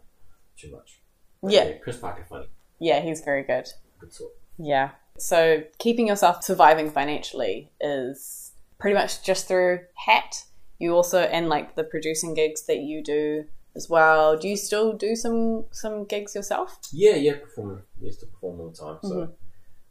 [0.57, 1.01] too much.
[1.43, 1.73] But, Yeah.
[1.79, 2.49] Chris Parker, funny,
[2.79, 3.69] yeah, he's very good.
[3.99, 4.33] good sort.
[4.59, 4.91] Yeah.
[5.19, 10.45] So keeping yourself surviving financially is pretty much just through Hat.
[10.79, 13.45] You also and like the producing gigs that you do
[13.77, 14.37] as well.
[14.37, 16.79] Do you still do some some gigs yourself?
[16.93, 17.83] Yeah, yeah, perform.
[18.01, 19.09] Used to perform all the time, so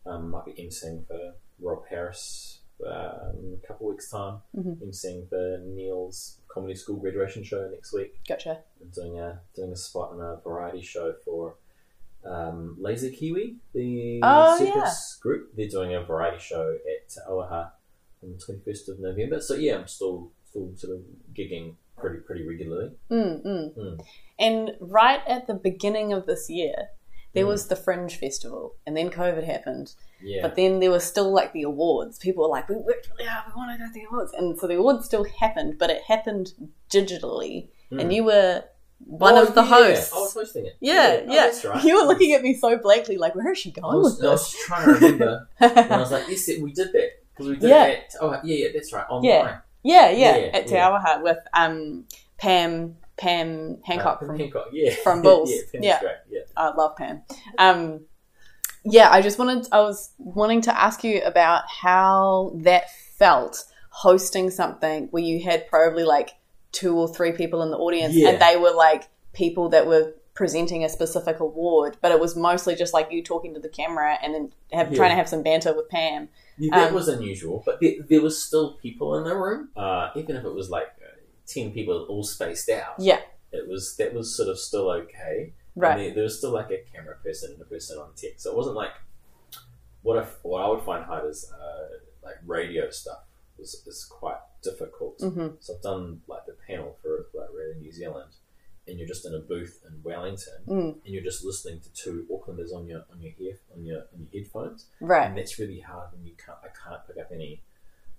[0.06, 0.10] Mm-hmm.
[0.12, 4.42] um, might be emceeing for Rob Harris um, in a couple of weeks' time.
[4.56, 4.78] Mhm.
[4.86, 8.20] Emceeing for Neil's comedy school graduation show next week.
[8.28, 8.60] Gotcha.
[8.82, 11.56] I'm doing a doing a spot in a variety show for
[12.26, 15.54] um, Laser Kiwi, the Oh, circus group.
[15.56, 17.72] They're doing a variety show at Auaha
[18.24, 19.40] on the twenty first of November.
[19.42, 21.02] So yeah, I'm still still sort of
[21.34, 22.92] gigging pretty pretty regularly.
[23.12, 23.78] Mm, mm.
[23.78, 24.06] Mm.
[24.40, 26.74] And right at the beginning of this year,
[27.34, 27.50] there Mm.
[27.50, 29.94] was the Fringe Festival, and then COVID happened.
[30.22, 32.18] Yeah, But then there was still like the awards.
[32.18, 33.52] People were like, "We worked really hard.
[33.54, 36.02] We want to go to the awards," and so the awards still happened, but it
[36.04, 36.54] happened
[36.90, 38.02] digitally, Mm.
[38.02, 38.64] and you were
[39.06, 40.14] one Oh, of the yeah, hosts.
[40.14, 40.78] I was hosting it.
[40.80, 41.42] Yeah, Oh, yeah.
[41.46, 41.84] that's right.
[41.84, 44.26] You were looking at me so blankly, like, where is she I going was, with
[44.26, 44.66] I was this?
[44.66, 47.86] trying to remember, and I was like, "Yes, we did that because we did Yeah.
[47.88, 49.06] that." Oh, yeah, yeah, that's right.
[49.10, 49.60] Online.
[49.84, 50.10] Yeah.
[50.10, 50.76] yeah, yeah, Yeah, at Te.
[50.76, 52.06] Auaha with um,
[52.38, 55.52] Pam Pam Hancock Uh, from Hancock, yeah, from Bulls.
[55.52, 56.00] yeah, Pam's Yeah.
[56.00, 56.16] great.
[56.30, 56.40] Yeah.
[56.58, 57.22] I love Pam.
[57.60, 58.06] Um,
[58.86, 64.50] yeah, I just wanted, I was wanting to ask you about how that felt hosting
[64.50, 66.32] something where you had probably like
[66.74, 68.30] two or three people in the audience Yeah.
[68.32, 72.76] and they were like people that were presenting a specific award, but it was mostly
[72.76, 74.98] just like you talking to the camera and then have, Yeah.
[74.98, 76.28] trying to have some banter with Pam.
[76.58, 79.70] Yeah, that Um, was unusual, but there, there was still people in the room.
[79.78, 81.16] Uh, even if it was like uh,
[81.48, 83.20] ten people all spaced out, Yeah,
[83.52, 85.54] it was that was sort of still okay.
[85.76, 85.92] right.
[85.92, 88.50] And there, there was still like a camera person and a person on tech, so
[88.52, 88.92] it wasn't like
[90.02, 93.20] what if what I would find hard is uh, like radio stuff
[93.60, 95.20] is, is quite difficult.
[95.22, 98.32] hmm So I've done like the panel for like Radio New Zealand,
[98.88, 100.94] and you're just in a booth in Wellington, Mm.
[101.04, 104.20] and you're just listening to two Aucklanders on your on your ear on your on
[104.22, 105.28] your headphones Right.
[105.28, 106.58] and that's really hard when you can't.
[106.64, 107.62] I can't pick up any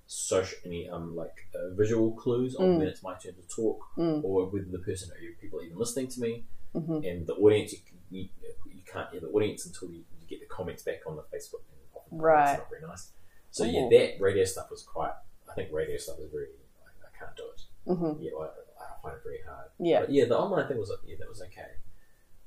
[0.07, 2.79] social, any um like uh, visual clues on Mm.
[2.79, 4.23] when it's my turn to talk, Mm.
[4.25, 7.35] or whether the person or you people are even listening to me, hmm and the
[7.35, 7.79] audience you,
[8.11, 8.29] you,
[8.67, 11.63] you can't hear the audience until you, you get the comments back on the Facebook.
[11.71, 12.51] And often Right.
[12.53, 13.11] it's not very nice.
[13.51, 15.15] So yeah, that radio stuff was quite.
[15.55, 16.47] I think radio stuff is very.
[16.85, 17.95] I, I can't do it.
[17.97, 19.69] hmm Yeah, I, I find it very hard.
[19.79, 20.01] Yeah.
[20.01, 21.71] But yeah, the online thing was yeah, that was okay.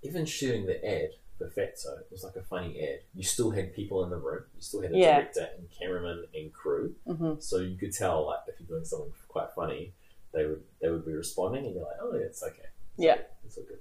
[0.03, 2.99] Even shooting the ad for Fatso it was like a funny ad.
[3.15, 4.43] You still had people in the room.
[4.55, 5.15] You still had a Yeah.
[5.21, 6.95] director and cameraman and crew.
[7.05, 9.93] hmm So you could tell like if you're doing something quite funny,
[10.33, 12.57] they would they would be responding, and you're like, oh, it's okay.
[12.95, 13.13] It's Yeah.
[13.13, 13.23] okay.
[13.45, 13.79] it's all good.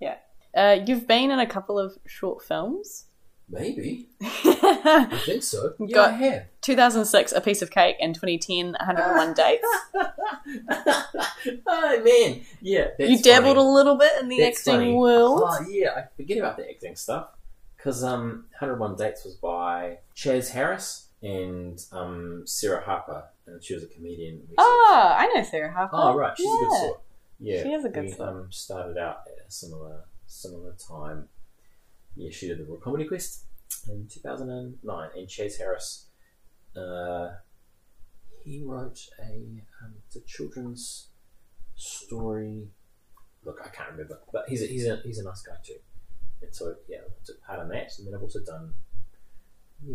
[0.00, 0.16] Yeah.
[0.54, 3.06] Uh, you've been in a couple of short films.
[3.52, 5.74] Maybe I think so.
[5.80, 6.42] Yeah, Got- I have.
[6.62, 9.66] 2006, A Piece of Cake, and 2010, 101 Dates.
[11.66, 12.88] oh man, yeah.
[12.98, 13.68] You dabbled funny.
[13.68, 14.94] a little bit in the That's acting funny.
[14.94, 15.42] world.
[15.44, 17.28] Oh yeah, I forget about the acting stuff
[17.76, 23.82] because um, 101 Dates was by Chaz Harris and um, Sarah Harper, and she was
[23.82, 24.36] a comedian.
[24.48, 25.96] We sort of- Oh, I know Sarah Harper.
[25.96, 26.80] Oh right, she's a good Yeah.
[26.80, 27.00] sort.
[27.42, 28.28] Yeah, She is a good we, sort.
[28.28, 31.28] Um, started out at a similar similar time.
[32.16, 33.44] Yeah, she did the Raw Comedy Quest
[33.88, 36.06] in two thousand and nine, and Chaz Harris,
[36.76, 37.30] uh,
[38.44, 41.08] he wrote a um, it's a children's
[41.76, 42.68] story.
[43.44, 45.78] Look, I can't remember, but he's a, he's a he's a nice guy too.
[46.42, 48.74] And so yeah, I took part in that, and then I've also done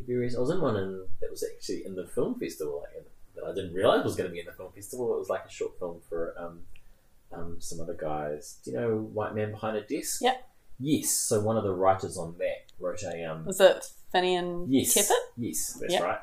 [0.08, 0.36] various.
[0.36, 2.82] I was in one in, that was actually in the film festival.
[2.82, 3.06] Like,
[3.36, 5.14] that I didn't realize was going to be in the film festival.
[5.14, 6.62] It was like a short film for um,
[7.34, 8.60] um, some other guys.
[8.64, 10.22] Do you know White Man Behind a Desk?
[10.22, 10.50] Yep.
[10.80, 11.11] Yes.
[11.11, 13.45] So one of the writers on that wrote a um.
[13.45, 14.93] Was it Finian Yes.
[14.93, 15.11] Teppett?
[15.38, 16.03] Yes, that's Yep.
[16.03, 16.19] right.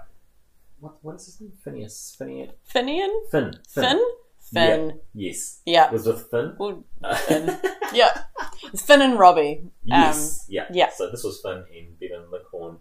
[0.81, 1.53] What what is his name?
[1.65, 2.15] Phineas.
[2.19, 2.51] Phineas.
[2.73, 3.31] Finian?
[3.31, 3.55] Finn.
[3.69, 4.05] Finn?
[4.53, 5.01] Finn.
[5.15, 5.61] Yes.
[5.65, 5.91] Yeah.
[5.91, 6.55] Was with Finn.
[6.59, 6.85] Well,
[7.27, 7.59] Finn.
[7.95, 8.25] yeah.
[8.73, 9.65] It's Finn and Robbie.
[9.85, 10.45] yes.
[10.49, 10.67] yeah.
[10.73, 10.91] yeah.
[10.95, 12.79] So this was Finn and Bevan Lickhorn.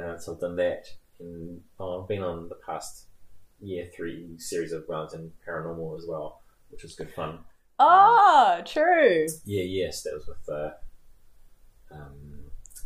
[0.00, 0.86] Uh, so I've done that.
[1.20, 3.04] And oh, I've been on the past
[3.60, 6.40] year three series of Wellington Paranormal as well,
[6.70, 7.40] which was good fun.
[7.78, 9.26] Oh, true.
[9.44, 10.70] Yeah, yes, that was with uh,
[11.92, 12.44] um,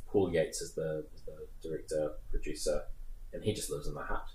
[0.09, 2.83] Paul Yates is the, as the director, producer,
[3.33, 4.27] and he just lives in the Hutt.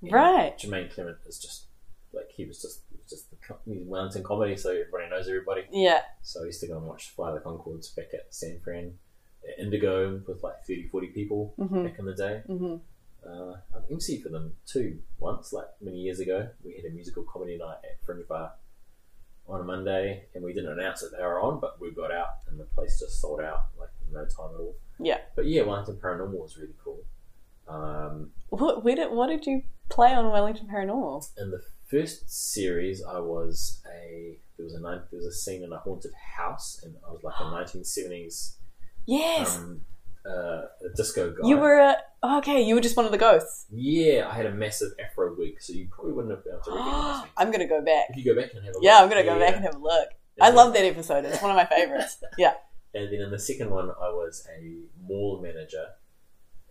[0.00, 0.56] And Right.
[0.58, 1.64] Jemaine Clement is just
[2.12, 3.36] like he was just he was just the
[3.72, 5.62] he's Wellington comedy, so everybody knows everybody.
[5.70, 6.02] Yeah.
[6.22, 8.98] So I used to go and watch Flight of the Conchords back at San Fran,
[9.48, 12.42] at Indigo with like 30, 40 people hmm back in the day.
[12.46, 12.76] hmm
[13.26, 16.48] Uh, I've emceed for them too once, like many years ago.
[16.64, 18.52] We had a musical comedy night at Fringe Bar
[19.48, 22.28] on a Monday, and we didn't announce that they were on, but we got out,
[22.48, 24.76] and the place just sold out like in no time at all.
[24.98, 25.18] Yeah.
[25.36, 27.00] But yeah, Wellington Paranormal was really cool.
[27.68, 31.28] Um, What, did, what did you play on Wellington Paranormal?
[31.38, 35.72] in the first series, I was a there was a there was a scene in
[35.72, 38.56] a haunted house, and I was like a nineteen seventies
[39.06, 39.56] Yes.
[39.58, 39.82] um,
[40.26, 40.30] uh,
[40.84, 41.48] a disco guy.
[41.48, 41.96] you were a.
[42.24, 43.66] Okay, you were just one of the ghosts.
[43.72, 46.70] yeah, I had a massive afro wig, so you probably wouldn't have been able to
[46.70, 47.30] recognize me.
[47.36, 48.06] I'm going to go back.
[48.10, 49.46] If you go back and have a look, Yeah, I'm going to go yeah.
[49.46, 50.08] back and have a look.
[50.40, 51.24] I love that episode.
[51.24, 52.18] It's one of my favorites.
[52.38, 52.54] Yeah.
[52.94, 54.76] And then in the second one, I was a
[55.08, 55.86] mall manager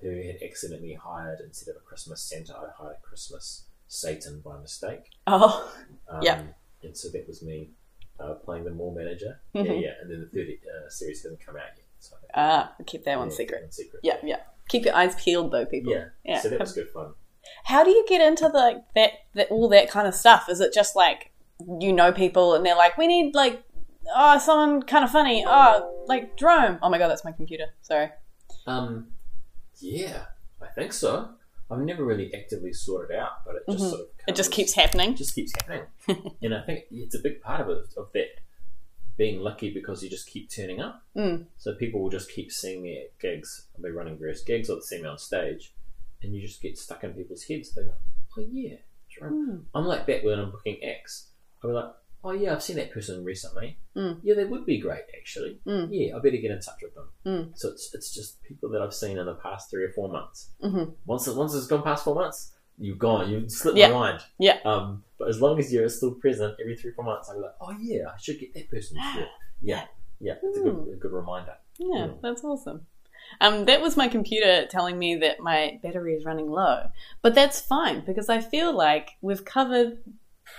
[0.01, 4.57] who had accidentally hired instead of a Christmas Santa, I hired a Christmas Satan by
[4.59, 5.09] mistake.
[5.27, 5.69] Oh,
[6.07, 6.43] Um, Yeah.
[6.83, 7.71] And so that was me
[8.19, 9.41] uh, playing the mall manager.
[9.53, 9.81] Yeah, Mhm.
[9.81, 9.93] yeah.
[10.01, 11.85] And then the third uh, series hasn't come out yet.
[12.01, 13.73] So ah, keep that one yeah, secret.
[13.73, 13.99] secret.
[14.03, 14.39] Yeah, yeah.
[14.69, 15.93] Keep your eyes peeled, though, people.
[15.93, 16.05] Yeah.
[16.25, 16.39] Yeah.
[16.41, 17.13] So that was good fun.
[17.65, 20.49] How do you get into the, like that, that all that kind of stuff?
[20.49, 21.31] Is it just like
[21.79, 23.63] you know people and they're like, we need like
[24.15, 26.79] oh someone kind of funny, oh like Jerome.
[26.81, 27.65] Oh my god, that's my computer.
[27.81, 28.09] Sorry.
[28.67, 29.07] Um,
[29.79, 30.25] yeah,
[30.61, 31.29] I think so.
[31.69, 33.89] I've never really actively sought it out, but it just Mhm.
[33.89, 35.15] sort of It just keeps happening.
[35.15, 35.83] just keeps happening.
[36.41, 38.27] and I think it's a big part of it of that
[39.21, 41.03] being lucky because you just keep turning up.
[41.15, 41.45] Mm.
[41.57, 43.67] So people will just keep seeing me at gigs.
[43.75, 45.75] I'll be running various gigs or see me on stage,
[46.23, 47.71] and you just get stuck in people's heads.
[47.71, 47.93] They go,
[48.35, 48.77] "Oh yeah,
[49.11, 49.63] Jerome." Mm.
[49.75, 51.27] I'm like that when I'm booking acts.
[51.63, 51.91] I'll be like,
[52.23, 53.77] "Oh yeah, I've seen that person recently.
[53.95, 54.21] Mm.
[54.23, 55.59] Yeah, they would be great actually.
[55.67, 55.89] Mm.
[55.91, 57.51] Yeah, I better get in touch with them." Mm.
[57.55, 60.49] So it's it's just people that I've seen in the past three or four months.
[60.63, 60.95] Mhm.
[61.05, 63.29] Once once it's gone past four months, you've gone.
[63.29, 63.89] You've slipped Yeah.
[63.89, 64.21] my mind.
[64.39, 64.57] Yeah.
[64.65, 67.71] Um, but as long as you're still present every three four months, I'm like, oh
[67.79, 68.97] yeah, I should get that person.
[68.97, 69.25] Yeah,
[69.61, 69.83] yeah,
[70.19, 70.33] yeah.
[70.43, 71.53] It's a good a good reminder.
[71.77, 72.21] Yeah, Mm.
[72.21, 72.85] that's awesome.
[73.39, 76.89] Um, that was my computer telling me that my battery is running low.
[77.21, 79.99] But that's fine because I feel like we've covered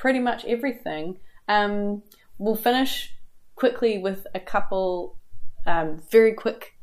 [0.00, 1.18] pretty much everything.
[1.48, 2.02] Um,
[2.38, 3.14] we'll finish
[3.56, 5.18] quickly with a couple
[5.66, 6.74] um, very quick.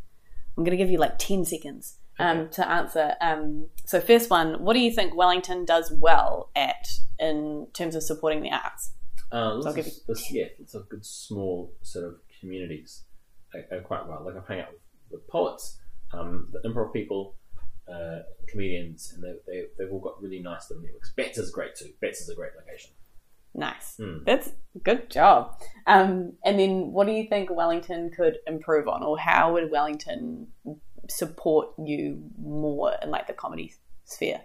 [0.57, 3.14] I'm going to give you like 10 seconds um, to answer.
[3.22, 6.88] Um, so, first one what do you think Wellington does well at
[7.18, 8.91] in terms of supporting the arts?
[9.32, 13.04] Uh, So this, is, this, yeah, it's a good small sort of communities
[13.56, 14.24] uh, uh, quite well.
[14.26, 14.82] Like I hang out with,
[15.12, 15.80] with poets,
[16.14, 17.36] um, the improv people,
[17.91, 21.14] uh, comedians, and they, they, they've all got really nice little networks.
[21.16, 21.90] Bats is great too.
[22.02, 22.91] Bats is a great location.
[23.56, 23.98] Nice.
[23.98, 24.20] Hmm.
[24.26, 24.52] That's
[24.84, 25.60] good job.
[25.88, 30.48] Um, and then, what do you think Wellington could improve on, or how would Wellington
[31.10, 33.74] support you more in like the comedy
[34.06, 34.42] sphere?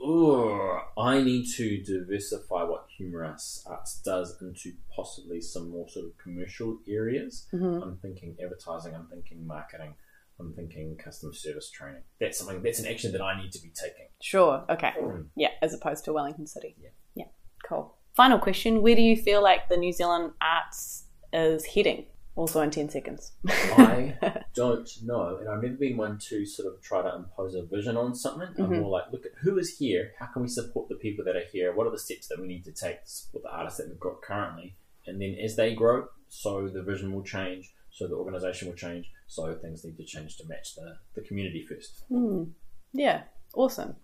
[0.00, 6.16] Ooh, I need to diversify what humorous arts does into possibly some more sort of
[6.16, 7.46] commercial areas.
[7.52, 7.82] Mhm.
[7.82, 8.94] I'm thinking advertising.
[8.94, 9.94] I'm thinking marketing.
[10.38, 12.02] I'm thinking customer service training.
[12.18, 12.62] That's something.
[12.62, 14.08] That's an action that I need to be taking.
[14.22, 14.64] Sure.
[14.70, 14.92] Okay.
[14.98, 15.28] Mm.
[15.36, 16.76] Yeah, as opposed to Wellington City.
[16.80, 16.90] Yeah.
[17.14, 17.26] Yeah.
[17.68, 17.94] Cool.
[18.14, 21.04] Final question: Where do you feel like the New Zealand arts
[21.34, 22.06] is heading?
[22.36, 23.32] Also in ten seconds.
[23.46, 24.16] I
[24.54, 27.96] don't know, and I've never been one to sort of try to impose a vision
[27.96, 28.48] on something.
[28.58, 28.80] I'm Mhm.
[28.80, 30.12] more like, look at who is here.
[30.18, 31.74] How can we support the people that are here?
[31.74, 34.00] What are the steps that we need to take to support the artists that we've
[34.00, 34.76] got currently?
[35.06, 39.10] And then as they grow, so the vision will change, so the organisation will change,
[39.26, 42.04] so things need to change to match the, the community first.
[42.08, 42.44] Hmm.
[42.92, 43.24] Yeah.
[43.54, 43.96] Awesome.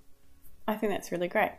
[0.67, 1.53] I think that's really great.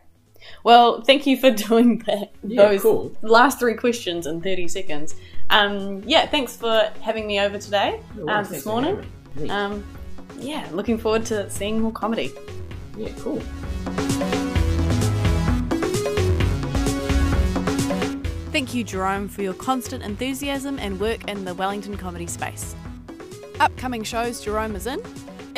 [0.64, 2.30] Well, thank you for doing that.
[2.42, 3.16] Yeah, those cool.
[3.22, 5.14] last three questions in thirty seconds.
[5.50, 6.26] Um, yeah.
[6.26, 8.00] Thanks for having me over today.
[8.14, 9.04] No um, this morning.
[9.48, 9.84] Um,
[10.38, 10.68] yeah.
[10.72, 12.32] Looking forward to seeing more comedy.
[12.96, 13.40] yeah, cool.
[18.50, 22.74] Thank you, Jerome, for your constant enthusiasm and work in the Wellington comedy space.
[23.60, 25.00] Upcoming shows Jerome is in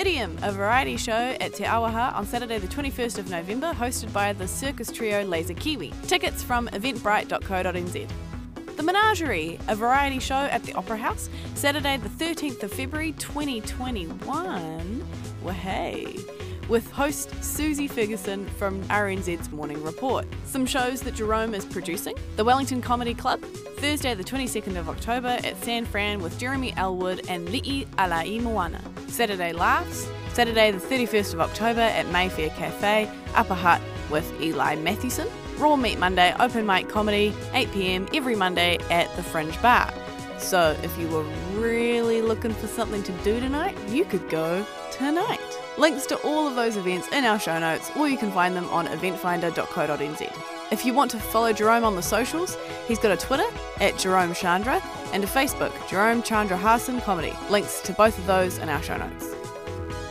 [0.01, 4.33] Idiom, a variety show at Te Auaha on Saturday, the 21st of November, hosted by
[4.33, 5.93] the circus trio Laser Kiwi.
[6.05, 8.09] Tickets from eventbrite.co.nz.
[8.77, 15.07] The Menagerie, a variety show at the Opera House, Saturday, the 13th of February 2021.
[15.43, 16.17] Wahey!
[16.71, 20.25] With host Susie Ferguson from RNZ's Morning Report.
[20.45, 23.43] Some shows that Jerome is producing The Wellington Comedy Club,
[23.79, 28.81] Thursday, the 22nd of October at San Fran with Jeremy Elwood and Li'i Alai Moana.
[29.09, 35.27] Saturday Laughs, Saturday, the 31st of October at Mayfair Cafe, Upper Hutt with Eli Mathewson.
[35.59, 39.93] Raw Meat Monday, open mic comedy, 8pm every Monday at the Fringe Bar.
[40.39, 41.25] So if you were
[41.59, 45.60] really looking for something to do tonight, you could go tonight.
[45.81, 48.69] Links to all of those events in our show notes, or you can find them
[48.69, 50.71] on eventfinda.co.nz.
[50.71, 53.47] If you want to follow Jerome on the socials, he's got a Twitter
[53.81, 54.83] at Jerome Chandra
[55.15, 57.33] and a Facebook, Jerome Chandrahasen Comedy.
[57.49, 59.35] Links to both of those in our show notes.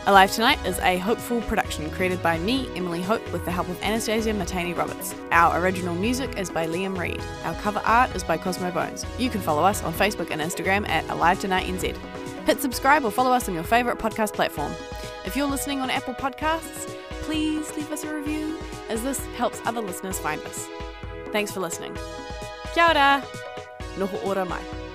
[0.06, 3.80] Alive Tonight is a hopeful production created by me, Emily Hope, with the help of
[3.80, 5.14] Anastasia Matani Roberts.
[5.30, 7.22] Our original music is by Liam Reed.
[7.44, 9.06] Our cover art is by Cosmo Bones.
[9.20, 11.96] You can follow us on Facebook and Instagram at Alive Tonight NZ.
[12.46, 14.72] Hit subscribe or follow us on your favourite podcast platform.
[15.24, 16.88] If you're listening on Apple Podcasts,
[17.22, 18.58] please leave us a review,
[18.88, 20.66] as this helps other listeners find us.
[21.32, 21.96] Thanks for listening.
[22.74, 23.22] Kia ora!
[23.96, 24.89] Noho ora mai.